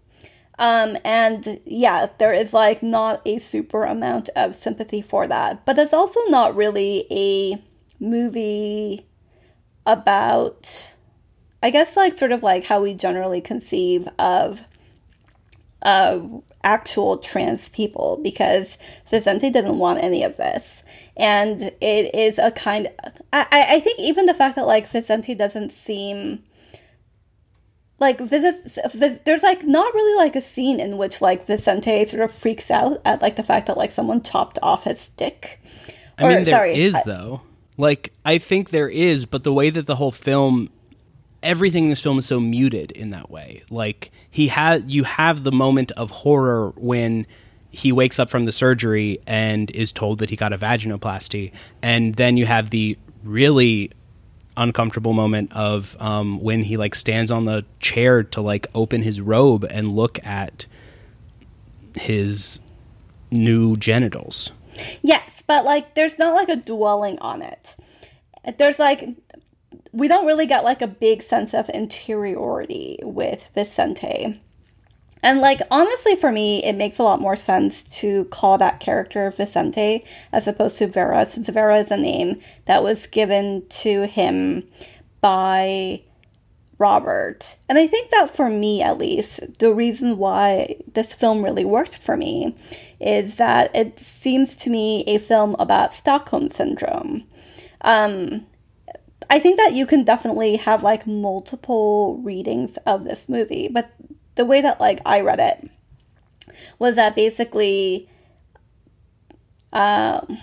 Um, 0.59 0.97
and 1.03 1.59
yeah, 1.65 2.07
there 2.19 2.33
is 2.33 2.53
like 2.53 2.83
not 2.83 3.21
a 3.25 3.39
super 3.39 3.83
amount 3.83 4.29
of 4.35 4.55
sympathy 4.55 5.01
for 5.01 5.27
that. 5.27 5.65
But 5.65 5.77
it's 5.79 5.93
also 5.93 6.19
not 6.27 6.55
really 6.55 7.05
a 7.11 7.61
movie 8.03 9.05
about, 9.85 10.93
I 11.61 11.69
guess, 11.69 11.97
like 11.97 12.17
sort 12.17 12.31
of 12.31 12.43
like 12.43 12.65
how 12.65 12.81
we 12.81 12.93
generally 12.93 13.41
conceive 13.41 14.07
of 14.19 14.61
uh, 15.81 16.19
actual 16.63 17.17
trans 17.17 17.69
people 17.69 18.19
because 18.21 18.77
Vicente 19.09 19.49
didn't 19.49 19.79
want 19.79 20.03
any 20.03 20.23
of 20.23 20.37
this. 20.37 20.83
And 21.15 21.61
it 21.61 22.15
is 22.15 22.39
a 22.39 22.51
kind 22.51 22.87
of, 23.03 23.13
I, 23.31 23.45
I 23.51 23.79
think 23.79 23.99
even 23.99 24.25
the 24.25 24.33
fact 24.33 24.55
that 24.55 24.65
like 24.65 24.87
Vicente 24.87 25.35
doesn't 25.35 25.71
seem 25.71 26.43
like 27.99 28.19
visit, 28.19 28.55
visit, 28.93 29.23
there's 29.23 29.43
like 29.43 29.63
not 29.63 29.93
really 29.93 30.17
like 30.17 30.35
a 30.35 30.41
scene 30.41 30.79
in 30.79 30.97
which 30.97 31.21
like 31.21 31.45
Vicente 31.45 32.05
sort 32.05 32.23
of 32.23 32.31
freaks 32.31 32.71
out 32.71 33.01
at 33.05 33.21
like 33.21 33.35
the 33.35 33.43
fact 33.43 33.67
that 33.67 33.77
like 33.77 33.91
someone 33.91 34.21
chopped 34.23 34.57
off 34.63 34.85
his 34.85 35.09
dick. 35.09 35.61
I 36.17 36.27
mean, 36.27 36.43
there 36.43 36.55
sorry, 36.55 36.75
is 36.75 36.95
I, 36.95 37.03
though. 37.05 37.41
Like 37.77 38.13
I 38.23 38.37
think 38.37 38.69
there 38.69 38.89
is, 38.89 39.25
but 39.25 39.43
the 39.43 39.53
way 39.53 39.69
that 39.69 39.87
the 39.87 39.95
whole 39.95 40.11
film 40.11 40.69
everything 41.41 41.83
in 41.83 41.89
this 41.89 41.99
film 41.99 42.17
is 42.17 42.25
so 42.25 42.39
muted 42.39 42.91
in 42.91 43.09
that 43.11 43.29
way. 43.29 43.63
Like 43.69 44.11
he 44.31 44.47
had 44.47 44.89
you 44.89 45.03
have 45.03 45.43
the 45.43 45.51
moment 45.51 45.91
of 45.93 46.09
horror 46.09 46.73
when 46.77 47.27
he 47.69 47.91
wakes 47.91 48.19
up 48.19 48.29
from 48.29 48.45
the 48.45 48.51
surgery 48.51 49.19
and 49.27 49.69
is 49.71 49.91
told 49.91 50.19
that 50.19 50.29
he 50.29 50.35
got 50.35 50.53
a 50.53 50.57
vaginoplasty 50.57 51.51
and 51.81 52.15
then 52.15 52.37
you 52.37 52.45
have 52.45 52.69
the 52.69 52.97
really 53.23 53.91
uncomfortable 54.55 55.13
moment 55.13 55.51
of 55.53 55.97
um, 55.99 56.39
when 56.39 56.63
he 56.63 56.77
like 56.77 56.95
stands 56.95 57.31
on 57.31 57.45
the 57.45 57.65
chair 57.79 58.23
to 58.23 58.41
like 58.41 58.67
open 58.75 59.01
his 59.01 59.19
robe 59.19 59.65
and 59.69 59.91
look 59.91 60.23
at 60.25 60.65
his 61.95 62.59
new 63.31 63.75
genitals. 63.75 64.51
Yes, 65.01 65.43
but 65.45 65.65
like 65.65 65.95
there's 65.95 66.19
not 66.19 66.33
like 66.33 66.49
a 66.49 66.55
dwelling 66.55 67.19
on 67.19 67.41
it. 67.41 67.75
There's 68.57 68.79
like 68.79 69.07
we 69.91 70.07
don't 70.07 70.25
really 70.25 70.45
get 70.45 70.63
like 70.63 70.81
a 70.81 70.87
big 70.87 71.21
sense 71.21 71.53
of 71.53 71.69
interiority 71.69 72.99
with 73.03 73.47
Vicente. 73.53 74.41
And 75.21 75.39
like 75.39 75.61
honestly 75.71 76.15
for 76.15 76.31
me 76.31 76.63
it 76.63 76.73
makes 76.73 76.99
a 76.99 77.03
lot 77.03 77.21
more 77.21 77.35
sense 77.35 77.83
to 77.99 78.25
call 78.25 78.57
that 78.57 78.79
character 78.79 79.31
Vicente 79.31 80.03
as 80.31 80.47
opposed 80.47 80.77
to 80.79 80.87
Vera 80.87 81.25
since 81.25 81.47
Vera 81.49 81.79
is 81.79 81.91
a 81.91 81.97
name 81.97 82.41
that 82.65 82.83
was 82.83 83.07
given 83.07 83.63
to 83.69 84.05
him 84.07 84.67
by 85.21 86.01
Robert. 86.77 87.55
And 87.69 87.77
I 87.77 87.87
think 87.87 88.11
that 88.11 88.35
for 88.35 88.49
me 88.49 88.81
at 88.81 88.97
least 88.97 89.59
the 89.59 89.73
reason 89.73 90.17
why 90.17 90.75
this 90.91 91.13
film 91.13 91.43
really 91.43 91.63
worked 91.63 91.95
for 91.95 92.17
me 92.17 92.57
is 93.03 93.35
that 93.35 93.75
it 93.75 93.99
seems 93.99 94.55
to 94.55 94.69
me 94.69 95.03
a 95.05 95.17
film 95.17 95.55
about 95.59 95.93
Stockholm 95.93 96.49
syndrome. 96.49 97.25
Um, 97.81 98.47
I 99.29 99.39
think 99.39 99.57
that 99.57 99.73
you 99.73 99.85
can 99.85 100.03
definitely 100.03 100.57
have 100.57 100.83
like 100.83 101.05
multiple 101.05 102.19
readings 102.23 102.77
of 102.85 103.03
this 103.03 103.27
movie, 103.27 103.69
but 103.71 103.91
the 104.35 104.45
way 104.45 104.61
that 104.61 104.79
like 104.79 105.01
I 105.05 105.21
read 105.21 105.39
it 105.39 105.69
was 106.79 106.95
that 106.95 107.15
basically 107.15 108.09
um, 109.71 110.37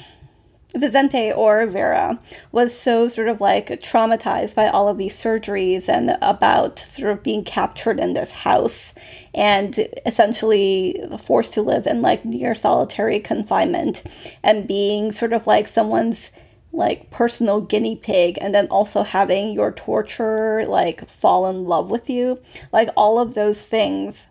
Vicente 0.74 1.32
or 1.32 1.66
Vera 1.66 2.18
was 2.52 2.78
so 2.78 3.08
sort 3.08 3.28
of 3.28 3.40
like 3.40 3.68
traumatized 3.80 4.54
by 4.54 4.68
all 4.68 4.88
of 4.88 4.98
these 4.98 5.20
surgeries 5.20 5.88
and 5.88 6.16
about 6.22 6.78
sort 6.78 7.12
of 7.12 7.22
being 7.22 7.44
captured 7.44 7.98
in 7.98 8.12
this 8.12 8.30
house 8.30 8.94
and 9.34 9.78
essentially 10.06 10.96
forced 11.22 11.54
to 11.54 11.62
live 11.62 11.86
in 11.86 12.02
like 12.02 12.24
near 12.24 12.54
solitary 12.54 13.20
confinement 13.20 14.02
and 14.42 14.66
being 14.66 15.12
sort 15.12 15.32
of 15.32 15.46
like 15.46 15.68
someone's 15.68 16.30
like 16.72 17.10
personal 17.10 17.60
guinea 17.60 17.96
pig 17.96 18.38
and 18.40 18.54
then 18.54 18.66
also 18.68 19.02
having 19.02 19.52
your 19.52 19.72
torturer 19.72 20.64
like 20.66 21.08
fall 21.08 21.48
in 21.48 21.64
love 21.64 21.90
with 21.90 22.08
you. 22.08 22.40
Like 22.72 22.88
all 22.96 23.18
of 23.18 23.34
those 23.34 23.62
things 23.62 24.26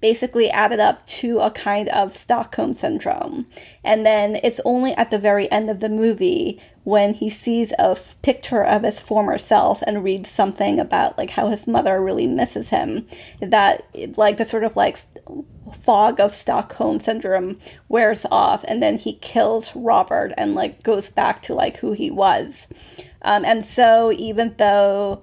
basically 0.00 0.50
added 0.50 0.80
up 0.80 1.06
to 1.06 1.40
a 1.40 1.50
kind 1.50 1.88
of 1.88 2.16
Stockholm 2.16 2.74
syndrome. 2.74 3.46
And 3.84 4.04
then 4.04 4.38
it's 4.42 4.60
only 4.64 4.92
at 4.94 5.10
the 5.10 5.18
very 5.18 5.50
end 5.50 5.70
of 5.70 5.80
the 5.80 5.88
movie 5.88 6.60
when 6.84 7.14
he 7.14 7.28
sees 7.28 7.72
a 7.72 7.90
f- 7.90 8.16
picture 8.22 8.62
of 8.62 8.84
his 8.84 9.00
former 9.00 9.38
self 9.38 9.82
and 9.82 10.04
reads 10.04 10.30
something 10.30 10.78
about 10.78 11.18
like 11.18 11.30
how 11.30 11.48
his 11.48 11.66
mother 11.66 12.00
really 12.00 12.26
misses 12.26 12.68
him 12.68 13.06
that 13.40 13.82
like 14.16 14.36
the 14.36 14.44
sort 14.44 14.62
of 14.62 14.76
like 14.76 14.98
fog 15.82 16.20
of 16.20 16.34
Stockholm 16.34 17.00
syndrome 17.00 17.58
wears 17.88 18.24
off 18.30 18.64
and 18.68 18.82
then 18.82 18.98
he 18.98 19.14
kills 19.14 19.74
Robert 19.74 20.32
and 20.38 20.54
like 20.54 20.82
goes 20.82 21.10
back 21.10 21.42
to 21.42 21.54
like 21.54 21.78
who 21.78 21.92
he 21.92 22.10
was. 22.10 22.66
Um, 23.22 23.44
and 23.44 23.64
so 23.64 24.12
even 24.12 24.54
though 24.56 25.22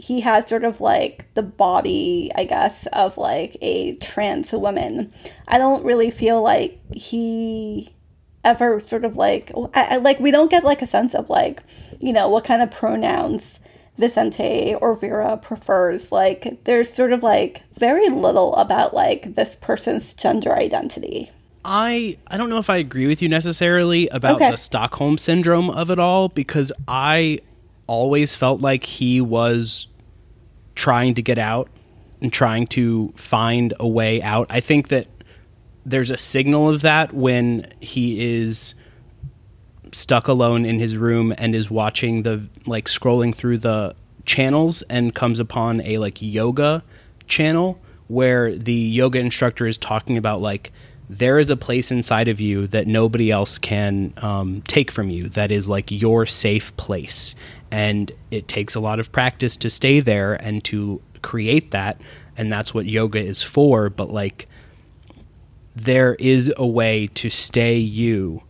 he 0.00 0.20
has 0.22 0.46
sort 0.46 0.64
of 0.64 0.80
like 0.80 1.26
the 1.34 1.42
body, 1.42 2.30
I 2.34 2.44
guess, 2.44 2.86
of 2.86 3.18
like 3.18 3.56
a 3.60 3.96
trans 3.96 4.50
woman, 4.50 5.12
I 5.46 5.58
don't 5.58 5.84
really 5.84 6.10
feel 6.10 6.40
like 6.42 6.80
he 6.94 7.94
ever 8.42 8.80
sort 8.80 9.04
of 9.04 9.16
like 9.16 9.52
I, 9.74 9.82
I, 9.82 9.96
like 9.98 10.18
we 10.18 10.30
don't 10.30 10.50
get 10.50 10.64
like 10.64 10.80
a 10.80 10.86
sense 10.86 11.14
of 11.14 11.28
like 11.28 11.62
you 11.98 12.10
know 12.14 12.26
what 12.30 12.44
kind 12.44 12.62
of 12.62 12.70
pronouns 12.70 13.58
Vicente 13.98 14.74
or 14.80 14.96
Vera 14.96 15.36
prefers. 15.36 16.10
Like, 16.10 16.64
there's 16.64 16.90
sort 16.90 17.12
of 17.12 17.22
like 17.22 17.62
very 17.76 18.08
little 18.08 18.56
about 18.56 18.94
like 18.94 19.34
this 19.34 19.56
person's 19.56 20.14
gender 20.14 20.52
identity. 20.52 21.30
I 21.62 22.16
I 22.26 22.38
don't 22.38 22.48
know 22.48 22.58
if 22.58 22.70
I 22.70 22.78
agree 22.78 23.06
with 23.06 23.20
you 23.20 23.28
necessarily 23.28 24.08
about 24.08 24.36
okay. 24.36 24.50
the 24.50 24.56
Stockholm 24.56 25.18
syndrome 25.18 25.68
of 25.68 25.90
it 25.90 25.98
all 25.98 26.30
because 26.30 26.72
I 26.88 27.40
always 27.90 28.36
felt 28.36 28.60
like 28.60 28.84
he 28.84 29.20
was 29.20 29.88
trying 30.76 31.12
to 31.12 31.20
get 31.20 31.38
out 31.38 31.68
and 32.20 32.32
trying 32.32 32.64
to 32.64 33.12
find 33.16 33.74
a 33.80 33.88
way 33.88 34.22
out. 34.22 34.46
I 34.48 34.60
think 34.60 34.88
that 34.88 35.08
there's 35.84 36.12
a 36.12 36.16
signal 36.16 36.70
of 36.70 36.82
that 36.82 37.12
when 37.12 37.74
he 37.80 38.42
is 38.42 38.74
stuck 39.90 40.28
alone 40.28 40.64
in 40.64 40.78
his 40.78 40.96
room 40.96 41.34
and 41.36 41.52
is 41.52 41.68
watching 41.68 42.22
the 42.22 42.46
like 42.64 42.84
scrolling 42.84 43.34
through 43.34 43.58
the 43.58 43.96
channels 44.24 44.82
and 44.82 45.12
comes 45.12 45.40
upon 45.40 45.80
a 45.80 45.98
like 45.98 46.22
yoga 46.22 46.84
channel 47.26 47.80
where 48.06 48.56
the 48.56 48.72
yoga 48.72 49.18
instructor 49.18 49.66
is 49.66 49.76
talking 49.76 50.16
about 50.16 50.40
like 50.40 50.70
there 51.08 51.40
is 51.40 51.50
a 51.50 51.56
place 51.56 51.90
inside 51.90 52.28
of 52.28 52.38
you 52.38 52.68
that 52.68 52.86
nobody 52.86 53.32
else 53.32 53.58
can 53.58 54.14
um, 54.18 54.62
take 54.68 54.92
from 54.92 55.10
you 55.10 55.28
that 55.30 55.50
is 55.50 55.68
like 55.68 55.90
your 55.90 56.24
safe 56.24 56.76
place 56.76 57.34
and 57.70 58.12
it 58.30 58.48
takes 58.48 58.74
a 58.74 58.80
lot 58.80 58.98
of 58.98 59.12
practice 59.12 59.56
to 59.56 59.70
stay 59.70 60.00
there 60.00 60.34
and 60.34 60.64
to 60.64 61.00
create 61.22 61.70
that 61.70 62.00
and 62.36 62.52
that's 62.52 62.72
what 62.72 62.86
yoga 62.86 63.18
is 63.18 63.42
for 63.42 63.90
but 63.90 64.10
like 64.10 64.48
there 65.74 66.14
is 66.16 66.52
a 66.56 66.66
way 66.66 67.06
to 67.08 67.30
stay 67.30 67.76
you 67.76 68.42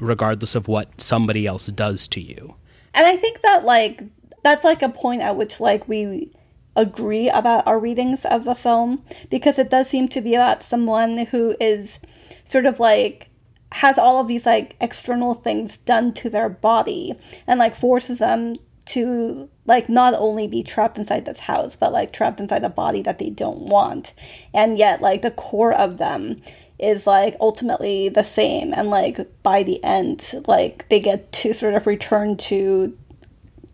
regardless 0.00 0.54
of 0.54 0.68
what 0.68 1.00
somebody 1.00 1.46
else 1.46 1.66
does 1.68 2.06
to 2.08 2.20
you. 2.20 2.54
And 2.94 3.06
I 3.06 3.16
think 3.16 3.42
that 3.42 3.64
like 3.64 4.02
that's 4.42 4.64
like 4.64 4.82
a 4.82 4.88
point 4.88 5.22
at 5.22 5.36
which 5.36 5.60
like 5.60 5.88
we 5.88 6.30
agree 6.74 7.28
about 7.30 7.66
our 7.66 7.78
readings 7.78 8.24
of 8.26 8.44
the 8.44 8.54
film 8.54 9.02
because 9.30 9.58
it 9.58 9.70
does 9.70 9.88
seem 9.88 10.08
to 10.08 10.20
be 10.20 10.34
about 10.34 10.62
someone 10.62 11.18
who 11.26 11.56
is 11.58 11.98
sort 12.44 12.66
of 12.66 12.78
like 12.78 13.28
has 13.72 13.98
all 13.98 14.20
of 14.20 14.28
these 14.28 14.46
like 14.46 14.76
external 14.80 15.34
things 15.34 15.78
done 15.78 16.12
to 16.14 16.30
their 16.30 16.48
body 16.48 17.14
and 17.46 17.58
like 17.58 17.76
forces 17.76 18.18
them 18.18 18.56
to 18.86 19.48
like 19.66 19.88
not 19.88 20.14
only 20.14 20.46
be 20.46 20.62
trapped 20.62 20.96
inside 20.96 21.24
this 21.24 21.40
house 21.40 21.74
but 21.74 21.92
like 21.92 22.12
trapped 22.12 22.38
inside 22.38 22.62
a 22.62 22.70
body 22.70 23.02
that 23.02 23.18
they 23.18 23.30
don't 23.30 23.62
want. 23.62 24.14
And 24.54 24.78
yet 24.78 25.02
like 25.02 25.22
the 25.22 25.32
core 25.32 25.72
of 25.72 25.98
them 25.98 26.40
is 26.78 27.06
like 27.06 27.36
ultimately 27.40 28.08
the 28.08 28.22
same. 28.22 28.72
And 28.72 28.88
like 28.88 29.42
by 29.42 29.62
the 29.62 29.82
end 29.82 30.42
like 30.46 30.88
they 30.88 31.00
get 31.00 31.32
to 31.32 31.52
sort 31.52 31.74
of 31.74 31.86
return 31.86 32.36
to 32.36 32.96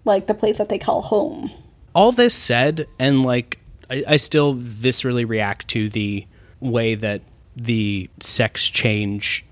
like 0.04 0.26
the 0.26 0.34
place 0.34 0.58
that 0.58 0.68
they 0.68 0.78
call 0.78 1.02
home. 1.02 1.50
All 1.94 2.12
this 2.12 2.34
said 2.34 2.86
and 2.98 3.22
like 3.22 3.58
I, 3.90 4.04
I 4.08 4.16
still 4.16 4.54
viscerally 4.54 5.28
react 5.28 5.68
to 5.68 5.90
the 5.90 6.26
way 6.60 6.94
that 6.94 7.20
the 7.54 8.08
sex 8.20 8.68
change 8.68 9.44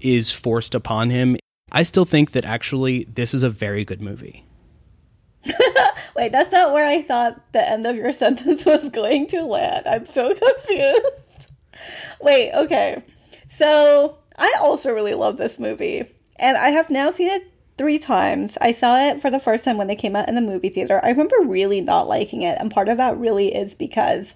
is 0.00 0.30
forced 0.30 0.74
upon 0.74 1.10
him 1.10 1.36
i 1.72 1.82
still 1.82 2.04
think 2.04 2.32
that 2.32 2.44
actually 2.44 3.04
this 3.04 3.34
is 3.34 3.42
a 3.42 3.50
very 3.50 3.84
good 3.84 4.00
movie 4.00 4.44
wait 6.16 6.32
that's 6.32 6.52
not 6.52 6.72
where 6.72 6.86
i 6.86 7.02
thought 7.02 7.40
the 7.52 7.68
end 7.68 7.86
of 7.86 7.96
your 7.96 8.12
sentence 8.22 8.64
was 8.64 8.88
going 8.90 9.26
to 9.26 9.44
land 9.44 9.86
i'm 9.86 10.04
so 10.04 10.34
confused 10.56 11.30
Wait, 12.20 12.52
okay. 12.52 13.02
So 13.48 14.18
I 14.38 14.54
also 14.60 14.92
really 14.92 15.14
love 15.14 15.36
this 15.36 15.58
movie, 15.58 16.04
and 16.36 16.56
I 16.56 16.68
have 16.68 16.90
now 16.90 17.10
seen 17.10 17.28
it 17.28 17.50
three 17.78 17.98
times. 17.98 18.56
I 18.60 18.72
saw 18.72 19.08
it 19.08 19.20
for 19.20 19.30
the 19.30 19.40
first 19.40 19.64
time 19.64 19.78
when 19.78 19.86
they 19.86 19.96
came 19.96 20.16
out 20.16 20.28
in 20.28 20.34
the 20.34 20.40
movie 20.40 20.68
theater. 20.68 21.00
I 21.02 21.10
remember 21.10 21.36
really 21.44 21.80
not 21.80 22.08
liking 22.08 22.42
it, 22.42 22.58
and 22.58 22.70
part 22.70 22.88
of 22.88 22.98
that 22.98 23.18
really 23.18 23.54
is 23.54 23.74
because 23.74 24.34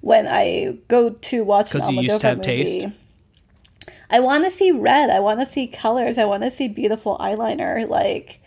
when 0.00 0.26
I 0.26 0.78
go 0.88 1.10
to 1.10 1.44
watch 1.44 1.74
an 1.74 1.80
Almodovar 1.80 2.36
movie, 2.36 2.42
taste. 2.42 2.86
I 4.10 4.20
want 4.20 4.44
to 4.44 4.50
see 4.50 4.70
red. 4.70 5.10
I 5.10 5.20
want 5.20 5.40
to 5.40 5.46
see 5.46 5.66
colors. 5.66 6.18
I 6.18 6.24
want 6.24 6.42
to 6.42 6.50
see 6.50 6.68
beautiful 6.68 7.18
eyeliner. 7.18 7.88
Like 7.88 8.40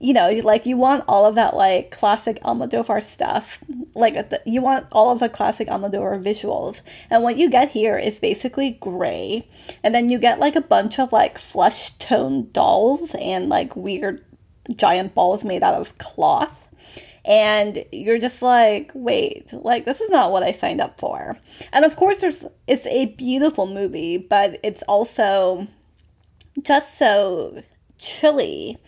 you 0.00 0.12
know, 0.12 0.30
like 0.44 0.66
you 0.66 0.76
want 0.76 1.04
all 1.08 1.26
of 1.26 1.34
that 1.34 1.56
like 1.56 1.90
classic 1.90 2.40
Almodovar 2.42 3.02
stuff. 3.02 3.58
Like 3.94 4.32
you 4.46 4.62
want 4.62 4.86
all 4.92 5.10
of 5.10 5.18
the 5.18 5.28
classic 5.28 5.68
Almodovar 5.68 6.22
visuals. 6.22 6.82
And 7.10 7.22
what 7.22 7.36
you 7.36 7.50
get 7.50 7.70
here 7.70 7.96
is 7.96 8.18
basically 8.18 8.72
gray. 8.80 9.48
And 9.82 9.94
then 9.94 10.08
you 10.08 10.18
get 10.18 10.38
like 10.38 10.56
a 10.56 10.60
bunch 10.60 10.98
of 10.98 11.12
like 11.12 11.38
flesh 11.38 11.90
tone 11.98 12.48
dolls 12.52 13.14
and 13.20 13.48
like 13.48 13.74
weird 13.74 14.24
giant 14.76 15.14
balls 15.14 15.44
made 15.44 15.62
out 15.62 15.74
of 15.74 15.96
cloth. 15.98 16.67
And 17.28 17.84
you're 17.92 18.18
just 18.18 18.42
like, 18.42 18.90
wait, 18.94 19.52
like 19.52 19.84
this 19.84 20.00
is 20.00 20.10
not 20.10 20.32
what 20.32 20.42
I 20.42 20.52
signed 20.52 20.80
up 20.80 20.98
for. 20.98 21.38
And 21.72 21.84
of 21.84 21.94
course 21.94 22.20
there's 22.20 22.44
it's 22.66 22.86
a 22.86 23.06
beautiful 23.06 23.66
movie, 23.66 24.16
but 24.16 24.58
it's 24.64 24.82
also 24.88 25.68
just 26.62 26.98
so 26.98 27.62
chilly 27.98 28.78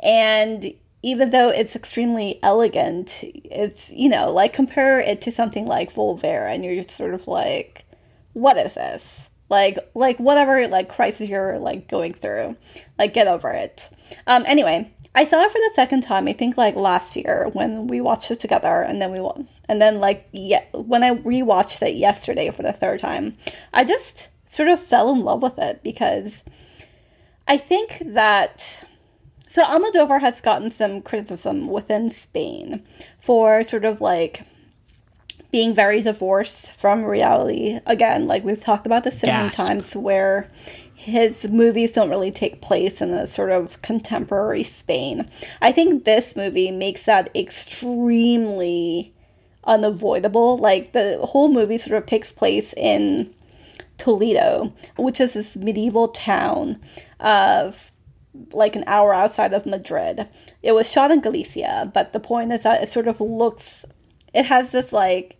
and 0.00 0.72
even 1.02 1.30
though 1.30 1.48
it's 1.48 1.76
extremely 1.76 2.40
elegant, 2.42 3.20
it's, 3.22 3.90
you 3.90 4.08
know, 4.08 4.32
like 4.32 4.52
compare 4.52 5.00
it 5.00 5.20
to 5.22 5.32
something 5.32 5.66
like 5.66 5.92
Volver 5.92 6.48
and 6.48 6.64
you're 6.64 6.82
just 6.82 6.96
sort 6.96 7.14
of 7.14 7.26
like, 7.28 7.84
what 8.32 8.56
is 8.56 8.74
this? 8.74 9.28
Like, 9.48 9.78
like 9.94 10.18
whatever 10.18 10.66
like 10.68 10.88
crisis 10.88 11.28
you're 11.28 11.58
like 11.58 11.88
going 11.88 12.14
through, 12.14 12.56
like 12.98 13.14
get 13.14 13.28
over 13.28 13.50
it. 13.50 13.88
Um, 14.26 14.44
anyway, 14.46 14.92
I 15.14 15.24
saw 15.24 15.42
it 15.42 15.50
for 15.50 15.58
the 15.58 15.72
second 15.74 16.02
time. 16.02 16.28
I 16.28 16.32
think 16.32 16.56
like 16.56 16.76
last 16.76 17.16
year 17.16 17.48
when 17.52 17.86
we 17.86 18.00
watched 18.00 18.30
it 18.30 18.40
together, 18.40 18.82
and 18.82 19.00
then 19.02 19.10
we 19.10 19.44
and 19.68 19.80
then 19.80 20.00
like 20.00 20.28
yeah, 20.32 20.64
when 20.72 21.02
I 21.02 21.16
rewatched 21.16 21.82
it 21.82 21.96
yesterday 21.96 22.50
for 22.50 22.62
the 22.62 22.72
third 22.72 23.00
time, 23.00 23.36
I 23.72 23.84
just 23.84 24.28
sort 24.50 24.68
of 24.68 24.80
fell 24.80 25.10
in 25.12 25.20
love 25.20 25.42
with 25.42 25.58
it 25.58 25.82
because 25.82 26.42
I 27.46 27.56
think 27.56 28.02
that 28.04 28.84
so 29.48 29.64
Almodovar 29.64 30.20
has 30.20 30.40
gotten 30.40 30.70
some 30.70 31.00
criticism 31.00 31.68
within 31.68 32.10
Spain 32.10 32.82
for 33.20 33.64
sort 33.64 33.84
of 33.84 34.00
like 34.00 34.42
being 35.50 35.74
very 35.74 36.02
divorced 36.02 36.70
from 36.72 37.04
reality. 37.04 37.78
Again, 37.86 38.26
like 38.26 38.44
we've 38.44 38.62
talked 38.62 38.86
about 38.86 39.04
this 39.04 39.20
so 39.20 39.26
Gasp. 39.26 39.58
many 39.58 39.68
times, 39.68 39.96
where 39.96 40.50
his 40.98 41.48
movies 41.48 41.92
don't 41.92 42.10
really 42.10 42.32
take 42.32 42.60
place 42.60 43.00
in 43.00 43.10
a 43.10 43.28
sort 43.28 43.52
of 43.52 43.80
contemporary 43.82 44.64
Spain. 44.64 45.30
I 45.62 45.70
think 45.70 46.04
this 46.04 46.34
movie 46.34 46.72
makes 46.72 47.04
that 47.04 47.30
extremely 47.36 49.14
unavoidable. 49.62 50.58
Like 50.58 50.92
the 50.92 51.20
whole 51.22 51.48
movie 51.48 51.78
sort 51.78 51.96
of 51.96 52.06
takes 52.06 52.32
place 52.32 52.74
in 52.76 53.32
Toledo, 53.98 54.74
which 54.96 55.20
is 55.20 55.34
this 55.34 55.54
medieval 55.54 56.08
town 56.08 56.80
of 57.20 57.92
like 58.52 58.74
an 58.74 58.84
hour 58.88 59.14
outside 59.14 59.54
of 59.54 59.66
Madrid. 59.66 60.28
It 60.64 60.72
was 60.72 60.90
shot 60.90 61.12
in 61.12 61.20
Galicia, 61.20 61.92
but 61.94 62.12
the 62.12 62.20
point 62.20 62.52
is 62.52 62.64
that 62.64 62.82
it 62.82 62.88
sort 62.88 63.06
of 63.06 63.20
looks, 63.20 63.84
it 64.34 64.46
has 64.46 64.72
this 64.72 64.92
like, 64.92 65.36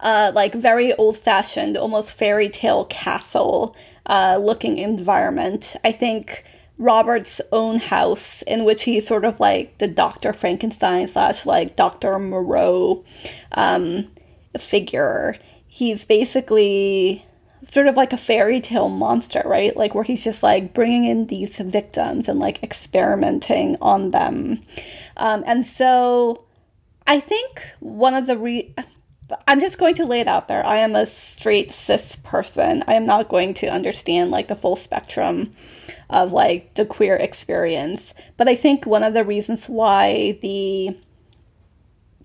uh, 0.00 0.32
like 0.34 0.54
very 0.54 0.92
old 0.94 1.16
fashioned, 1.16 1.76
almost 1.76 2.12
fairy 2.12 2.48
tale 2.48 2.84
castle 2.86 3.76
uh, 4.06 4.38
looking 4.40 4.78
environment. 4.78 5.76
I 5.84 5.92
think 5.92 6.44
Robert's 6.78 7.40
own 7.52 7.78
house, 7.78 8.42
in 8.42 8.64
which 8.64 8.84
he's 8.84 9.06
sort 9.06 9.24
of 9.24 9.40
like 9.40 9.78
the 9.78 9.88
Dr. 9.88 10.32
Frankenstein 10.32 11.08
slash 11.08 11.46
like 11.46 11.76
Dr. 11.76 12.18
Moreau 12.18 13.04
um, 13.52 14.06
figure. 14.58 15.36
He's 15.68 16.04
basically 16.04 17.24
sort 17.68 17.86
of 17.86 17.96
like 17.96 18.12
a 18.12 18.18
fairy 18.18 18.60
tale 18.60 18.88
monster, 18.88 19.42
right? 19.44 19.76
Like 19.76 19.94
where 19.94 20.04
he's 20.04 20.22
just 20.22 20.42
like 20.42 20.74
bringing 20.74 21.04
in 21.04 21.26
these 21.26 21.56
victims 21.56 22.28
and 22.28 22.38
like 22.38 22.62
experimenting 22.62 23.76
on 23.80 24.10
them. 24.10 24.60
Um, 25.16 25.42
and 25.46 25.64
so 25.64 26.44
I 27.06 27.20
think 27.20 27.62
one 27.80 28.14
of 28.14 28.26
the 28.26 28.36
re. 28.36 28.74
I'm 29.48 29.60
just 29.60 29.78
going 29.78 29.94
to 29.96 30.06
lay 30.06 30.20
it 30.20 30.28
out 30.28 30.48
there. 30.48 30.64
I 30.64 30.78
am 30.78 30.94
a 30.94 31.06
straight 31.06 31.72
cis 31.72 32.16
person. 32.22 32.84
I 32.86 32.94
am 32.94 33.06
not 33.06 33.28
going 33.28 33.54
to 33.54 33.66
understand 33.66 34.30
like 34.30 34.48
the 34.48 34.54
full 34.54 34.76
spectrum 34.76 35.54
of 36.10 36.32
like 36.32 36.74
the 36.74 36.86
queer 36.86 37.16
experience. 37.16 38.14
But 38.36 38.48
I 38.48 38.54
think 38.54 38.86
one 38.86 39.02
of 39.02 39.14
the 39.14 39.24
reasons 39.24 39.68
why 39.68 40.38
the 40.42 40.96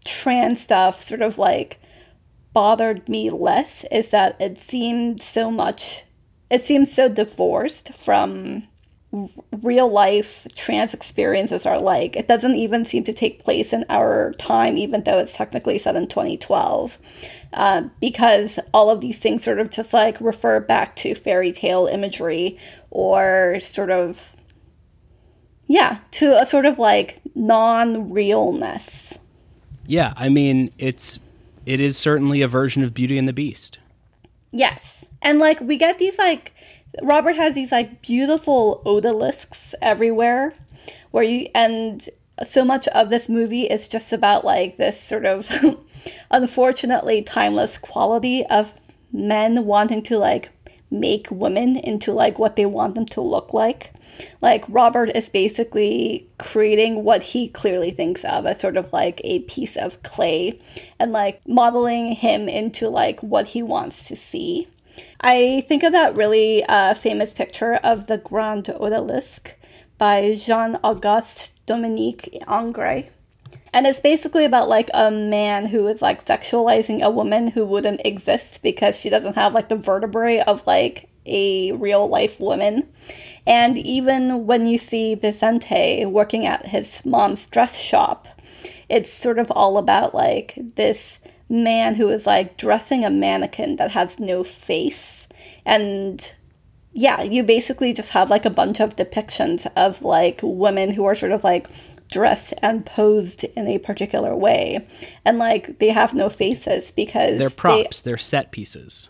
trans 0.05 0.61
stuff 0.61 1.01
sort 1.01 1.21
of 1.21 1.37
like 1.37 1.79
bothered 2.53 3.07
me 3.07 3.29
less 3.29 3.85
is 3.91 4.09
that 4.09 4.39
it 4.39 4.57
seemed 4.57 5.21
so 5.21 5.49
much 5.49 6.03
it 6.49 6.63
seems 6.63 6.93
so 6.93 7.07
divorced 7.07 7.93
from 7.93 8.67
real 9.61 9.91
life 9.91 10.47
trans 10.55 10.93
experiences 10.93 11.65
are 11.65 11.79
like 11.79 12.15
it 12.15 12.27
doesn't 12.27 12.55
even 12.55 12.85
seem 12.85 13.03
to 13.03 13.13
take 13.13 13.43
place 13.43 13.73
in 13.73 13.83
our 13.89 14.33
time 14.33 14.77
even 14.77 15.03
though 15.03 15.19
it's 15.19 15.33
technically 15.33 15.77
set 15.77 15.95
in 15.97 16.07
2012 16.07 16.97
uh, 17.53 17.81
because 17.99 18.57
all 18.73 18.89
of 18.89 19.01
these 19.01 19.19
things 19.19 19.43
sort 19.43 19.59
of 19.59 19.69
just 19.69 19.91
like 19.91 20.19
refer 20.21 20.61
back 20.61 20.95
to 20.95 21.13
fairy 21.13 21.51
tale 21.51 21.87
imagery 21.87 22.57
or 22.89 23.59
sort 23.59 23.91
of 23.91 24.31
yeah 25.67 25.99
to 26.11 26.41
a 26.41 26.45
sort 26.45 26.65
of 26.65 26.79
like 26.79 27.19
non-realness 27.35 29.17
yeah 29.87 30.13
i 30.15 30.29
mean 30.29 30.71
it's 30.77 31.19
it 31.65 31.79
is 31.79 31.97
certainly 31.97 32.41
a 32.41 32.47
version 32.47 32.83
of 32.83 32.93
Beauty 32.93 33.17
and 33.17 33.27
the 33.27 33.33
Beast. 33.33 33.79
Yes. 34.51 35.05
And 35.21 35.39
like 35.39 35.59
we 35.61 35.77
get 35.77 35.99
these 35.99 36.17
like 36.17 36.53
Robert 37.01 37.35
has 37.35 37.55
these 37.55 37.71
like 37.71 38.01
beautiful 38.01 38.81
odalisks 38.85 39.73
everywhere 39.81 40.53
where 41.11 41.23
you 41.23 41.47
and 41.55 42.09
so 42.45 42.65
much 42.65 42.87
of 42.89 43.09
this 43.09 43.29
movie 43.29 43.63
is 43.63 43.87
just 43.87 44.11
about 44.11 44.43
like 44.43 44.77
this 44.77 44.99
sort 44.99 45.25
of 45.25 45.49
unfortunately 46.31 47.21
timeless 47.21 47.77
quality 47.77 48.45
of 48.47 48.73
men 49.11 49.65
wanting 49.65 50.01
to 50.01 50.17
like 50.17 50.49
make 50.89 51.27
women 51.31 51.77
into 51.77 52.11
like 52.11 52.37
what 52.37 52.55
they 52.55 52.65
want 52.65 52.95
them 52.95 53.05
to 53.05 53.21
look 53.21 53.53
like. 53.53 53.93
Like 54.41 54.65
Robert 54.67 55.15
is 55.15 55.29
basically 55.29 56.27
creating 56.37 57.03
what 57.03 57.23
he 57.23 57.47
clearly 57.47 57.91
thinks 57.91 58.25
of 58.25 58.45
as 58.45 58.59
sort 58.59 58.75
of 58.75 58.91
like 58.91 59.21
a 59.23 59.39
piece 59.39 59.77
of 59.77 60.03
clay 60.03 60.59
and 60.99 61.13
like 61.13 61.39
modeling 61.47 62.11
him 62.11 62.49
into 62.49 62.89
like 62.89 63.21
what 63.21 63.47
he 63.47 63.63
wants 63.63 64.07
to 64.07 64.15
see. 64.15 64.67
I 65.21 65.63
think 65.67 65.83
of 65.83 65.91
that 65.91 66.15
really 66.15 66.63
uh, 66.63 66.93
famous 66.95 67.33
picture 67.33 67.75
of 67.75 68.07
the 68.07 68.17
Grand 68.17 68.65
Odalisque 68.65 69.51
by 69.97 70.33
Jean 70.35 70.77
Auguste 70.83 71.51
Dominique 71.65 72.43
Ingres. 72.49 73.05
And 73.73 73.87
it's 73.87 73.99
basically 73.99 74.45
about 74.45 74.67
like 74.67 74.89
a 74.93 75.11
man 75.11 75.67
who 75.67 75.87
is 75.87 76.01
like 76.01 76.25
sexualizing 76.25 77.01
a 77.01 77.09
woman 77.09 77.47
who 77.47 77.65
wouldn't 77.65 78.01
exist 78.05 78.61
because 78.61 78.97
she 78.97 79.09
doesn't 79.09 79.35
have 79.35 79.53
like 79.53 79.69
the 79.69 79.75
vertebrae 79.75 80.39
of 80.39 80.65
like 80.67 81.09
a 81.25 81.71
real 81.73 82.07
life 82.07 82.39
woman. 82.39 82.89
And 83.47 83.77
even 83.77 84.45
when 84.45 84.65
you 84.65 84.77
see 84.77 85.15
Vicente 85.15 86.05
working 86.05 86.45
at 86.45 86.65
his 86.65 87.03
mom's 87.05 87.47
dress 87.47 87.79
shop, 87.79 88.27
it's 88.89 89.11
sort 89.11 89.39
of 89.39 89.51
all 89.51 89.77
about 89.77 90.13
like 90.13 90.55
this 90.75 91.19
man 91.51 91.93
who 91.93 92.09
is 92.09 92.25
like 92.25 92.57
dressing 92.57 93.05
a 93.05 93.09
mannequin 93.09 93.75
that 93.75 93.91
has 93.91 94.19
no 94.19 94.43
face 94.43 95.27
and 95.65 96.33
yeah, 96.93 97.21
you 97.21 97.43
basically 97.43 97.93
just 97.93 98.09
have 98.09 98.29
like 98.29 98.45
a 98.45 98.49
bunch 98.49 98.79
of 98.79 98.95
depictions 98.95 99.65
of 99.75 100.01
like 100.01 100.39
women 100.43 100.91
who 100.91 101.05
are 101.05 101.15
sort 101.15 101.31
of 101.31 101.43
like 101.43 101.67
dressed 102.09 102.53
and 102.61 102.85
posed 102.85 103.43
in 103.43 103.67
a 103.67 103.77
particular 103.77 104.35
way. 104.35 104.85
And 105.25 105.39
like 105.39 105.79
they 105.79 105.89
have 105.89 106.13
no 106.13 106.29
faces 106.29 106.91
because 106.91 107.39
they're 107.39 107.49
props, 107.49 108.01
they, 108.01 108.11
are 108.11 108.17
set 108.17 108.51
pieces. 108.51 109.09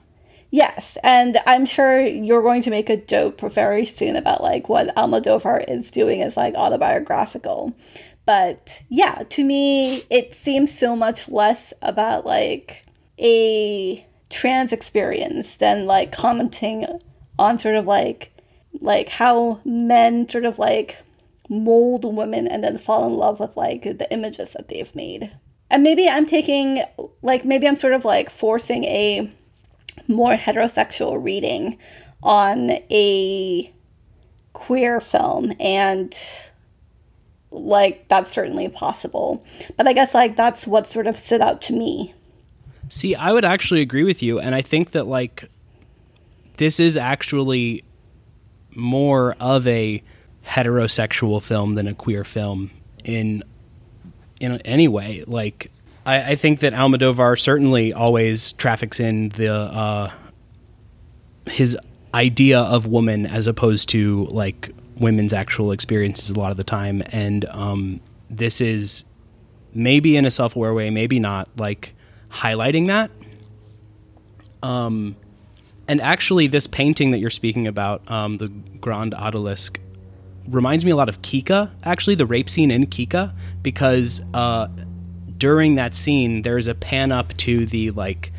Yes, 0.52 0.98
and 1.02 1.38
I'm 1.48 1.66
sure 1.66 2.06
you're 2.06 2.42
going 2.42 2.62
to 2.64 2.70
make 2.70 2.90
a 2.90 2.98
joke 2.98 3.40
very 3.40 3.86
soon 3.86 4.16
about 4.16 4.44
like 4.44 4.70
what 4.70 4.94
Almodovar 4.96 5.64
is 5.68 5.90
doing 5.90 6.20
is 6.20 6.38
like 6.38 6.54
autobiographical. 6.56 7.74
But 8.26 8.82
yeah, 8.90 9.24
to 9.30 9.44
me, 9.44 10.04
it 10.10 10.34
seems 10.34 10.78
so 10.78 10.96
much 10.96 11.30
less 11.30 11.74
about 11.82 12.26
like 12.26 12.84
a 13.20 14.06
trans 14.30 14.72
experience 14.72 15.58
than 15.58 15.86
like 15.86 16.12
commenting 16.12 16.86
on 17.38 17.60
sort 17.60 17.76
of 17.76 17.86
like 17.86 18.32
like 18.80 19.10
how 19.10 19.60
men 19.66 20.28
sort 20.30 20.46
of 20.46 20.58
like 20.58 20.98
mold 21.50 22.06
women 22.06 22.48
and 22.48 22.64
then 22.64 22.78
fall 22.78 23.06
in 23.06 23.14
love 23.14 23.40
with 23.40 23.56
like 23.58 23.84
the 23.84 24.08
images 24.12 24.54
that 24.54 24.70
they've 24.70 24.96
made. 24.96 25.30
And 25.70 25.84
maybe 25.84 26.08
I'm 26.08 26.26
taking 26.26 26.84
like 27.22 27.44
maybe 27.44 27.68
I'm 27.68 27.76
sort 27.76 27.94
of 27.94 28.06
like 28.06 28.30
forcing 28.30 28.86
a 28.86 29.30
more 30.08 30.36
heterosexual 30.36 31.22
reading 31.24 31.78
on 32.24 32.72
a 32.90 33.74
queer 34.54 35.00
film 35.02 35.54
and 35.60 36.14
like 37.52 38.08
that's 38.08 38.32
certainly 38.32 38.70
possible. 38.70 39.46
But 39.78 39.88
I 39.88 39.94
guess 39.94 40.14
like 40.14 40.36
that's 40.36 40.66
what 40.66 40.90
sort 40.90 41.08
of 41.08 41.18
stood 41.18 41.42
out 41.42 41.62
to 41.64 41.74
me. 41.74 42.14
See, 42.90 43.16
I 43.16 43.32
would 43.32 43.46
actually 43.46 43.82
agree 43.82 44.04
with 44.04 44.24
you 44.24 44.40
and 44.40 44.56
I 44.56 44.62
think 44.62 44.92
that 44.92 45.08
like 45.08 45.50
this 46.58 46.80
is 46.80 46.98
actually 46.98 47.84
more 48.76 49.36
of 49.40 49.68
a 49.68 50.02
heterosexual 50.46 51.42
film 51.42 51.76
than 51.76 51.88
a 51.88 51.94
queer 51.94 52.24
film 52.24 52.72
in 53.04 53.44
in 54.40 54.60
any 54.62 54.88
way. 54.88 55.24
Like 55.28 55.72
I, 56.06 56.32
I 56.32 56.36
think 56.36 56.60
that 56.60 56.74
Almodovar 56.74 57.40
certainly 57.40 57.94
always 57.94 58.54
traffics 58.54 59.00
in 59.00 59.30
the 59.30 59.54
uh, 59.54 60.12
his 61.46 61.78
idea 62.14 62.60
of 62.60 62.86
woman 62.86 63.26
as 63.26 63.48
opposed 63.48 63.90
to 63.90 64.26
like 64.26 64.74
women's 65.02 65.34
actual 65.34 65.72
experiences 65.72 66.30
a 66.30 66.40
lot 66.40 66.52
of 66.52 66.58
the 66.58 66.64
time, 66.64 67.04
and 67.08 67.46
um, 67.46 68.00
this 68.30 68.62
is 68.62 69.04
maybe 69.74 70.16
in 70.16 70.26
a 70.26 70.32
self-aware 70.32 70.74
way, 70.74 70.90
maybe 70.90 71.20
not, 71.20 71.50
like 71.58 71.94
highlighting 72.30 72.88
that. 72.88 73.10
Um, 74.64 75.16
and 75.88 76.00
actually, 76.02 76.48
this 76.48 76.68
painting 76.68 77.12
that 77.12 77.18
you're 77.18 77.30
speaking 77.30 77.68
about, 77.68 78.10
um, 78.10 78.38
the 78.38 78.48
Grand 78.48 79.14
Odalisque, 79.14 79.78
reminds 80.48 80.86
me 80.86 80.92
a 80.92 80.96
lot 80.96 81.10
of 81.10 81.22
Kika, 81.22 81.72
actually, 81.84 82.16
the 82.16 82.26
rape 82.26 82.50
scene 82.50 82.72
in 82.72 82.86
Kika, 82.88 83.34
because 83.62 84.22
uh, 84.34 84.68
during 85.38 85.76
that 85.76 85.96
scene, 85.96 86.44
there's 86.44 86.68
a 86.68 86.76
pan 86.76 87.12
up 87.12 87.36
to 87.38 87.66
the 87.66 87.92
like 87.92 88.32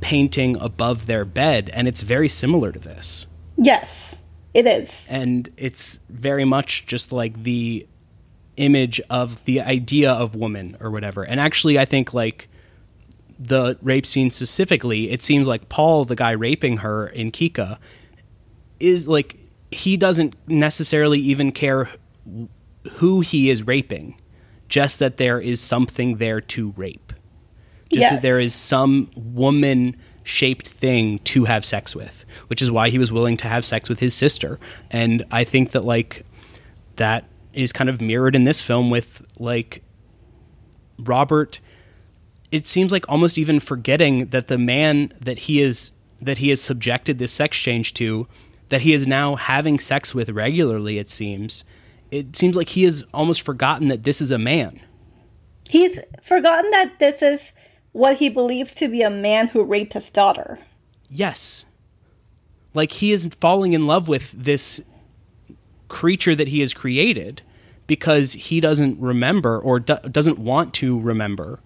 painting 0.00 0.56
above 0.60 1.06
their 1.06 1.24
bed, 1.24 1.70
and 1.72 1.88
it's 1.88 2.02
very 2.02 2.28
similar 2.28 2.72
to 2.72 2.78
this. 2.78 3.26
Yes, 3.56 4.15
it 4.56 4.66
is. 4.66 5.06
And 5.08 5.50
it's 5.58 5.98
very 6.08 6.46
much 6.46 6.86
just 6.86 7.12
like 7.12 7.42
the 7.42 7.86
image 8.56 9.00
of 9.10 9.44
the 9.44 9.60
idea 9.60 10.10
of 10.10 10.34
woman 10.34 10.78
or 10.80 10.90
whatever. 10.90 11.22
And 11.22 11.38
actually, 11.38 11.78
I 11.78 11.84
think 11.84 12.14
like 12.14 12.48
the 13.38 13.76
rape 13.82 14.06
scene 14.06 14.30
specifically, 14.30 15.10
it 15.10 15.22
seems 15.22 15.46
like 15.46 15.68
Paul, 15.68 16.06
the 16.06 16.16
guy 16.16 16.30
raping 16.30 16.78
her 16.78 17.06
in 17.06 17.32
Kika, 17.32 17.78
is 18.80 19.06
like 19.06 19.36
he 19.70 19.98
doesn't 19.98 20.34
necessarily 20.48 21.18
even 21.20 21.52
care 21.52 21.90
who 22.92 23.20
he 23.20 23.50
is 23.50 23.66
raping, 23.66 24.18
just 24.70 25.00
that 25.00 25.18
there 25.18 25.38
is 25.38 25.60
something 25.60 26.16
there 26.16 26.40
to 26.40 26.72
rape. 26.78 27.12
Just 27.90 28.00
yes. 28.00 28.12
that 28.12 28.22
there 28.22 28.40
is 28.40 28.54
some 28.54 29.10
woman 29.14 29.96
shaped 30.24 30.66
thing 30.66 31.18
to 31.20 31.44
have 31.44 31.64
sex 31.64 31.94
with, 31.94 32.24
which 32.48 32.62
is 32.62 32.70
why 32.70 32.90
he 32.90 32.98
was 32.98 33.12
willing 33.12 33.36
to 33.38 33.48
have 33.48 33.64
sex 33.64 33.88
with 33.88 34.00
his 34.00 34.14
sister. 34.14 34.58
And 34.90 35.24
I 35.30 35.44
think 35.44 35.72
that 35.72 35.84
like 35.84 36.24
that 36.96 37.24
is 37.52 37.72
kind 37.72 37.90
of 37.90 38.00
mirrored 38.00 38.36
in 38.36 38.44
this 38.44 38.60
film 38.60 38.90
with 38.90 39.24
like 39.38 39.82
Robert 40.98 41.60
it 42.52 42.66
seems 42.66 42.92
like 42.92 43.04
almost 43.08 43.38
even 43.38 43.60
forgetting 43.60 44.26
that 44.26 44.48
the 44.48 44.58
man 44.58 45.12
that 45.20 45.40
he 45.40 45.60
is 45.60 45.92
that 46.20 46.38
he 46.38 46.48
has 46.50 46.60
subjected 46.60 47.18
this 47.18 47.32
sex 47.32 47.58
change 47.58 47.92
to 47.94 48.26
that 48.68 48.80
he 48.80 48.92
is 48.92 49.06
now 49.06 49.36
having 49.36 49.78
sex 49.78 50.14
with 50.14 50.30
regularly, 50.30 50.98
it 50.98 51.08
seems. 51.08 51.64
It 52.10 52.36
seems 52.36 52.56
like 52.56 52.70
he 52.70 52.84
has 52.84 53.04
almost 53.12 53.42
forgotten 53.42 53.88
that 53.88 54.04
this 54.04 54.20
is 54.20 54.30
a 54.30 54.38
man. 54.38 54.80
He's 55.68 55.98
forgotten 56.22 56.70
that 56.70 56.98
this 56.98 57.22
is 57.22 57.52
what 57.92 58.16
he 58.16 58.28
believes 58.28 58.74
to 58.76 58.88
be 58.88 59.02
a 59.02 59.10
man 59.10 59.48
who 59.48 59.64
raped 59.64 59.92
his 59.92 60.10
daughter. 60.10 60.58
Yes. 61.08 61.64
Like 62.76 62.92
he 62.92 63.12
is 63.12 63.26
falling 63.40 63.72
in 63.72 63.86
love 63.86 64.06
with 64.06 64.32
this 64.32 64.82
creature 65.88 66.34
that 66.34 66.48
he 66.48 66.60
has 66.60 66.74
created 66.74 67.40
because 67.86 68.34
he 68.34 68.60
doesn't 68.60 69.00
remember 69.00 69.58
or 69.58 69.80
do- 69.80 69.98
doesn't 70.10 70.38
want 70.38 70.74
to 70.74 71.00
remember 71.00 71.58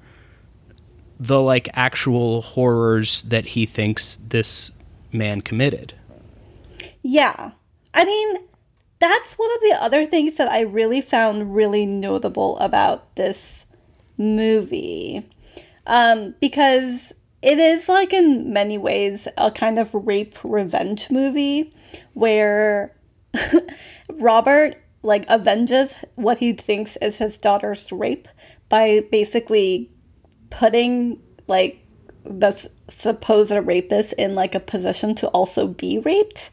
the 1.18 1.40
like 1.40 1.68
actual 1.74 2.42
horrors 2.42 3.22
that 3.24 3.44
he 3.44 3.66
thinks 3.66 4.20
this 4.28 4.70
man 5.10 5.40
committed. 5.40 5.94
Yeah. 7.02 7.50
I 7.92 8.04
mean, 8.04 8.36
that's 9.00 9.34
one 9.34 9.50
of 9.52 9.60
the 9.62 9.78
other 9.80 10.06
things 10.06 10.36
that 10.36 10.46
I 10.46 10.60
really 10.60 11.00
found 11.00 11.56
really 11.56 11.86
notable 11.86 12.56
about 12.60 13.16
this 13.16 13.64
movie. 14.16 15.26
Um, 15.88 16.36
because 16.40 17.12
it 17.42 17.58
is 17.58 17.88
like 17.88 18.12
in 18.12 18.52
many 18.52 18.78
ways 18.78 19.26
a 19.36 19.50
kind 19.50 19.78
of 19.78 19.92
rape 19.92 20.36
revenge 20.44 21.10
movie 21.10 21.74
where 22.14 22.94
Robert 24.18 24.76
like 25.02 25.28
avenges 25.28 25.94
what 26.16 26.38
he 26.38 26.52
thinks 26.52 26.96
is 27.00 27.16
his 27.16 27.38
daughter's 27.38 27.90
rape 27.90 28.28
by 28.68 29.02
basically 29.10 29.90
putting 30.50 31.20
like 31.46 31.84
the 32.24 32.68
supposed 32.88 33.50
rapist 33.50 34.12
in 34.14 34.34
like 34.34 34.54
a 34.54 34.60
position 34.60 35.14
to 35.14 35.28
also 35.28 35.66
be 35.66 35.98
raped 36.00 36.50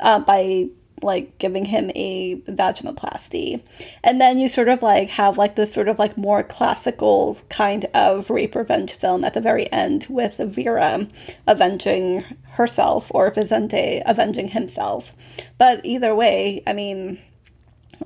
uh, 0.00 0.18
by 0.20 0.68
like 1.02 1.36
giving 1.38 1.64
him 1.64 1.90
a 1.94 2.36
vaginoplasty. 2.48 3.62
And 4.02 4.20
then 4.20 4.38
you 4.38 4.48
sort 4.48 4.68
of 4.68 4.82
like 4.82 5.08
have 5.10 5.36
like 5.36 5.54
this 5.54 5.72
sort 5.72 5.88
of 5.88 5.98
like 5.98 6.16
more 6.16 6.42
classical 6.42 7.38
kind 7.48 7.84
of 7.94 8.30
rape 8.30 8.54
revenge 8.54 8.94
film 8.94 9.24
at 9.24 9.34
the 9.34 9.40
very 9.40 9.70
end 9.72 10.06
with 10.08 10.36
vera 10.38 11.06
avenging 11.46 12.24
herself 12.52 13.10
or 13.14 13.30
vicente 13.30 14.02
avenging 14.06 14.48
himself. 14.48 15.12
But 15.58 15.84
either 15.84 16.14
way 16.14 16.62
i 16.66 16.72
mean 16.72 17.18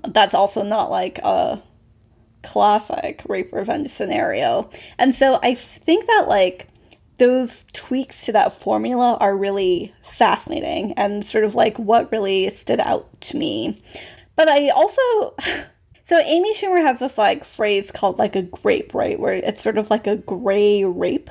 that's 0.09 0.35
also 0.35 0.63
not 0.63 0.91
like 0.91 1.19
a 1.19 1.63
classic 2.43 3.23
rape 3.29 3.53
revenge 3.53 3.89
scenario. 3.91 4.69
And 4.99 5.15
so 5.15 5.39
i 5.43 5.55
think 5.55 6.07
that 6.07 6.27
like 6.29 6.70
those 7.21 7.67
tweaks 7.75 8.25
to 8.25 8.33
that 8.33 8.51
formula 8.51 9.19
are 9.21 9.37
really 9.37 9.93
fascinating 10.03 10.95
and 10.95 11.25
sort 11.25 11.45
of 11.45 11.55
like 11.55 11.79
what 11.79 12.11
really 12.11 12.49
stood 12.49 12.81
out 12.81 13.21
to 13.21 13.37
me. 13.37 13.81
But 14.37 14.49
I 14.49 14.71
also 14.71 15.35
so 16.05 16.19
Amy 16.19 16.55
Schumer 16.55 16.81
has 16.81 16.99
this 16.99 17.19
like 17.19 17.45
phrase 17.45 17.91
called 17.91 18.19
like 18.19 18.37
a 18.37 18.43
grape, 18.43 18.95
right? 18.95 19.21
Where 19.21 19.35
it's 19.35 19.63
sort 19.63 19.77
of 19.77 19.91
like 19.91 20.07
a 20.07 20.17
gray 20.17 20.83
rape. 20.85 21.31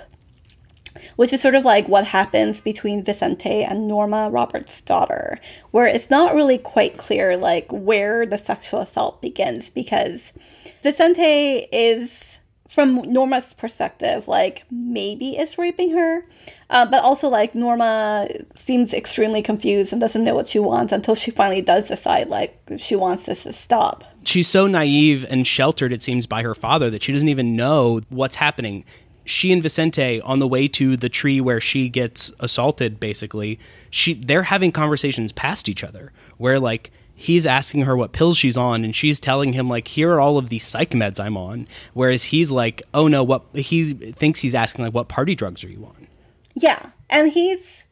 Which 1.15 1.33
is 1.33 1.41
sort 1.41 1.55
of 1.55 1.65
like 1.65 1.87
what 1.87 2.05
happens 2.05 2.61
between 2.61 3.03
Vicente 3.03 3.63
and 3.63 3.87
Norma 3.87 4.29
Roberts' 4.29 4.81
daughter, 4.81 5.39
where 5.71 5.85
it's 5.85 6.09
not 6.09 6.35
really 6.35 6.57
quite 6.57 6.97
clear 6.97 7.37
like 7.37 7.67
where 7.71 8.25
the 8.25 8.37
sexual 8.37 8.81
assault 8.81 9.21
begins 9.21 9.69
because 9.69 10.33
Vicente 10.81 11.67
is 11.71 12.28
from 12.69 13.01
Norma's 13.11 13.53
perspective, 13.55 14.27
like 14.27 14.63
maybe 14.69 15.35
it's 15.35 15.57
raping 15.57 15.91
her, 15.91 16.23
uh, 16.69 16.85
but 16.85 17.03
also 17.03 17.27
like 17.27 17.55
Norma 17.55 18.27
seems 18.55 18.93
extremely 18.93 19.41
confused 19.41 19.91
and 19.91 19.99
doesn't 19.99 20.23
know 20.23 20.35
what 20.35 20.47
she 20.47 20.59
wants 20.59 20.93
until 20.93 21.15
she 21.15 21.31
finally 21.31 21.63
does 21.63 21.87
decide 21.87 22.29
like 22.29 22.55
she 22.77 22.95
wants 22.95 23.25
this 23.25 23.43
to 23.43 23.53
stop. 23.53 24.03
She's 24.23 24.47
so 24.47 24.67
naive 24.67 25.25
and 25.29 25.47
sheltered, 25.47 25.91
it 25.91 26.03
seems, 26.03 26.27
by 26.27 26.43
her 26.43 26.53
father 26.53 26.91
that 26.91 27.01
she 27.01 27.11
doesn't 27.11 27.27
even 27.27 27.55
know 27.55 28.01
what's 28.09 28.35
happening. 28.35 28.85
She 29.25 29.51
and 29.51 29.63
Vicente, 29.63 30.21
on 30.21 30.37
the 30.37 30.47
way 30.47 30.67
to 30.69 30.95
the 30.95 31.09
tree 31.09 31.41
where 31.41 31.59
she 31.59 31.89
gets 31.89 32.31
assaulted, 32.39 32.99
basically, 32.99 33.59
she 33.89 34.13
they're 34.13 34.43
having 34.43 34.71
conversations 34.71 35.31
past 35.31 35.69
each 35.69 35.83
other 35.83 36.11
where 36.37 36.59
like 36.59 36.91
he's 37.19 37.45
asking 37.45 37.81
her 37.81 37.97
what 37.97 38.13
pills 38.13 38.37
she's 38.37 38.55
on 38.55 38.85
and 38.85 38.95
she's 38.95 39.19
telling 39.19 39.51
him 39.51 39.67
like 39.67 39.89
here 39.89 40.13
are 40.13 40.21
all 40.21 40.37
of 40.37 40.47
these 40.47 40.65
psych 40.65 40.91
meds 40.91 41.19
i'm 41.19 41.35
on 41.35 41.67
whereas 41.93 42.23
he's 42.23 42.49
like 42.49 42.81
oh 42.93 43.09
no 43.09 43.23
what 43.23 43.43
he 43.53 43.93
thinks 43.93 44.39
he's 44.39 44.55
asking 44.55 44.85
like 44.85 44.93
what 44.93 45.09
party 45.09 45.35
drugs 45.35 45.61
are 45.63 45.69
you 45.69 45.83
on 45.85 46.07
yeah 46.55 46.91
and 47.09 47.31
he's 47.31 47.83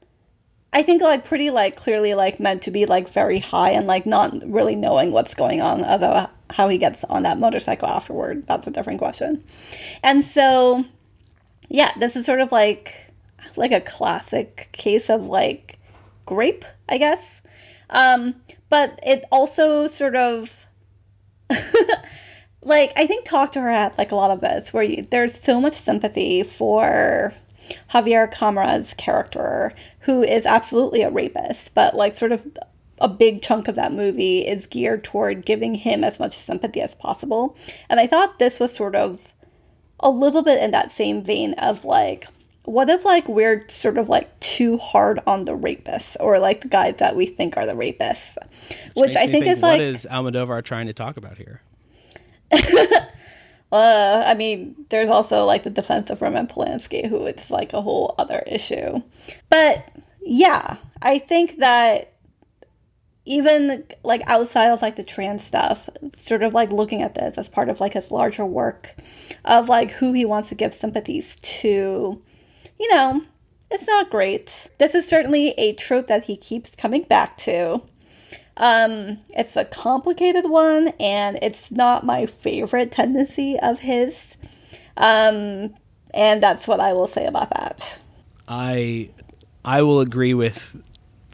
I 0.74 0.84
think 0.84 1.02
like 1.02 1.26
pretty 1.26 1.50
like 1.50 1.76
clearly 1.76 2.14
like 2.14 2.40
meant 2.40 2.62
to 2.64 2.72
be 2.72 2.86
like 2.86 3.10
very 3.10 3.40
high 3.40 3.72
and 3.72 3.88
like 3.88 4.06
not 4.06 4.34
really 4.46 4.76
knowing 4.76 5.12
what's 5.12 5.34
going 5.34 5.62
on. 5.62 5.84
Although 5.84 6.28
how 6.52 6.68
he 6.68 6.78
gets 6.78 7.04
on 7.06 7.24
that 7.24 7.40
motorcycle 7.40 7.88
afterward, 7.88 8.46
that's 8.48 8.68
a 8.68 8.72
different 8.72 9.00
question. 9.00 9.44
And 10.04 10.24
so, 10.24 10.86
yeah, 11.70 11.94
this 11.98 12.16
is 12.16 12.26
sort 12.26 12.42
of 12.42 12.52
like 12.52 13.12
like 13.56 13.72
a 13.72 13.82
classic 13.82 14.70
case 14.72 15.10
of 15.10 15.26
like 15.26 15.80
grape, 16.26 16.66
I 16.90 16.98
guess. 16.98 17.42
Um, 17.90 18.36
but 18.70 19.00
it 19.06 19.24
also 19.32 19.88
sort 19.88 20.16
of 20.16 20.68
like 22.64 22.92
I 22.96 23.08
think 23.08 23.26
talk 23.26 23.54
to 23.54 23.62
her 23.62 23.70
at 23.70 23.98
like 23.98 24.12
a 24.12 24.16
lot 24.16 24.32
of 24.32 24.42
this 24.42 24.74
where 24.74 24.84
you, 24.84 25.04
there's 25.10 25.40
so 25.40 25.62
much 25.62 25.74
sympathy 25.74 26.44
for 26.44 27.34
Javier 27.92 28.32
Camara's 28.32 28.94
character, 28.98 29.74
who 30.00 30.24
is 30.24 30.46
absolutely 30.46 31.02
a 31.02 31.10
rapist, 31.10 31.74
but 31.74 31.96
like 31.96 32.18
sort 32.18 32.32
of 32.32 32.46
a 33.00 33.08
big 33.08 33.42
chunk 33.42 33.68
of 33.68 33.76
that 33.76 33.92
movie 33.92 34.48
is 34.48 34.66
geared 34.66 35.04
toward 35.04 35.46
giving 35.46 35.76
him 35.76 36.04
as 36.04 36.20
much 36.20 36.36
sympathy 36.36 36.82
as 36.82 36.96
possible. 36.96 37.56
And 37.90 38.00
I 38.00 38.08
thought 38.08 38.40
this 38.40 38.60
was 38.60 38.74
sort 38.74 38.96
of 38.96 39.34
a 40.00 40.10
little 40.10 40.42
bit 40.42 40.62
in 40.62 40.72
that 40.72 40.92
same 40.92 41.24
vein 41.24 41.54
of 41.54 41.86
like, 41.86 42.28
what 42.68 42.90
if 42.90 43.06
like 43.06 43.26
we're 43.30 43.62
sort 43.70 43.98
of 43.98 44.10
like 44.10 44.38
too 44.42 44.78
hard 44.78 45.22
on 45.26 45.46
the 45.46 45.54
rapists 45.54 46.18
or 46.20 46.38
like 46.38 46.60
the 46.62 46.68
guys 46.68 46.96
that 46.98 47.16
we 47.16 47.26
think 47.26 47.56
are 47.56 47.66
the 47.66 47.72
rapists, 47.72 48.36
which, 48.94 49.08
which 49.08 49.16
I 49.16 49.26
think, 49.28 49.46
think, 49.46 49.58
is 49.58 49.62
what 49.62 49.70
like 49.70 49.80
what 49.80 49.88
is 49.88 50.06
Almodovar 50.12 50.62
trying 50.66 50.88
to 50.88 50.94
talk 50.94 51.16
about 51.16 51.38
here? 51.38 51.62
uh, 52.52 53.02
I 53.72 54.34
mean, 54.34 54.76
there's 54.90 55.10
also 55.10 55.46
like 55.46 55.64
the 55.64 55.70
defense 55.70 56.10
of 56.10 56.22
Roman 56.22 56.46
Polanski, 56.46 57.08
who 57.08 57.26
it's 57.26 57.50
like 57.50 57.72
a 57.72 57.82
whole 57.82 58.14
other 58.18 58.44
issue. 58.46 59.02
But 59.50 59.90
yeah, 60.20 60.76
I 61.02 61.20
think 61.20 61.60
that 61.60 62.16
even 63.24 63.86
like 64.04 64.24
outside 64.28 64.72
of 64.72 64.82
like 64.82 64.98
the 64.98 65.04
trans 65.04 65.42
stuff, 65.42 65.88
sort 66.18 66.44
of 66.44 66.54
like 66.54 66.70
looking 66.70 67.02
at 67.02 67.16
this 67.16 67.38
as 67.38 67.48
part 67.48 67.70
of 67.70 67.80
like 67.80 67.94
his 67.94 68.12
larger 68.12 68.46
work 68.46 68.94
of 69.46 69.70
like 69.70 69.92
who 69.92 70.12
he 70.12 70.26
wants 70.26 70.50
to 70.50 70.56
give 70.56 70.74
sympathies 70.74 71.38
to, 71.40 72.22
you 72.80 72.94
know, 72.94 73.24
it's 73.72 73.88
not 73.88 74.10
great. 74.10 74.68
This 74.78 74.96
is 74.96 75.08
certainly 75.08 75.50
a 75.58 75.74
trope 75.74 76.08
that 76.08 76.26
he 76.26 76.38
keeps 76.38 76.76
coming 76.76 77.04
back 77.04 77.38
to. 77.40 77.82
Um, 78.58 79.20
it's 79.36 79.56
a 79.56 79.66
complicated 79.66 80.50
one, 80.50 80.90
and 81.00 81.38
it's 81.42 81.70
not 81.70 82.06
my 82.06 82.26
favorite 82.26 82.92
tendency 82.92 83.60
of 83.60 83.80
his. 83.80 84.36
Um, 84.96 85.76
and 86.14 86.42
that's 86.42 86.68
what 86.68 86.80
I 86.80 86.94
will 86.94 87.08
say 87.08 87.26
about 87.26 87.52
that. 87.52 88.00
I 88.48 89.10
I 89.64 89.82
will 89.82 90.00
agree 90.00 90.34
with 90.34 90.76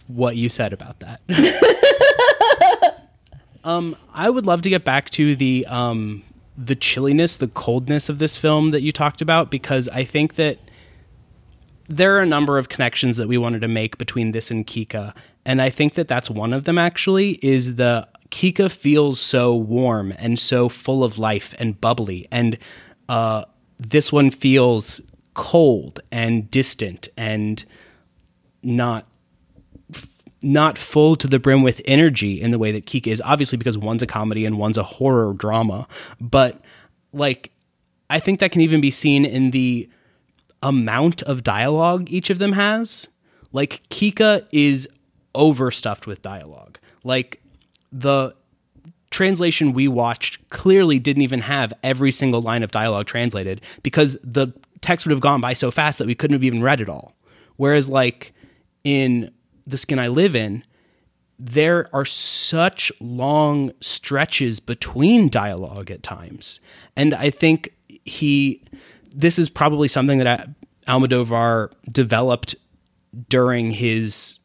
what 0.07 0.35
you 0.35 0.49
said 0.49 0.73
about 0.73 0.99
that. 0.99 1.21
um, 3.63 3.95
I 4.13 4.29
would 4.29 4.45
love 4.45 4.61
to 4.63 4.69
get 4.69 4.83
back 4.83 5.09
to 5.11 5.35
the 5.35 5.65
um, 5.67 6.23
the 6.57 6.75
chilliness, 6.75 7.37
the 7.37 7.47
coldness 7.47 8.09
of 8.09 8.19
this 8.19 8.35
film 8.37 8.71
that 8.71 8.81
you 8.81 8.91
talked 8.91 9.21
about 9.21 9.49
because 9.49 9.87
I 9.89 10.03
think 10.03 10.35
that 10.35 10.57
there 11.87 12.15
are 12.17 12.21
a 12.21 12.25
number 12.25 12.57
of 12.57 12.69
connections 12.69 13.17
that 13.17 13.27
we 13.27 13.37
wanted 13.37 13.61
to 13.61 13.67
make 13.67 13.97
between 13.97 14.31
this 14.31 14.51
and 14.51 14.65
Kika, 14.65 15.13
and 15.45 15.61
I 15.61 15.69
think 15.69 15.95
that 15.95 16.07
that's 16.07 16.29
one 16.29 16.53
of 16.53 16.63
them 16.63 16.77
actually 16.77 17.31
is 17.41 17.75
the 17.75 18.07
Kika 18.29 18.71
feels 18.71 19.19
so 19.19 19.55
warm 19.55 20.13
and 20.17 20.39
so 20.39 20.69
full 20.69 21.03
of 21.03 21.19
life 21.19 21.53
and 21.59 21.79
bubbly. 21.79 22.27
And 22.31 22.57
uh, 23.07 23.45
this 23.79 24.11
one 24.11 24.31
feels 24.31 25.01
cold 25.33 25.99
and 26.11 26.49
distant 26.49 27.09
and 27.17 27.63
not 28.63 29.05
not 30.45 30.77
full 30.77 31.15
to 31.15 31.25
the 31.25 31.39
brim 31.39 31.63
with 31.63 31.81
energy 31.85 32.41
in 32.41 32.51
the 32.51 32.59
way 32.59 32.71
that 32.71 32.85
Kika 32.85 33.07
is. 33.07 33.21
Obviously 33.23 33.57
because 33.57 33.77
one's 33.77 34.03
a 34.03 34.07
comedy 34.07 34.45
and 34.45 34.57
one's 34.57 34.77
a 34.77 34.83
horror 34.83 35.33
drama. 35.33 35.87
But 36.19 36.59
like 37.13 37.51
I 38.09 38.19
think 38.19 38.39
that 38.39 38.51
can 38.51 38.61
even 38.61 38.81
be 38.81 38.91
seen 38.91 39.25
in 39.25 39.51
the 39.51 39.89
amount 40.63 41.21
of 41.23 41.43
dialogue 41.43 42.09
each 42.09 42.29
of 42.29 42.39
them 42.39 42.53
has 42.53 43.07
like 43.53 43.87
Kika 43.89 44.47
is 44.51 44.89
overstuffed 45.35 46.05
with 46.05 46.21
dialogue. 46.21 46.79
Like 47.03 47.41
the 47.91 48.35
translation 49.11 49.73
we 49.73 49.87
watched 49.87 50.49
clearly 50.49 50.99
didn't 50.99 51.21
even 51.21 51.41
have 51.41 51.71
every 51.83 52.11
single 52.11 52.41
line 52.41 52.63
of 52.63 52.71
dialogue 52.71 53.05
translated 53.05 53.61
because 53.83 54.17
the 54.23 54.47
text 54.81 55.05
would 55.05 55.11
have 55.11 55.21
gone 55.21 55.39
by 55.39 55.53
so 55.53 55.71
fast 55.71 55.99
that 55.99 56.07
we 56.07 56.15
couldn't 56.15 56.33
have 56.33 56.43
even 56.43 56.63
read 56.63 56.81
it 56.81 56.89
all. 56.89 57.13
Whereas 57.55 57.87
like 57.87 58.33
in 58.83 59.31
The 59.67 59.77
Skin 59.77 59.99
I 59.99 60.07
Live 60.07 60.35
In, 60.35 60.63
there 61.37 61.87
are 61.93 62.05
such 62.05 62.91
long 62.99 63.71
stretches 63.81 64.59
between 64.59 65.29
dialogue 65.29 65.91
at 65.91 66.03
times. 66.03 66.59
And 66.95 67.13
I 67.13 67.29
think 67.29 67.73
he 68.05 68.63
this 69.13 69.37
is 69.37 69.49
probably 69.49 69.87
something 69.87 70.19
that 70.19 70.49
Almodovar 70.87 71.71
developed 71.91 72.55
during 73.29 73.71
his 73.71 74.39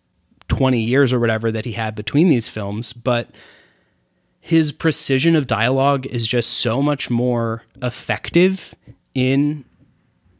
20 0.48 0.80
years 0.80 1.12
or 1.12 1.18
whatever 1.18 1.50
that 1.50 1.64
he 1.64 1.72
had 1.72 1.94
between 1.94 2.28
these 2.28 2.48
films, 2.48 2.92
but 2.92 3.30
his 4.40 4.72
precision 4.72 5.36
of 5.36 5.46
dialogue 5.46 6.06
is 6.06 6.26
just 6.26 6.50
so 6.50 6.80
much 6.80 7.10
more 7.10 7.62
effective 7.82 8.74
in 9.14 9.64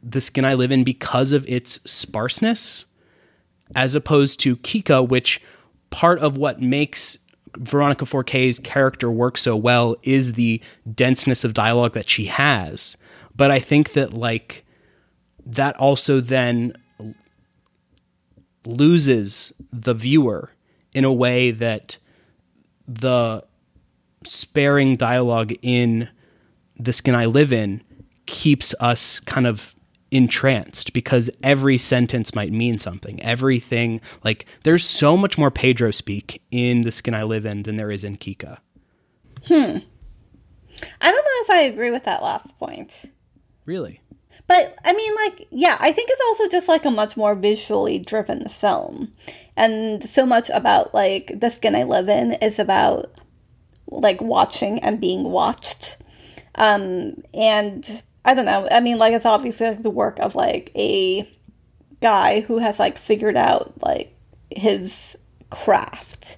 The 0.01 0.21
Skin 0.21 0.45
I 0.45 0.53
Live 0.53 0.71
In 0.71 0.83
because 0.83 1.31
of 1.31 1.47
its 1.47 1.79
sparseness, 1.85 2.85
as 3.75 3.95
opposed 3.95 4.39
to 4.41 4.57
Kika, 4.57 5.07
which 5.07 5.41
part 5.89 6.19
of 6.19 6.37
what 6.37 6.61
makes 6.61 7.17
Veronica 7.57 8.05
Forqué's 8.05 8.59
character 8.59 9.11
work 9.11 9.37
so 9.37 9.55
well 9.55 9.95
is 10.03 10.33
the 10.33 10.61
denseness 10.93 11.43
of 11.43 11.53
dialogue 11.53 11.93
that 11.93 12.09
she 12.09 12.25
has. 12.25 12.95
But 13.39 13.51
I 13.51 13.61
think 13.61 13.93
that, 13.93 14.13
like, 14.13 14.65
that 15.45 15.77
also 15.77 16.19
then 16.19 16.73
loses 18.65 19.53
the 19.71 19.93
viewer 19.93 20.51
in 20.93 21.05
a 21.05 21.13
way 21.13 21.51
that 21.51 21.95
the 22.85 23.45
sparing 24.25 24.97
dialogue 24.97 25.53
in 25.61 26.09
the 26.77 26.91
skin 26.91 27.15
I 27.15 27.27
live 27.27 27.53
in 27.53 27.81
keeps 28.25 28.75
us 28.81 29.21
kind 29.21 29.47
of 29.47 29.73
entranced 30.11 30.91
because 30.91 31.29
every 31.41 31.77
sentence 31.77 32.35
might 32.35 32.51
mean 32.51 32.77
something. 32.77 33.23
Everything 33.23 34.01
like 34.21 34.47
there's 34.63 34.83
so 34.83 35.15
much 35.15 35.37
more 35.37 35.49
Pedro 35.49 35.91
speak 35.91 36.41
in 36.51 36.81
the 36.81 36.91
skin 36.91 37.13
I 37.13 37.23
live 37.23 37.45
in 37.45 37.63
than 37.63 37.77
there 37.77 37.89
is 37.89 38.03
in 38.03 38.17
Kika. 38.17 38.57
Hmm. 39.45 39.77
I 40.99 41.11
don't 41.11 41.25
know 41.25 41.43
if 41.43 41.49
I 41.51 41.61
agree 41.71 41.91
with 41.91 42.03
that 42.03 42.21
last 42.21 42.59
point. 42.59 43.05
Really? 43.69 44.01
But 44.47 44.73
I 44.83 44.93
mean, 44.93 45.13
like, 45.15 45.47
yeah, 45.51 45.77
I 45.79 45.91
think 45.91 46.09
it's 46.11 46.21
also 46.27 46.49
just 46.49 46.67
like 46.67 46.85
a 46.85 46.89
much 46.89 47.15
more 47.15 47.35
visually 47.35 47.99
driven 47.99 48.49
film. 48.49 49.11
And 49.55 50.09
so 50.09 50.25
much 50.25 50.49
about 50.49 50.95
like 50.95 51.39
the 51.39 51.51
skin 51.51 51.75
I 51.75 51.83
live 51.83 52.09
in 52.09 52.33
is 52.33 52.57
about 52.57 53.11
like 53.85 54.21
watching 54.21 54.79
and 54.79 54.99
being 54.99 55.25
watched. 55.25 55.97
Um, 56.55 57.21
and 57.31 58.01
I 58.25 58.33
don't 58.33 58.45
know. 58.45 58.67
I 58.71 58.79
mean, 58.79 58.97
like, 58.97 59.13
it's 59.13 59.23
obviously 59.23 59.67
like 59.67 59.83
the 59.83 59.91
work 59.91 60.17
of 60.17 60.33
like 60.33 60.71
a 60.75 61.29
guy 62.01 62.39
who 62.39 62.57
has 62.57 62.79
like 62.79 62.97
figured 62.97 63.37
out 63.37 63.83
like 63.83 64.11
his 64.49 65.15
craft. 65.51 66.37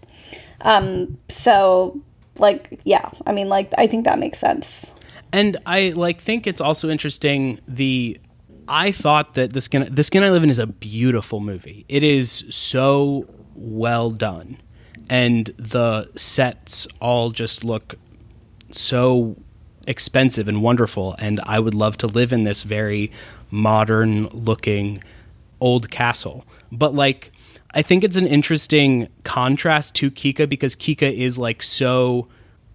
Um, 0.60 1.18
so 1.30 2.02
like, 2.38 2.82
yeah, 2.84 3.10
I 3.26 3.32
mean, 3.32 3.48
like, 3.48 3.72
I 3.78 3.88
think 3.88 4.04
that 4.04 4.20
makes 4.20 4.40
sense. 4.40 4.86
And 5.34 5.58
I 5.66 5.90
like 5.90 6.22
think 6.22 6.48
it's 6.48 6.62
also 6.62 6.90
interesting 6.90 7.60
the 7.68 8.20
I 8.68 8.92
thought 8.92 9.34
that 9.36 9.54
the 9.54 9.62
skin 9.62 9.88
the 9.94 10.04
skin 10.04 10.24
I 10.24 10.30
live 10.30 10.44
in 10.44 10.50
is 10.50 10.60
a 10.60 10.68
beautiful 10.68 11.40
movie. 11.40 11.86
It 11.88 12.04
is 12.04 12.44
so 12.50 13.28
well 13.56 14.12
done. 14.12 14.58
And 15.10 15.54
the 15.58 16.10
sets 16.16 16.88
all 17.02 17.32
just 17.32 17.64
look 17.64 17.96
so 18.70 19.36
expensive 19.88 20.48
and 20.48 20.62
wonderful 20.62 21.16
and 21.18 21.40
I 21.44 21.60
would 21.60 21.74
love 21.74 21.98
to 21.98 22.08
live 22.08 22.32
in 22.32 22.44
this 22.44 22.62
very 22.62 23.12
modern 23.50 24.28
looking 24.28 25.04
old 25.60 25.90
castle. 25.90 26.46
But 26.72 26.94
like 26.94 27.32
I 27.74 27.82
think 27.82 28.04
it's 28.04 28.18
an 28.18 28.28
interesting 28.28 29.08
contrast 29.24 29.96
to 29.96 30.12
Kika 30.12 30.48
because 30.48 30.76
Kika 30.76 31.14
is 31.14 31.38
like 31.38 31.64
so 31.64 32.28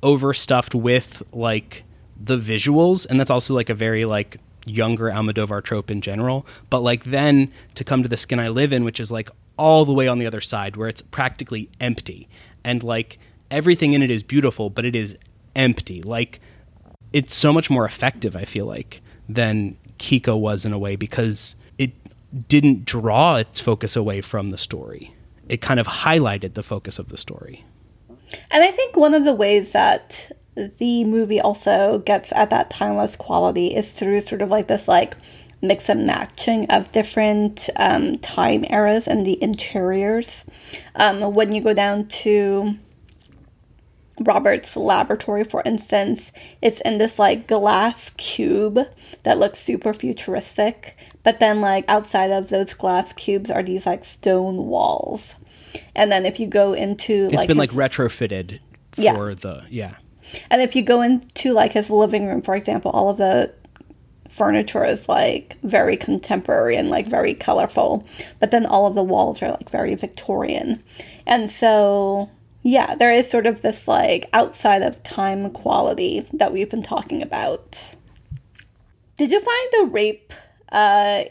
overstuffed 0.02 0.74
with 0.74 1.22
like 1.32 1.84
the 2.18 2.38
visuals, 2.38 3.06
and 3.08 3.18
that's 3.20 3.30
also 3.30 3.54
like 3.54 3.70
a 3.70 3.74
very 3.74 4.04
like 4.04 4.38
younger 4.64 5.04
Almodovar 5.10 5.62
trope 5.62 5.90
in 5.90 6.00
general. 6.00 6.46
But 6.70 6.80
like 6.80 7.04
then 7.04 7.52
to 7.74 7.84
come 7.84 8.02
to 8.02 8.08
the 8.08 8.16
skin 8.16 8.40
I 8.40 8.48
live 8.48 8.72
in, 8.72 8.84
which 8.84 9.00
is 9.00 9.10
like 9.10 9.30
all 9.56 9.84
the 9.84 9.92
way 9.92 10.08
on 10.08 10.18
the 10.18 10.26
other 10.26 10.40
side, 10.40 10.76
where 10.76 10.88
it's 10.88 11.02
practically 11.02 11.68
empty, 11.80 12.28
and 12.64 12.82
like 12.82 13.18
everything 13.50 13.92
in 13.92 14.02
it 14.02 14.10
is 14.10 14.22
beautiful, 14.22 14.70
but 14.70 14.84
it 14.84 14.96
is 14.96 15.16
empty. 15.54 16.02
Like 16.02 16.40
it's 17.12 17.34
so 17.34 17.52
much 17.52 17.70
more 17.70 17.84
effective. 17.84 18.34
I 18.34 18.44
feel 18.44 18.66
like 18.66 19.00
than 19.28 19.76
Kika 19.98 20.38
was 20.38 20.64
in 20.64 20.72
a 20.72 20.78
way 20.78 20.96
because 20.96 21.54
it 21.78 21.92
didn't 22.48 22.84
draw 22.84 23.36
its 23.36 23.60
focus 23.60 23.96
away 23.96 24.20
from 24.20 24.50
the 24.50 24.58
story. 24.58 25.12
it 25.48 25.60
kind 25.60 25.80
of 25.80 25.86
highlighted 25.86 26.54
the 26.54 26.62
focus 26.62 26.98
of 26.98 27.08
the 27.08 27.18
story. 27.18 27.64
And 28.50 28.62
I 28.62 28.70
think 28.70 28.96
one 28.96 29.14
of 29.14 29.24
the 29.24 29.34
ways 29.34 29.72
that 29.72 30.32
the 30.56 31.04
movie 31.04 31.40
also 31.40 31.98
gets 31.98 32.32
at 32.32 32.50
that 32.50 32.70
timeless 32.70 33.14
quality 33.16 33.74
is 33.74 33.92
through 33.92 34.22
sort 34.22 34.42
of 34.42 34.48
like 34.48 34.68
this 34.68 34.88
like 34.88 35.14
mix 35.62 35.88
and 35.88 36.06
matching 36.06 36.66
of 36.70 36.90
different 36.92 37.68
um, 37.76 38.16
time 38.18 38.64
eras 38.70 39.06
and 39.06 39.24
the 39.26 39.42
interiors. 39.42 40.44
Um, 40.94 41.20
when 41.34 41.52
you 41.54 41.60
go 41.60 41.74
down 41.74 42.06
to 42.08 42.76
Robert's 44.20 44.76
laboratory, 44.76 45.44
for 45.44 45.62
instance, 45.66 46.32
it's 46.62 46.80
in 46.82 46.96
this 46.98 47.18
like 47.18 47.46
glass 47.46 48.10
cube 48.16 48.78
that 49.24 49.38
looks 49.38 49.58
super 49.58 49.92
futuristic, 49.92 50.96
but 51.22 51.38
then 51.38 51.60
like 51.60 51.84
outside 51.88 52.30
of 52.30 52.48
those 52.48 52.72
glass 52.72 53.12
cubes 53.12 53.50
are 53.50 53.62
these 53.62 53.84
like 53.84 54.04
stone 54.06 54.56
walls. 54.68 55.34
And 55.94 56.10
then 56.10 56.24
if 56.24 56.40
you 56.40 56.46
go 56.46 56.72
into 56.72 57.26
It's 57.26 57.34
like 57.34 57.48
been 57.48 57.58
his- 57.58 57.74
like 57.76 57.90
retrofitted 57.90 58.60
for 58.92 59.02
Yeah. 59.02 59.12
the 59.34 59.64
yeah. 59.68 59.94
And 60.50 60.62
if 60.62 60.76
you 60.76 60.82
go 60.82 61.02
into 61.02 61.52
like 61.52 61.72
his 61.72 61.90
living 61.90 62.26
room, 62.26 62.42
for 62.42 62.54
example, 62.54 62.90
all 62.92 63.08
of 63.08 63.16
the 63.16 63.52
furniture 64.28 64.84
is 64.84 65.08
like 65.08 65.56
very 65.62 65.96
contemporary 65.96 66.76
and 66.76 66.90
like 66.90 67.06
very 67.06 67.34
colorful, 67.34 68.06
but 68.38 68.50
then 68.50 68.66
all 68.66 68.86
of 68.86 68.94
the 68.94 69.02
walls 69.02 69.42
are 69.42 69.50
like 69.50 69.70
very 69.70 69.94
Victorian. 69.94 70.82
And 71.26 71.50
so, 71.50 72.30
yeah, 72.62 72.94
there 72.94 73.12
is 73.12 73.30
sort 73.30 73.46
of 73.46 73.62
this 73.62 73.88
like 73.88 74.28
outside 74.32 74.82
of 74.82 75.02
time 75.02 75.50
quality 75.50 76.26
that 76.34 76.52
we've 76.52 76.70
been 76.70 76.82
talking 76.82 77.22
about. 77.22 77.94
Did 79.16 79.30
you 79.30 79.40
find 79.40 79.68
the 79.72 79.84
rape? 79.92 80.32
Uh, 80.70 81.24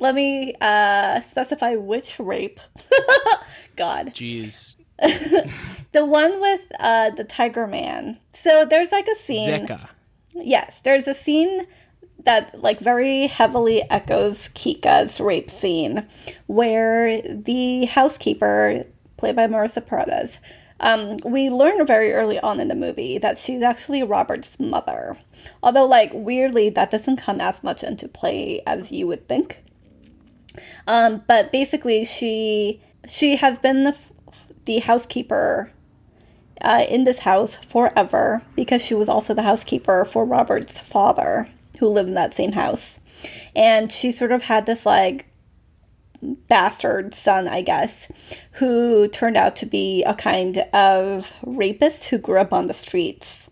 let 0.00 0.14
me 0.14 0.54
uh, 0.60 1.20
specify 1.20 1.74
which 1.76 2.18
rape. 2.18 2.60
God. 3.76 4.08
Jeez. 4.08 4.74
The 5.92 6.04
one 6.04 6.40
with 6.40 6.60
uh, 6.80 7.10
the 7.10 7.24
Tiger 7.24 7.66
Man. 7.66 8.18
So 8.34 8.64
there's 8.64 8.92
like 8.92 9.08
a 9.08 9.16
scene. 9.16 9.66
Zeca. 9.66 9.88
Yes, 10.34 10.80
there's 10.84 11.08
a 11.08 11.14
scene 11.14 11.66
that 12.24 12.60
like 12.62 12.78
very 12.78 13.26
heavily 13.26 13.82
echoes 13.90 14.48
Kika's 14.54 15.20
rape 15.20 15.50
scene, 15.50 16.06
where 16.46 17.22
the 17.22 17.86
housekeeper, 17.86 18.84
played 19.16 19.36
by 19.36 19.46
Marisa 19.46 19.84
Paredes, 19.84 20.38
um, 20.80 21.16
we 21.24 21.48
learn 21.48 21.86
very 21.86 22.12
early 22.12 22.38
on 22.38 22.60
in 22.60 22.68
the 22.68 22.74
movie 22.74 23.18
that 23.18 23.38
she's 23.38 23.62
actually 23.62 24.02
Robert's 24.02 24.60
mother. 24.60 25.16
Although, 25.62 25.86
like 25.86 26.10
weirdly, 26.12 26.68
that 26.70 26.90
doesn't 26.90 27.16
come 27.16 27.40
as 27.40 27.64
much 27.64 27.82
into 27.82 28.08
play 28.08 28.60
as 28.66 28.92
you 28.92 29.06
would 29.06 29.26
think. 29.26 29.64
Um, 30.86 31.22
but 31.26 31.50
basically, 31.50 32.04
she 32.04 32.82
she 33.08 33.36
has 33.36 33.58
been 33.58 33.84
the, 33.84 33.96
the 34.68 34.78
housekeeper 34.80 35.72
uh, 36.60 36.84
in 36.90 37.04
this 37.04 37.20
house 37.20 37.56
forever 37.56 38.42
because 38.54 38.84
she 38.84 38.94
was 38.94 39.08
also 39.08 39.32
the 39.32 39.42
housekeeper 39.42 40.04
for 40.04 40.26
Robert's 40.26 40.78
father, 40.78 41.48
who 41.78 41.88
lived 41.88 42.10
in 42.10 42.14
that 42.16 42.34
same 42.34 42.52
house. 42.52 42.98
And 43.56 43.90
she 43.90 44.12
sort 44.12 44.30
of 44.30 44.42
had 44.42 44.66
this 44.66 44.84
like 44.84 45.24
bastard 46.20 47.14
son, 47.14 47.48
I 47.48 47.62
guess, 47.62 48.08
who 48.52 49.08
turned 49.08 49.38
out 49.38 49.56
to 49.56 49.66
be 49.66 50.04
a 50.04 50.12
kind 50.12 50.58
of 50.74 51.32
rapist 51.42 52.04
who 52.04 52.18
grew 52.18 52.38
up 52.38 52.52
on 52.52 52.66
the 52.66 52.74
streets. 52.74 53.48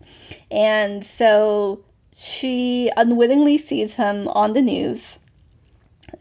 And 0.51 1.03
so 1.03 1.83
she 2.15 2.91
unwittingly 2.95 3.57
sees 3.57 3.95
him 3.95 4.27
on 4.27 4.53
the 4.53 4.61
news 4.61 5.17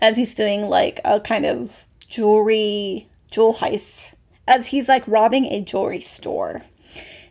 as 0.01 0.17
he's 0.17 0.35
doing 0.35 0.71
like 0.71 1.01
a 1.05 1.21
kind 1.21 1.45
of 1.45 1.85
jewelry 2.09 3.09
jewel 3.31 3.53
heist 3.53 4.15
as 4.47 4.67
he's 4.67 4.89
like 4.89 5.07
robbing 5.07 5.47
a 5.47 5.63
jewelry 5.63 6.01
store. 6.01 6.63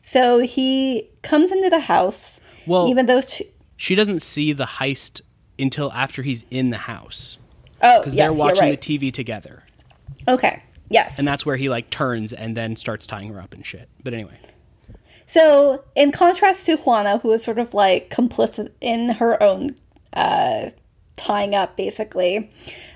So 0.04 0.40
he 0.40 1.10
comes 1.24 1.52
into 1.52 1.70
the 1.70 1.80
house, 1.80 2.40
Well, 2.68 2.88
even 2.90 3.08
though 3.08 3.22
she, 3.22 3.50
she 3.78 3.96
doesn't 3.96 4.22
see 4.22 4.54
the 4.54 4.66
heist 4.66 5.22
until 5.58 5.92
after 5.94 6.22
he's 6.22 6.46
in 6.52 6.70
the 6.70 6.78
house 6.78 7.38
oh, 7.82 8.00
because 8.00 8.16
yes, 8.16 8.30
they're 8.30 8.38
watching 8.38 8.66
right. 8.66 8.80
the 8.80 8.98
TV 8.98 9.12
together, 9.12 9.64
okay, 10.28 10.62
yes. 10.90 11.18
and 11.18 11.28
that's 11.28 11.46
where 11.46 11.56
he 11.58 11.70
like 11.70 11.90
turns 11.90 12.34
and 12.34 12.56
then 12.56 12.76
starts 12.76 13.08
tying 13.08 13.34
her 13.34 13.42
up 13.42 13.54
and 13.54 13.66
shit. 13.66 13.90
But 14.04 14.14
anyway, 14.14 14.38
So, 15.26 15.84
in 15.96 16.12
contrast 16.12 16.68
to 16.68 16.78
Juana, 16.78 17.18
who 17.18 17.32
is 17.32 17.44
sort 17.44 17.58
of 17.58 17.74
like 17.74 18.10
complicit 18.12 18.72
in 18.82 19.10
her 19.10 19.42
own 19.42 19.76
uh, 20.14 20.70
tying 21.16 21.56
up, 21.56 21.78
basically, 21.78 22.52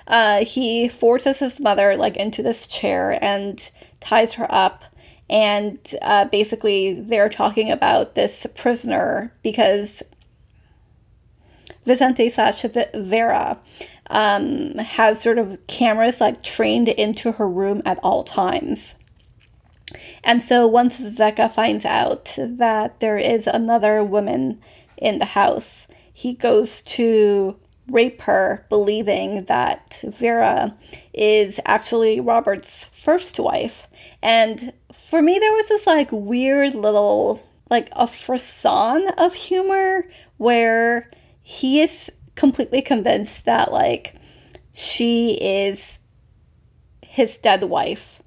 uh, 0.07 0.45
he 0.45 0.89
forces 0.89 1.39
his 1.39 1.59
mother 1.59 1.95
like 1.97 2.17
into 2.17 2.43
this 2.43 2.67
chair 2.67 3.17
and 3.23 3.71
ties 3.99 4.33
her 4.33 4.47
up. 4.49 4.83
And 5.29 5.79
uh, 6.01 6.25
basically, 6.25 6.99
they're 6.99 7.29
talking 7.29 7.71
about 7.71 8.15
this 8.15 8.47
prisoner 8.55 9.31
because 9.43 10.01
Vicente 11.85 12.29
slash 12.29 12.63
Vera 12.95 13.59
um, 14.09 14.73
has 14.75 15.21
sort 15.21 15.37
of 15.37 15.59
cameras 15.67 16.19
like 16.19 16.41
trained 16.41 16.87
into 16.87 17.31
her 17.33 17.47
room 17.47 17.81
at 17.85 17.99
all 17.99 18.23
times. 18.23 18.95
And 20.23 20.41
so 20.41 20.67
once 20.67 20.99
Zeca 20.99 21.51
finds 21.51 21.85
out 21.85 22.35
that 22.37 22.99
there 22.99 23.17
is 23.17 23.47
another 23.47 24.03
woman 24.03 24.59
in 24.97 25.19
the 25.19 25.25
house, 25.25 25.87
he 26.13 26.33
goes 26.33 26.81
to 26.83 27.55
rape 27.91 28.21
her, 28.21 28.65
believing 28.69 29.45
that 29.45 30.01
Vera 30.05 30.77
is 31.13 31.59
actually 31.65 32.19
Robert's 32.19 32.85
first 32.85 33.39
wife. 33.39 33.87
And 34.21 34.73
for 34.91 35.21
me, 35.21 35.39
there 35.39 35.53
was 35.53 35.67
this 35.67 35.87
like 35.87 36.09
weird 36.11 36.75
little, 36.75 37.43
like 37.69 37.89
a 37.93 38.07
frisson 38.07 39.09
of 39.17 39.33
humor 39.33 40.05
where 40.37 41.09
he 41.41 41.81
is 41.81 42.09
completely 42.35 42.81
convinced 42.81 43.45
that 43.45 43.71
like 43.71 44.15
she 44.73 45.37
is 45.41 45.99
his 47.01 47.37
dead 47.37 47.63
wife. 47.63 48.21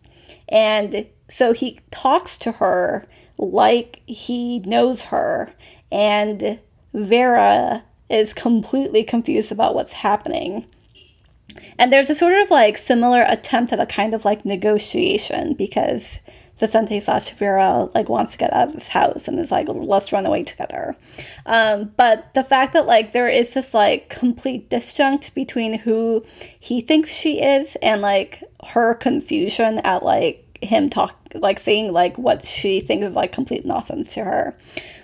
And 0.49 1.07
so 1.31 1.53
he 1.53 1.81
talks 1.91 2.37
to 2.39 2.53
her 2.53 3.07
like 3.39 4.03
he 4.07 4.59
knows 4.61 5.03
her. 5.03 5.53
And 5.91 6.61
Vera 6.95 7.85
is 8.13 8.35
completely 8.35 9.03
confused 9.03 9.51
about 9.51 9.75
what's 9.75 9.93
happening. 9.93 10.67
And 11.79 11.93
there's 11.93 12.11
a 12.11 12.15
sort 12.15 12.41
of 12.41 12.51
like 12.51 12.77
similar 12.77 13.23
attempt 13.23 13.73
at 13.73 13.81
a 13.81 13.87
kind 13.87 14.15
of 14.15 14.25
like 14.25 14.45
negotiation 14.45 15.55
because 15.55 16.19
Vicente 16.59 17.01
slash 17.01 17.31
Vera 17.31 17.89
like 17.95 18.09
wants 18.09 18.33
to 18.33 18.39
get 18.39 18.53
out 18.53 18.69
of 18.69 18.75
this 18.75 18.89
house 18.89 19.27
and 19.27 19.39
is 19.39 19.51
like, 19.51 19.67
let's 19.69 20.13
run 20.13 20.27
away 20.27 20.45
together. 20.45 20.97
Um, 21.45 21.93
but 21.97 22.33
the 22.35 22.45
fact 22.45 22.75
that 22.75 22.87
like 22.87 23.13
there 23.13 23.29
is 23.29 23.55
this 23.55 23.75
like 23.75 24.09
complete 24.09 24.71
disjunct 24.71 25.35
between 25.35 25.79
who 25.79 26.25
he 26.61 26.81
thinks 26.81 27.11
she 27.11 27.43
is 27.43 27.77
and 27.83 28.01
like 28.01 28.45
her 28.65 28.95
confusion 28.95 29.81
at 29.81 30.05
like 30.05 30.59
him 30.63 30.89
talk 30.89 31.19
like 31.35 31.59
saying 31.59 31.93
like 31.93 32.17
what 32.17 32.47
she 32.47 32.81
thinks 32.81 33.07
is 33.07 33.17
like 33.17 33.33
complete 33.33 33.67
nonsense 33.67 34.15
to 34.15 34.23
her. 34.23 34.57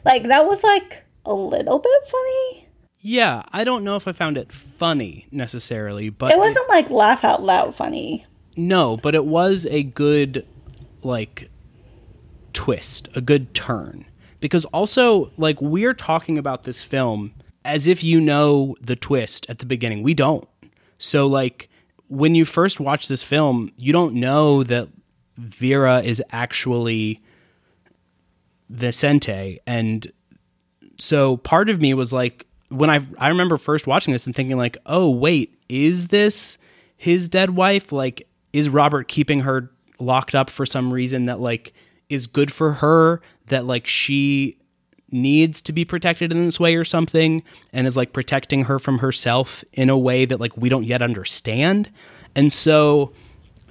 Like 0.05 0.25
that 0.25 0.47
was 0.47 0.63
like 0.63 1.05
a 1.25 1.35
little 1.35 1.81
bit 1.81 2.05
funny. 2.07 2.68
Yeah, 3.01 3.43
I 3.53 3.65
don't 3.65 3.85
know 3.85 3.97
if 3.97 4.09
I 4.09 4.13
found 4.13 4.37
it 4.37 4.53
funny 4.53 5.27
necessarily, 5.31 6.11
but 6.11 6.33
It 6.33 6.39
wasn't 6.39 6.69
like 6.69 6.91
laugh 6.91 7.25
out 7.25 7.43
loud 7.43 7.75
funny. 7.75 8.25
No, 8.57 8.97
but 8.97 9.15
it 9.15 9.25
was 9.25 9.67
a 9.71 9.83
good 9.83 10.47
like 11.03 11.51
twist, 12.53 13.09
a 13.15 13.21
good 13.21 13.55
turn. 13.55 14.05
Because 14.41 14.65
also, 14.67 15.33
like 15.37 15.61
we're 15.61 15.95
talking 15.95 16.39
about 16.39 16.65
this 16.65 16.83
film 16.83 17.35
as 17.65 17.87
if 17.87 18.03
you 18.03 18.21
know 18.21 18.77
the 18.81 18.97
twist 18.97 19.47
at 19.49 19.59
the 19.59 19.67
beginning. 19.67 20.03
We 20.03 20.15
don't. 20.15 20.49
So 20.99 21.27
like 21.27 21.69
when 22.09 22.35
you 22.35 22.45
first 22.45 22.81
watch 22.81 23.09
this 23.09 23.23
film, 23.23 23.71
you 23.77 23.93
don't 23.93 24.15
know 24.15 24.63
that 24.65 24.89
Vera 25.37 26.01
is 26.01 26.23
actually 26.31 27.21
Vicente 28.71 29.61
and 29.67 30.13
so 30.99 31.37
part 31.39 31.71
of 31.71 31.81
me 31.81 31.95
was 31.95 32.13
like 32.13 32.45
when 32.69 32.91
I 32.91 33.05
I 33.19 33.29
remember 33.29 33.59
first 33.59 33.87
watching 33.87 34.13
this 34.13 34.27
and 34.27 34.35
thinking 34.35 34.57
like, 34.57 34.77
"Oh, 34.87 35.09
wait, 35.11 35.59
is 35.69 36.09
this 36.09 36.59
his 36.97 37.29
dead 37.29 37.51
wife? 37.51 37.93
Like 37.93 38.27
is 38.53 38.69
Robert 38.69 39.09
keeping 39.09 39.41
her 39.41 39.71
locked 39.99 40.35
up 40.35 40.51
for 40.51 40.65
some 40.65 40.93
reason 40.93 41.27
that 41.27 41.41
like 41.41 41.73
is 42.09 42.27
good 42.27 42.53
for 42.53 42.75
her 42.75 43.21
that 43.47 43.67
like 43.67 43.87
she 43.87 44.57
needs 45.11 45.61
to 45.63 45.73
be 45.73 45.85
protected 45.85 46.33
in 46.33 46.45
this 46.45 46.61
way 46.61 46.75
or 46.77 46.85
something 46.85 47.43
and 47.73 47.87
is 47.87 47.97
like 47.97 48.13
protecting 48.13 48.65
her 48.65 48.79
from 48.79 48.99
herself 48.99 49.65
in 49.73 49.89
a 49.89 49.99
way 49.99 50.25
that 50.25 50.41
like 50.41 50.57
we 50.57 50.69
don't 50.69 50.85
yet 50.85 51.03
understand." 51.03 51.91
And 52.35 52.53
so 52.53 53.13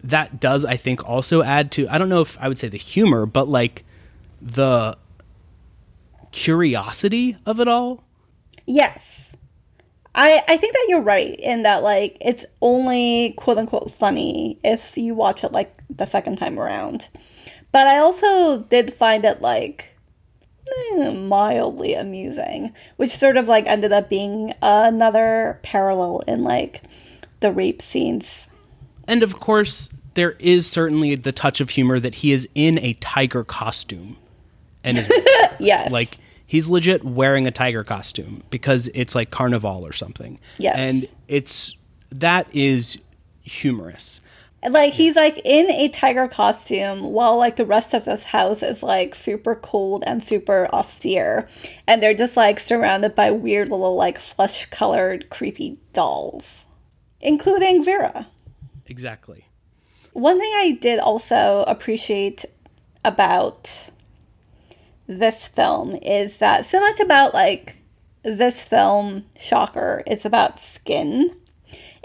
that 0.03 0.39
does 0.39 0.65
I 0.65 0.77
think 0.77 1.07
also 1.07 1.43
add 1.43 1.71
to 1.73 1.87
I 1.89 1.97
don't 1.97 2.09
know 2.09 2.21
if 2.21 2.37
I 2.39 2.47
would 2.47 2.59
say 2.59 2.67
the 2.67 2.77
humor, 2.77 3.25
but 3.25 3.47
like 3.47 3.83
the 4.41 4.97
curiosity 6.31 7.37
of 7.45 7.59
it 7.59 7.67
all. 7.67 8.03
Yes. 8.67 9.31
I, 10.13 10.41
I 10.47 10.57
think 10.57 10.73
that 10.73 10.85
you're 10.89 11.01
right 11.01 11.35
in 11.39 11.63
that 11.63 11.83
like 11.83 12.17
it's 12.21 12.43
only 12.61 13.33
quote 13.37 13.57
unquote 13.57 13.91
funny 13.91 14.59
if 14.63 14.97
you 14.97 15.13
watch 15.13 15.43
it 15.43 15.51
like 15.51 15.79
the 15.89 16.05
second 16.05 16.37
time 16.37 16.59
around. 16.59 17.07
But 17.71 17.87
I 17.87 17.99
also 17.99 18.59
did 18.63 18.93
find 18.93 19.23
it 19.25 19.41
like 19.41 19.95
eh, 20.93 21.11
mildly 21.13 21.93
amusing, 21.93 22.73
which 22.95 23.11
sort 23.11 23.37
of 23.37 23.47
like 23.47 23.65
ended 23.67 23.91
up 23.91 24.09
being 24.09 24.53
another 24.61 25.59
parallel 25.63 26.21
in 26.27 26.43
like 26.43 26.81
the 27.39 27.51
rape 27.51 27.81
scenes. 27.81 28.47
And 29.07 29.21
of 29.21 29.39
course, 29.39 29.89
there 30.15 30.31
is 30.39 30.65
certainly 30.65 31.13
the 31.13 31.31
touch 31.31 31.61
of 31.61 31.69
humor 31.69 31.99
that 31.99 32.15
he 32.15 32.31
is 32.31 32.49
in 32.55 32.79
a 32.79 32.93
tiger 32.95 33.43
costume. 33.43 34.17
And 34.83 34.97
is 34.97 35.07
Yes. 35.59 35.91
like 35.91 36.17
he's 36.47 36.67
legit 36.67 37.03
wearing 37.03 37.45
a 37.45 37.51
tiger 37.51 37.83
costume 37.83 38.41
because 38.49 38.89
it's 38.95 39.13
like 39.13 39.29
carnival 39.29 39.85
or 39.85 39.93
something. 39.93 40.39
Yes. 40.57 40.75
And 40.77 41.07
it's 41.27 41.75
that 42.11 42.47
is 42.55 42.97
humorous. 43.43 44.21
Like 44.67 44.93
he's 44.93 45.15
like 45.15 45.39
in 45.45 45.69
a 45.69 45.87
tiger 45.89 46.27
costume 46.27 47.11
while 47.13 47.37
like 47.37 47.57
the 47.57 47.65
rest 47.65 47.93
of 47.93 48.05
this 48.05 48.23
house 48.23 48.63
is 48.63 48.81
like 48.81 49.13
super 49.13 49.55
cold 49.55 50.03
and 50.07 50.21
super 50.23 50.67
austere 50.73 51.47
and 51.85 52.01
they're 52.01 52.15
just 52.15 52.35
like 52.35 52.59
surrounded 52.59 53.13
by 53.13 53.29
weird 53.29 53.69
little 53.69 53.95
like 53.95 54.17
flesh 54.17 54.65
colored 54.65 55.29
creepy 55.29 55.77
dolls 55.93 56.65
including 57.21 57.85
vera 57.85 58.27
Exactly. 58.87 59.45
one 60.13 60.39
thing 60.39 60.51
i 60.55 60.77
did 60.81 60.99
also 60.99 61.63
appreciate 61.67 62.43
about 63.05 63.89
this 65.07 65.47
film 65.47 65.95
is 65.95 66.37
that 66.37 66.65
so 66.65 66.79
much 66.79 66.99
about 66.99 67.33
like 67.33 67.77
this 68.23 68.61
film 68.61 69.25
shocker 69.37 70.03
is 70.05 70.25
about 70.25 70.59
skin 70.59 71.33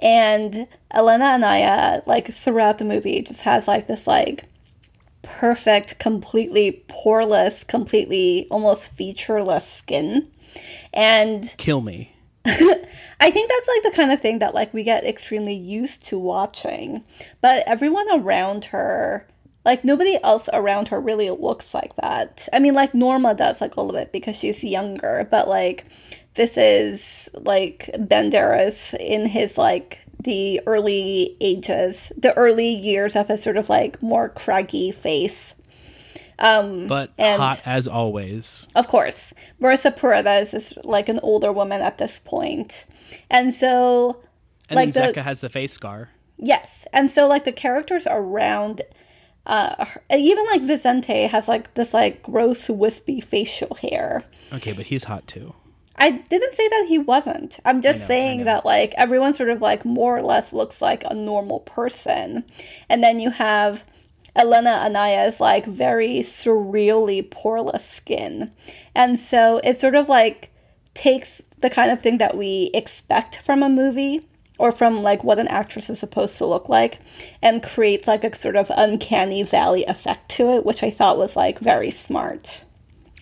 and 0.02 0.66
Elena 0.92 1.24
Anaya, 1.24 2.02
like 2.06 2.34
throughout 2.34 2.78
the 2.78 2.84
movie, 2.84 3.22
just 3.22 3.42
has 3.42 3.68
like 3.68 3.86
this 3.86 4.06
like 4.06 4.44
perfect, 5.22 6.00
completely 6.00 6.84
poreless, 6.88 7.66
completely 7.66 8.48
almost 8.50 8.88
featureless 8.88 9.66
skin. 9.66 10.28
And 10.92 11.54
Kill 11.56 11.80
me. 11.80 12.14
I 12.44 13.30
think 13.30 13.48
that's 13.48 13.68
like 13.68 13.82
the 13.84 13.92
kind 13.94 14.10
of 14.10 14.20
thing 14.20 14.40
that 14.40 14.54
like 14.54 14.74
we 14.74 14.82
get 14.82 15.04
extremely 15.04 15.54
used 15.54 16.04
to 16.06 16.18
watching. 16.18 17.04
But 17.40 17.62
everyone 17.68 18.08
around 18.12 18.66
her, 18.66 19.28
like 19.64 19.84
nobody 19.84 20.18
else 20.22 20.48
around 20.52 20.88
her 20.88 21.00
really 21.00 21.30
looks 21.30 21.72
like 21.74 21.94
that. 21.96 22.48
I 22.52 22.58
mean, 22.58 22.74
like 22.74 22.94
Norma 22.94 23.34
does 23.34 23.60
like 23.60 23.76
a 23.76 23.80
little 23.80 23.98
bit 23.98 24.12
because 24.12 24.36
she's 24.36 24.62
younger, 24.64 25.26
but 25.30 25.48
like 25.48 25.84
this 26.34 26.56
is 26.56 27.28
like 27.34 27.90
Banderas 27.94 28.94
in 28.98 29.26
his 29.26 29.58
like 29.58 30.00
the 30.22 30.60
early 30.66 31.36
ages, 31.40 32.10
the 32.16 32.36
early 32.38 32.68
years 32.68 33.16
of 33.16 33.28
his 33.28 33.42
sort 33.42 33.56
of 33.56 33.68
like 33.68 34.02
more 34.02 34.28
craggy 34.30 34.90
face. 34.92 35.54
Um, 36.38 36.86
But 36.88 37.10
And- 37.18 37.40
hot 37.40 37.62
as 37.66 37.86
always. 37.86 38.66
Of 38.74 38.88
course, 38.88 39.32
Marisa 39.60 39.94
Paredes 39.94 40.54
is 40.54 40.74
like 40.82 41.08
an 41.08 41.20
older 41.22 41.52
woman 41.52 41.82
at 41.82 41.98
this 41.98 42.20
point, 42.24 42.86
and 43.30 43.54
so 43.54 44.22
And 44.68 44.76
like 44.76 44.92
then 44.92 45.12
the 45.12 45.20
Zeca 45.20 45.22
has 45.24 45.40
the 45.40 45.48
face 45.48 45.72
scar. 45.72 46.08
yes, 46.38 46.84
and 46.92 47.10
so 47.10 47.28
like 47.28 47.44
the 47.44 47.52
characters 47.52 48.06
around, 48.10 48.82
uh, 49.46 49.84
even 50.16 50.44
like 50.46 50.62
Vicente 50.62 51.26
has 51.26 51.48
like 51.48 51.74
this 51.74 51.92
like 51.92 52.22
gross 52.22 52.68
wispy 52.68 53.20
facial 53.20 53.74
hair. 53.76 54.22
Okay, 54.52 54.72
but 54.72 54.86
he's 54.86 55.04
hot 55.04 55.26
too. 55.26 55.54
I 55.96 56.10
didn't 56.10 56.54
say 56.54 56.68
that 56.68 56.86
he 56.88 56.98
wasn't. 56.98 57.58
I'm 57.64 57.82
just 57.82 58.00
know, 58.00 58.06
saying 58.06 58.44
that 58.44 58.64
like 58.64 58.94
everyone 58.96 59.34
sort 59.34 59.50
of 59.50 59.60
like 59.60 59.84
more 59.84 60.16
or 60.16 60.22
less 60.22 60.52
looks 60.52 60.80
like 60.80 61.04
a 61.04 61.14
normal 61.14 61.60
person. 61.60 62.44
And 62.88 63.04
then 63.04 63.20
you 63.20 63.30
have 63.30 63.84
Elena 64.34 64.82
Anaya's 64.84 65.38
like 65.38 65.66
very 65.66 66.20
surreally 66.20 67.28
poreless 67.28 67.82
skin. 67.82 68.52
And 68.94 69.20
so 69.20 69.60
it 69.62 69.78
sort 69.78 69.94
of 69.94 70.08
like 70.08 70.50
takes 70.94 71.42
the 71.60 71.70
kind 71.70 71.90
of 71.90 72.00
thing 72.00 72.18
that 72.18 72.36
we 72.36 72.70
expect 72.74 73.38
from 73.38 73.62
a 73.62 73.68
movie 73.68 74.26
or 74.62 74.70
from 74.70 75.02
like 75.02 75.24
what 75.24 75.40
an 75.40 75.48
actress 75.48 75.90
is 75.90 75.98
supposed 75.98 76.38
to 76.38 76.46
look 76.46 76.68
like 76.68 77.00
and 77.42 77.64
creates 77.64 78.06
like 78.06 78.22
a 78.22 78.36
sort 78.36 78.54
of 78.54 78.70
uncanny 78.76 79.42
valley 79.42 79.84
effect 79.86 80.28
to 80.28 80.52
it, 80.52 80.64
which 80.64 80.84
I 80.84 80.90
thought 80.92 81.18
was 81.18 81.34
like 81.34 81.58
very 81.58 81.90
smart. 81.90 82.64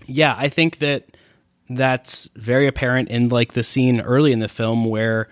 Yeah, 0.05 0.35
I 0.37 0.51
think 0.51 0.81
that 0.81 1.17
that's 1.71 2.29
very 2.37 2.67
apparent 2.67 3.09
in 3.09 3.31
like 3.31 3.55
the 3.55 3.63
scene 3.63 4.03
early 4.03 4.33
in 4.33 4.41
the 4.41 4.51
film 4.51 4.85
where 4.85 5.31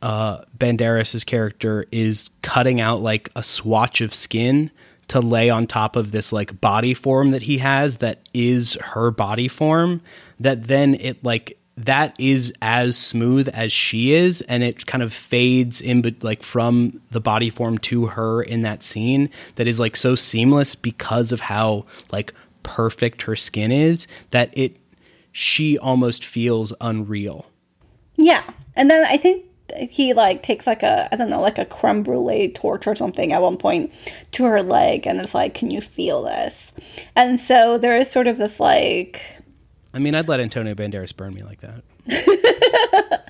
uh 0.00 0.38
Banderas' 0.56 1.26
character 1.26 1.84
is 1.92 2.30
cutting 2.40 2.80
out 2.80 3.02
like 3.02 3.28
a 3.36 3.42
swatch 3.42 4.00
of 4.00 4.14
skin 4.14 4.70
to 5.08 5.20
lay 5.20 5.50
on 5.50 5.66
top 5.66 5.96
of 5.96 6.12
this 6.12 6.32
like 6.32 6.62
body 6.62 6.94
form 6.94 7.32
that 7.32 7.42
he 7.42 7.58
has 7.58 7.98
that 7.98 8.26
is 8.32 8.78
her 8.80 9.10
body 9.10 9.48
form 9.48 10.00
that 10.38 10.62
then 10.62 10.94
it 10.94 11.22
like 11.22 11.59
that 11.86 12.14
is 12.18 12.52
as 12.62 12.96
smooth 12.96 13.48
as 13.52 13.72
she 13.72 14.12
is 14.12 14.40
and 14.42 14.62
it 14.62 14.86
kind 14.86 15.02
of 15.02 15.12
fades 15.12 15.80
in 15.80 16.02
but 16.02 16.14
like 16.22 16.42
from 16.42 17.00
the 17.10 17.20
body 17.20 17.50
form 17.50 17.78
to 17.78 18.06
her 18.06 18.42
in 18.42 18.62
that 18.62 18.82
scene 18.82 19.28
that 19.56 19.66
is 19.66 19.80
like 19.80 19.96
so 19.96 20.14
seamless 20.14 20.74
because 20.74 21.32
of 21.32 21.40
how 21.40 21.84
like 22.12 22.34
perfect 22.62 23.22
her 23.22 23.36
skin 23.36 23.72
is 23.72 24.06
that 24.30 24.50
it 24.56 24.76
she 25.32 25.78
almost 25.78 26.24
feels 26.24 26.72
unreal 26.80 27.46
Yeah, 28.16 28.42
and 28.76 28.90
then 28.90 29.04
I 29.06 29.16
think 29.16 29.46
he 29.88 30.12
like 30.12 30.42
takes 30.42 30.66
like 30.66 30.82
a 30.82 31.08
I 31.12 31.16
don't 31.16 31.30
know 31.30 31.40
like 31.40 31.58
a 31.58 31.64
creme 31.64 32.02
brulee 32.02 32.48
torch 32.52 32.86
or 32.86 32.94
something 32.94 33.32
at 33.32 33.40
one 33.40 33.56
point 33.56 33.92
to 34.32 34.44
her 34.44 34.62
leg, 34.62 35.06
and 35.06 35.20
it's 35.20 35.34
like, 35.34 35.54
can 35.54 35.70
you 35.70 35.80
feel 35.80 36.24
this? 36.24 36.72
And 37.16 37.40
so 37.40 37.78
there 37.78 37.96
is 37.96 38.10
sort 38.10 38.26
of 38.26 38.36
this 38.36 38.60
like 38.60 39.22
i 39.94 39.98
mean 39.98 40.14
i'd 40.14 40.28
let 40.28 40.40
antonio 40.40 40.74
banderas 40.74 41.14
burn 41.16 41.34
me 41.34 41.42
like 41.42 41.60
that 41.60 41.82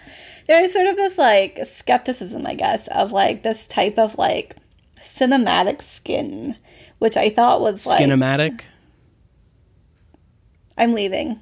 there 0.50 0.64
is 0.64 0.72
sort 0.72 0.88
of 0.88 0.96
this 0.96 1.16
like 1.16 1.60
skepticism, 1.64 2.44
I 2.44 2.54
guess, 2.54 2.88
of 2.88 3.12
like 3.12 3.44
this 3.44 3.68
type 3.68 3.98
of 4.00 4.18
like 4.18 4.56
cinematic 5.00 5.80
skin, 5.80 6.56
which 6.98 7.16
I 7.16 7.30
thought 7.30 7.60
was 7.60 7.86
like 7.86 8.02
cinematic. 8.02 8.62
I'm 10.76 10.92
leaving. 10.92 11.40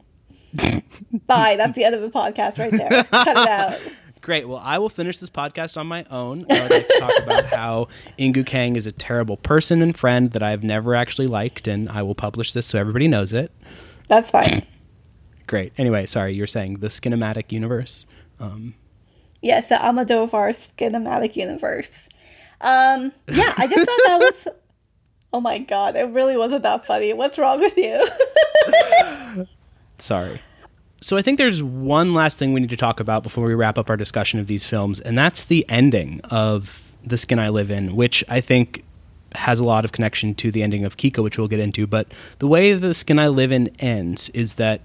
Bye. 1.27 1.57
That's 1.57 1.75
the 1.75 1.85
end 1.85 1.95
of 1.95 2.03
the 2.03 2.11
podcast 2.11 2.59
right 2.59 2.71
there. 2.71 3.05
Cut 3.05 3.29
it 3.29 3.49
out. 3.49 3.79
Great. 4.21 4.47
Well, 4.47 4.61
I 4.62 4.77
will 4.77 4.91
finish 4.91 5.19
this 5.21 5.31
podcast 5.31 5.79
on 5.79 5.87
my 5.87 6.05
own. 6.11 6.45
I 6.51 6.61
would 6.61 6.71
like 6.71 6.89
to 6.89 6.99
talk 6.99 7.23
about 7.23 7.45
how 7.55 7.89
Ingu 8.19 8.45
Kang 8.45 8.77
is 8.77 8.87
a 8.87 8.93
terrible 8.93 9.39
person 9.39 9.81
and 9.81 9.97
friend 9.97 10.33
that 10.33 10.43
I've 10.43 10.62
never 10.62 10.95
actually 10.95 11.29
liked, 11.29 11.66
and 11.66 11.89
I 11.89 12.03
will 12.03 12.16
publish 12.16 12.53
this 12.53 12.66
so 12.66 12.79
everybody 12.79 13.09
knows 13.09 13.33
it. 13.33 13.53
That's 14.09 14.31
fine. 14.31 14.66
Great. 15.49 15.72
Anyway, 15.76 16.07
sorry, 16.07 16.34
you're 16.34 16.46
saying 16.46 16.74
the 16.74 16.86
Skinematic 16.88 17.51
universe. 17.51 18.07
Um, 18.38 18.74
Yes, 19.40 19.68
the 19.68 19.76
Almodovar 19.76 20.51
cinematic 20.76 21.36
universe. 21.36 22.09
Um, 22.61 23.12
yeah, 23.28 23.53
I 23.57 23.66
just 23.66 23.86
thought 23.86 24.01
that 24.05 24.18
was. 24.20 24.49
Oh 25.30 25.42
my 25.42 25.59
god, 25.59 25.94
it 25.94 26.09
really 26.09 26.38
wasn't 26.38 26.62
that 26.62 26.86
funny. 26.86 27.12
What's 27.12 27.36
wrong 27.36 27.61
with 27.61 27.76
you? 27.76 28.03
sorry. 29.99 30.40
So 31.03 31.18
I 31.18 31.22
think 31.22 31.36
there's 31.36 31.62
one 31.62 32.14
last 32.14 32.38
thing 32.38 32.55
we 32.55 32.61
need 32.61 32.70
to 32.70 32.78
talk 32.78 32.99
about 32.99 33.24
before 33.24 33.44
we 33.44 33.53
wrap 33.53 33.76
up 33.76 33.90
our 33.90 33.96
discussion 33.99 34.40
of 34.40 34.46
these 34.46 34.64
films, 34.64 35.01
and 35.01 35.18
that's 35.18 35.44
the 35.44 35.66
ending 35.68 36.22
of 36.30 36.90
The 37.05 37.18
Skin 37.18 37.38
I 37.38 37.51
Live 37.51 37.70
In, 37.70 37.94
which 37.94 38.24
I 38.26 38.40
think 38.40 38.84
has 39.34 39.61
a 39.61 39.66
lot 39.66 39.84
of 39.84 39.92
connection 39.92 40.34
to 40.36 40.51
the 40.51 40.62
ending 40.62 40.86
of 40.86 40.96
Kika, 40.96 41.22
which 41.22 41.36
we'll 41.36 41.46
get 41.46 41.61
into. 41.61 41.86
But 41.86 42.09
the 42.38 42.49
way 42.49 42.72
The 42.72 42.94
Skin 42.94 43.18
I 43.18 43.28
Live 43.28 43.53
In 43.53 43.68
ends 43.78 44.30
is 44.30 44.55
that 44.55 44.80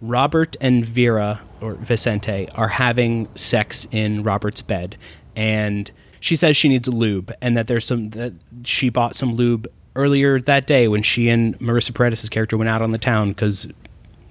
Robert 0.00 0.56
and 0.60 0.84
Vera, 0.84 1.40
or 1.60 1.74
Vicente, 1.74 2.48
are 2.54 2.68
having 2.68 3.28
sex 3.34 3.86
in 3.90 4.22
Robert's 4.22 4.62
bed, 4.62 4.96
and 5.34 5.90
she 6.20 6.36
says 6.36 6.56
she 6.56 6.68
needs 6.68 6.88
lube, 6.88 7.32
and 7.40 7.56
that 7.56 7.66
there's 7.66 7.84
some 7.84 8.10
that 8.10 8.32
she 8.64 8.88
bought 8.88 9.16
some 9.16 9.34
lube 9.34 9.66
earlier 9.94 10.40
that 10.40 10.66
day 10.66 10.88
when 10.88 11.02
she 11.02 11.28
and 11.28 11.58
Marisa 11.58 11.94
Paredes' 11.94 12.28
character 12.28 12.56
went 12.56 12.68
out 12.68 12.82
on 12.82 12.92
the 12.92 12.98
town 12.98 13.28
because 13.28 13.66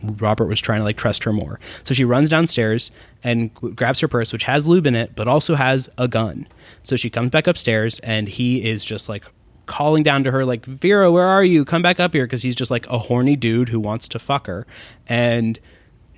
Robert 0.03 0.45
was 0.45 0.61
trying 0.61 0.80
to 0.80 0.84
like 0.84 0.97
trust 0.97 1.24
her 1.24 1.34
more. 1.34 1.59
So 1.84 1.93
she 1.93 2.05
runs 2.05 2.30
downstairs 2.30 2.91
and 3.24 3.53
grabs 3.53 3.99
her 4.01 4.07
purse, 4.07 4.32
which 4.32 4.43
has 4.43 4.68
lube 4.68 4.86
in 4.86 4.95
it, 4.95 5.16
but 5.16 5.28
also 5.28 5.55
has 5.55 5.89
a 5.97 6.07
gun. 6.07 6.47
So 6.84 6.95
she 6.95 7.09
comes 7.09 7.32
back 7.32 7.47
upstairs 7.47 7.99
and 7.99 8.28
he 8.28 8.68
is 8.70 8.86
just 8.86 9.09
like 9.09 9.24
calling 9.66 10.03
down 10.03 10.24
to 10.24 10.32
her, 10.32 10.45
like, 10.45 10.66
Vera, 10.66 11.11
where 11.11 11.26
are 11.26 11.43
you? 11.43 11.66
Come 11.66 11.82
back 11.82 11.99
up 11.99 12.13
here. 12.13 12.26
Because 12.26 12.43
he's 12.43 12.55
just 12.55 12.72
like 12.72 12.88
a 12.88 12.97
horny 12.97 13.36
dude 13.36 13.70
who 13.70 13.80
wants 13.80 14.07
to 14.09 14.20
fuck 14.20 14.47
her. 14.47 14.66
And 15.07 15.59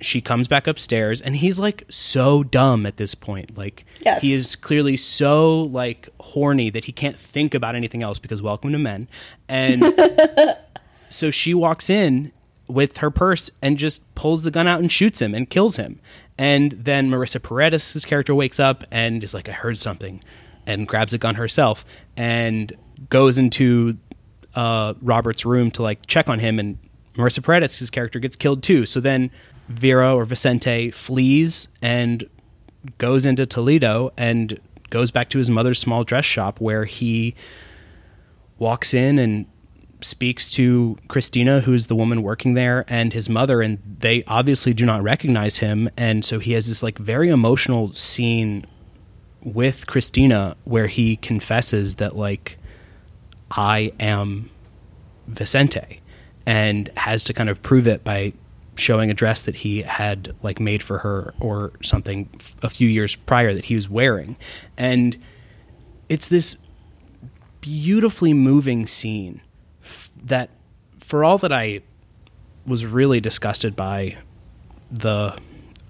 she 0.00 0.20
comes 0.20 0.46
back 0.46 0.68
upstairs 0.68 1.20
and 1.20 1.34
he's 1.34 1.58
like 1.58 1.82
so 1.88 2.44
dumb 2.44 2.86
at 2.86 2.98
this 2.98 3.16
point. 3.16 3.58
Like, 3.58 3.84
Yes. 4.04 4.22
he 4.22 4.32
is 4.32 4.54
clearly 4.54 4.96
so 4.96 5.62
like 5.62 6.08
horny 6.20 6.70
that 6.70 6.84
he 6.84 6.92
can't 6.92 7.16
think 7.16 7.52
about 7.52 7.74
anything 7.74 8.02
else 8.04 8.20
because 8.20 8.40
welcome 8.40 8.70
to 8.70 8.78
men. 8.78 9.08
And 9.48 9.82
so 11.08 11.30
she 11.32 11.52
walks 11.52 11.90
in 11.90 12.30
with 12.68 12.98
her 12.98 13.10
purse 13.10 13.50
and 13.60 13.76
just 13.76 14.14
pulls 14.14 14.44
the 14.44 14.50
gun 14.52 14.68
out 14.68 14.78
and 14.78 14.92
shoots 14.92 15.20
him 15.20 15.34
and 15.34 15.50
kills 15.50 15.76
him. 15.78 15.98
And 16.36 16.72
then 16.72 17.10
Marisa 17.10 17.42
Paredes' 17.42 18.04
character 18.04 18.34
wakes 18.36 18.60
up 18.60 18.84
and 18.92 19.24
is 19.24 19.34
like, 19.34 19.48
I 19.48 19.52
heard 19.52 19.78
something, 19.78 20.22
and 20.66 20.86
grabs 20.86 21.12
a 21.12 21.18
gun 21.18 21.34
herself 21.34 21.84
and 22.16 22.72
goes 23.10 23.38
into 23.38 23.96
uh, 24.54 24.94
Robert's 25.00 25.44
room 25.44 25.70
to 25.72 25.82
like 25.82 26.06
check 26.06 26.28
on 26.28 26.38
him. 26.38 26.58
And 26.58 26.78
Marisa 27.14 27.42
Paredes' 27.42 27.90
character 27.90 28.18
gets 28.18 28.36
killed 28.36 28.62
too. 28.62 28.86
So 28.86 29.00
then 29.00 29.30
Vera 29.68 30.14
or 30.14 30.24
Vicente 30.24 30.90
flees 30.90 31.68
and 31.82 32.28
goes 32.98 33.26
into 33.26 33.46
Toledo 33.46 34.12
and 34.16 34.58
goes 34.90 35.10
back 35.10 35.28
to 35.30 35.38
his 35.38 35.50
mother's 35.50 35.78
small 35.78 36.04
dress 36.04 36.24
shop 36.24 36.60
where 36.60 36.84
he 36.84 37.34
walks 38.58 38.94
in 38.94 39.18
and 39.18 39.46
speaks 40.00 40.48
to 40.50 40.96
Christina, 41.08 41.60
who's 41.60 41.88
the 41.88 41.96
woman 41.96 42.22
working 42.22 42.54
there, 42.54 42.84
and 42.88 43.12
his 43.12 43.28
mother, 43.28 43.60
and 43.60 43.78
they 44.00 44.22
obviously 44.26 44.72
do 44.72 44.86
not 44.86 45.02
recognize 45.02 45.58
him. 45.58 45.90
And 45.96 46.24
so 46.24 46.38
he 46.38 46.52
has 46.52 46.68
this 46.68 46.82
like 46.82 46.98
very 46.98 47.28
emotional 47.28 47.92
scene 47.92 48.64
with 49.42 49.86
Christina 49.86 50.56
where 50.64 50.86
he 50.86 51.16
confesses 51.16 51.96
that 51.96 52.16
like 52.16 52.58
I 53.50 53.92
am 53.98 54.50
Vicente 55.26 56.00
and 56.46 56.90
has 56.96 57.24
to 57.24 57.34
kind 57.34 57.48
of 57.48 57.62
prove 57.62 57.86
it 57.86 58.04
by 58.04 58.32
showing 58.76 59.10
a 59.10 59.14
dress 59.14 59.42
that 59.42 59.56
he 59.56 59.82
had 59.82 60.34
like 60.42 60.60
made 60.60 60.82
for 60.82 60.98
her 60.98 61.34
or 61.40 61.72
something 61.82 62.28
a 62.62 62.70
few 62.70 62.88
years 62.88 63.14
prior 63.14 63.52
that 63.52 63.66
he 63.66 63.74
was 63.74 63.88
wearing. 63.88 64.36
And 64.76 65.16
it's 66.08 66.28
this 66.28 66.56
beautifully 67.60 68.32
moving 68.32 68.86
scene 68.86 69.40
f- 69.82 70.10
that 70.24 70.50
for 71.00 71.24
all 71.24 71.38
that 71.38 71.52
I 71.52 71.80
was 72.66 72.86
really 72.86 73.20
disgusted 73.20 73.74
by 73.74 74.16
the 74.90 75.36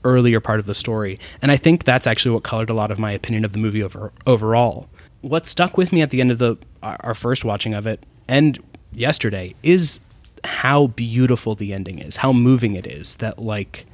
earlier 0.04 0.40
part 0.40 0.60
of 0.60 0.66
the 0.66 0.74
story 0.74 1.18
and 1.42 1.52
I 1.52 1.56
think 1.56 1.84
that's 1.84 2.06
actually 2.06 2.30
what 2.32 2.44
colored 2.44 2.70
a 2.70 2.74
lot 2.74 2.90
of 2.90 2.98
my 2.98 3.12
opinion 3.12 3.44
of 3.44 3.52
the 3.52 3.58
movie 3.58 3.82
over, 3.82 4.12
overall. 4.26 4.88
What 5.28 5.46
stuck 5.46 5.76
with 5.76 5.92
me 5.92 6.02
at 6.02 6.10
the 6.10 6.20
end 6.20 6.30
of 6.30 6.38
the 6.38 6.56
our 6.82 7.14
first 7.14 7.44
watching 7.44 7.74
of 7.74 7.86
it 7.86 8.04
and 8.28 8.58
yesterday 8.92 9.54
is 9.62 10.00
how 10.44 10.88
beautiful 10.88 11.54
the 11.54 11.72
ending 11.72 11.98
is, 11.98 12.16
how 12.16 12.32
moving 12.32 12.74
it 12.74 12.86
is 12.86 13.16
that 13.16 13.38
like 13.38 13.86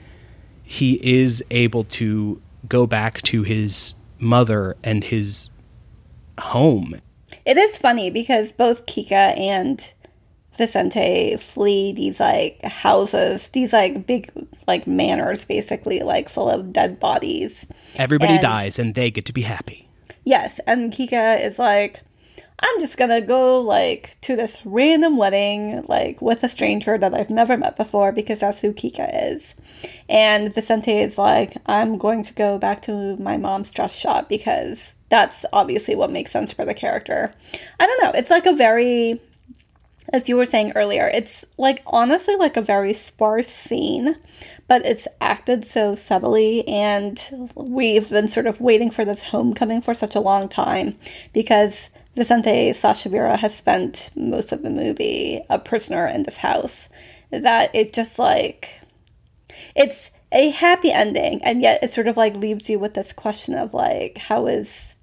he 0.63 0.95
is 1.03 1.43
able 1.51 1.85
to 1.85 2.41
go 2.69 2.87
back 2.87 3.23
to 3.23 3.43
his 3.43 3.95
mother 4.19 4.77
and 4.83 5.05
his 5.05 5.51
home. 6.39 7.01
It 7.45 7.57
is 7.57 7.77
funny 7.79 8.11
because 8.11 8.53
both 8.53 8.87
Kika 8.87 9.39
and 9.39 9.93
Vicente 10.57 11.37
flee 11.37 11.93
these 11.93 12.21
like 12.21 12.63
houses, 12.63 13.49
these 13.49 13.73
like 13.73 14.07
big 14.07 14.31
like 14.67 14.87
manors 14.87 15.45
basically, 15.45 16.01
like 16.01 16.29
full 16.29 16.49
of 16.49 16.73
dead 16.73 17.01
bodies. 17.01 17.67
Everybody 17.97 18.35
and, 18.35 18.43
dies 18.43 18.79
and 18.79 18.95
they 18.95 19.11
get 19.11 19.25
to 19.27 19.33
be 19.33 19.43
happy. 19.43 19.84
Yes, 20.25 20.61
and 20.67 20.93
Kika 20.93 21.45
is 21.45 21.59
like 21.59 22.01
I'm 22.61 22.81
just 22.81 22.97
gonna 22.97 23.21
go 23.21 23.61
like 23.61 24.17
to 24.23 24.37
this 24.37 24.59
random 24.65 25.17
wedding, 25.17 25.85
like 25.89 26.23
with 26.23 26.43
a 26.45 26.49
stranger 26.49 26.97
that 26.97 27.13
I've 27.13 27.31
never 27.31 27.57
met 27.57 27.77
before 27.77 28.13
because 28.13 28.41
that's 28.41 28.61
who 28.61 28.73
Kika 28.73 29.33
is. 29.33 29.55
And 30.09 30.55
Vicente 30.55 30.99
is 30.99 31.19
like, 31.19 31.57
I'm 31.67 31.99
going 31.99 32.23
to 32.23 32.33
go 32.33 32.59
back 32.59 32.83
to 32.83 33.17
my 33.17 33.37
mom's 33.37 33.73
dress 33.73 33.95
shop 33.95 34.29
because 34.29 34.93
that's 35.09 35.45
obviously 35.53 35.95
what 35.95 36.11
makes 36.13 36.31
sense 36.31 36.53
for 36.53 36.65
the 36.65 36.75
character. 36.75 37.35
I 37.81 37.87
don't 37.87 38.03
know. 38.03 38.19
It's 38.19 38.31
like 38.31 38.47
a 38.47 38.55
very, 38.55 39.21
as 40.13 40.29
you 40.29 40.37
were 40.37 40.47
saying 40.47 40.73
earlier, 40.75 41.09
it's 41.09 41.45
like 41.59 41.83
honestly 41.87 42.37
like 42.37 42.57
a 42.57 42.63
very 42.63 42.95
sparse 42.95 43.49
scene, 43.49 44.17
but 44.69 44.85
it's 44.85 45.07
acted 45.21 45.67
so 45.67 45.95
subtly. 45.95 46.67
And 46.69 47.51
we've 47.55 48.09
been 48.09 48.29
sort 48.29 48.47
of 48.47 48.61
waiting 48.61 48.91
for 48.91 49.05
this 49.05 49.23
homecoming 49.23 49.83
for 49.83 49.95
such 49.95 50.15
a 50.15 50.21
long 50.21 50.49
time 50.49 50.95
because 51.33 51.89
Vicente 52.17 52.73
Sasha 52.73 53.09
Vera 53.09 53.37
has 53.37 53.57
spent 53.57 54.11
most 54.15 54.53
of 54.53 54.63
the 54.63 54.71
movie 54.71 55.43
a 55.51 55.59
prisoner 55.59 56.07
in 56.07 56.23
this 56.23 56.37
house. 56.37 56.89
That 57.31 57.75
it 57.75 57.93
just 57.93 58.19
like 58.19 58.81
it's 59.75 60.11
a 60.31 60.51
happy 60.51 60.93
ending, 60.93 61.43
and 61.43 61.61
yet 61.61 61.83
it 61.83 61.93
sort 61.93 62.07
of 62.07 62.17
like 62.17 62.35
leaves 62.35 62.69
you 62.69 62.79
with 62.79 62.95
this 62.95 63.13
question 63.13 63.55
of 63.55 63.75
like, 63.75 64.19
how 64.19 64.47
is 64.47 64.95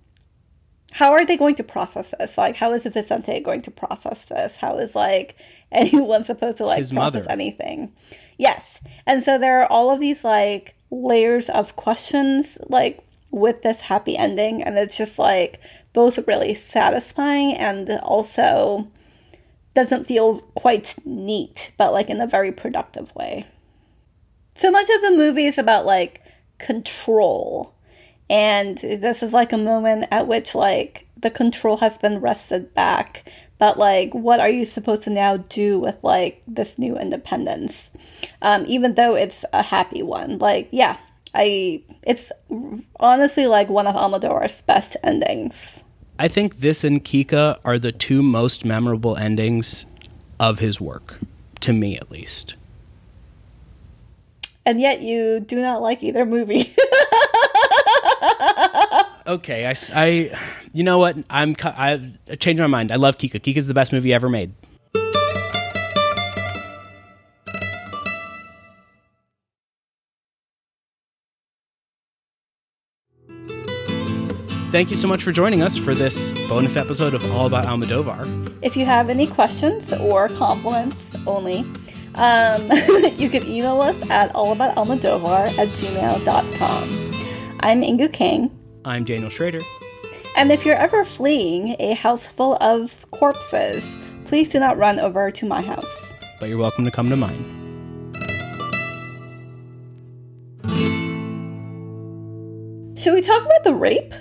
how 0.92 1.14
are 1.14 1.26
they 1.26 1.38
going 1.38 1.56
to 1.56 1.64
process 1.64 2.14
this? 2.20 2.38
Like, 2.38 2.56
how 2.56 2.74
is 2.74 2.84
Vicente 2.84 3.40
going 3.40 3.62
to 3.64 3.72
process 3.72 4.26
this? 4.26 4.58
How 4.58 4.78
is 4.78 4.96
like 4.96 5.36
anyone 5.72 6.24
supposed 6.24 6.58
to 6.58 6.66
like 6.66 6.80
His 6.80 6.92
process 6.92 7.24
mother. 7.24 7.32
anything? 7.32 7.94
Yes, 8.42 8.80
and 9.06 9.22
so 9.22 9.38
there 9.38 9.62
are 9.62 9.68
all 9.68 9.92
of 9.92 10.00
these 10.00 10.24
like 10.24 10.74
layers 10.90 11.48
of 11.48 11.76
questions 11.76 12.58
like 12.70 13.06
with 13.30 13.62
this 13.62 13.82
happy 13.82 14.18
ending, 14.18 14.64
and 14.64 14.80
it's 14.80 14.98
just 14.98 15.20
like 15.20 15.60
both 15.94 16.18
really 16.28 16.56
satisfying 16.56 17.54
and 17.54 17.88
also 18.02 18.88
doesn't 19.76 20.08
feel 20.08 20.40
quite 20.56 20.96
neat, 21.06 21.72
but 21.78 21.94
like 21.94 22.10
in 22.10 22.20
a 22.20 22.26
very 22.26 22.52
productive 22.52 23.14
way. 23.16 23.46
So 24.56 24.72
much 24.72 24.90
of 24.90 25.04
the 25.04 25.12
movie 25.12 25.46
is 25.46 25.60
about 25.60 25.86
like 25.86 26.24
control. 26.58 27.76
And 28.28 28.80
this 28.80 29.22
is 29.22 29.34
like 29.34 29.54
a 29.54 29.58
moment 29.58 30.06
at 30.10 30.26
which 30.26 30.56
like 30.56 31.06
the 31.16 31.30
control 31.30 31.78
has 31.78 32.00
been 32.00 32.22
wrested 32.22 32.74
back. 32.74 33.24
But 33.62 33.78
like, 33.78 34.12
what 34.16 34.40
are 34.40 34.50
you 34.50 34.66
supposed 34.66 35.04
to 35.04 35.12
now 35.12 35.38
do 35.38 35.80
with 35.80 35.96
like 36.02 36.42
this 36.48 36.80
new 36.80 36.98
independence? 36.98 37.92
Um, 38.42 38.66
even 38.68 38.96
though 38.96 39.14
it's 39.14 39.46
a 39.54 39.62
happy 39.62 40.02
one. 40.02 40.40
Like, 40.40 40.68
yeah, 40.72 40.98
I 41.36 41.84
it's 42.02 42.32
honestly 43.00 43.46
like 43.46 43.70
one 43.70 43.86
of 43.86 43.96
Almodovar's 43.96 44.62
best 44.62 44.98
endings. 45.04 45.80
I 46.18 46.28
think 46.28 46.62
this 46.62 46.84
and 46.84 47.06
Kika 47.06 47.60
are 47.64 47.78
the 47.78 47.92
two 47.92 48.24
most 48.24 48.66
memorable 48.66 49.16
endings 49.16 49.86
of 50.40 50.58
his 50.58 50.82
work, 50.82 51.20
to 51.60 51.72
me 51.72 51.98
at 51.98 52.10
least. 52.10 52.56
And 54.66 54.82
yet 54.82 55.04
you 55.04 55.40
do 55.40 55.62
not 55.62 55.84
like 55.84 56.02
either 56.02 56.26
movie. 56.26 56.74
okay, 59.28 59.68
I, 59.68 59.76
I, 59.94 60.40
you 60.74 60.84
know 60.84 60.98
what? 60.98 61.18
I'm 61.30 61.56
I 61.64 62.12
changed 62.40 62.60
my 62.60 62.68
mind. 62.68 62.92
I 62.92 62.96
love 62.96 63.18
Kika. 63.18 63.40
Kika's 63.40 63.68
the 63.68 63.74
best 63.74 63.92
movie 63.92 64.14
ever 64.14 64.30
made. 64.30 64.54
Thank 74.72 74.90
you 74.90 74.96
so 74.96 75.06
much 75.06 75.22
for 75.22 75.34
joining 75.34 75.62
us 75.62 75.76
for 75.76 75.94
this 75.94 76.32
bonus 76.48 76.78
episode 76.78 77.14
of 77.14 77.30
All 77.34 77.46
About 77.46 77.66
Almodovar. 77.66 78.56
If 78.62 78.78
you 78.78 78.86
have 78.86 79.10
any 79.10 79.28
questions 79.28 79.92
or 79.92 80.30
compliments 80.30 80.96
only, 81.28 81.66
um, 82.16 82.72
you 83.18 83.30
can 83.30 83.46
email 83.46 83.82
us 83.82 84.02
at 84.10 84.32
allaboutalmodovar 84.34 85.58
at 85.58 85.68
gmail.com. 85.68 87.12
I'm 87.60 87.82
Ingu 87.82 88.14
Kang. 88.14 88.61
I'm 88.84 89.04
Daniel 89.04 89.30
Schrader. 89.30 89.62
And 90.36 90.52
if 90.52 90.66
you're 90.66 90.76
ever 90.76 91.04
fleeing 91.04 91.76
a 91.80 91.94
house 91.94 92.26
full 92.26 92.58
of 92.62 93.06
corpses, 93.12 93.84
please 94.26 94.52
do 94.52 94.60
not 94.60 94.78
run 94.78 95.00
over 95.00 95.30
to 95.30 95.46
my 95.46 95.62
house. 95.62 95.90
But 96.40 96.50
you're 96.50 96.58
welcome 96.58 96.86
to 96.86 96.92
come 96.92 97.10
to 97.10 97.16
mine. 97.16 97.58
Should 102.98 103.14
we 103.14 103.22
talk 103.22 103.44
about 103.44 103.64
the 103.64 103.74
rape? 103.74 104.14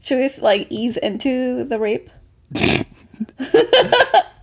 Should 0.00 0.18
we 0.18 0.24
just, 0.24 0.42
like 0.42 0.66
ease 0.70 0.96
into 0.96 1.64
the 1.64 1.78
rape? 1.78 2.10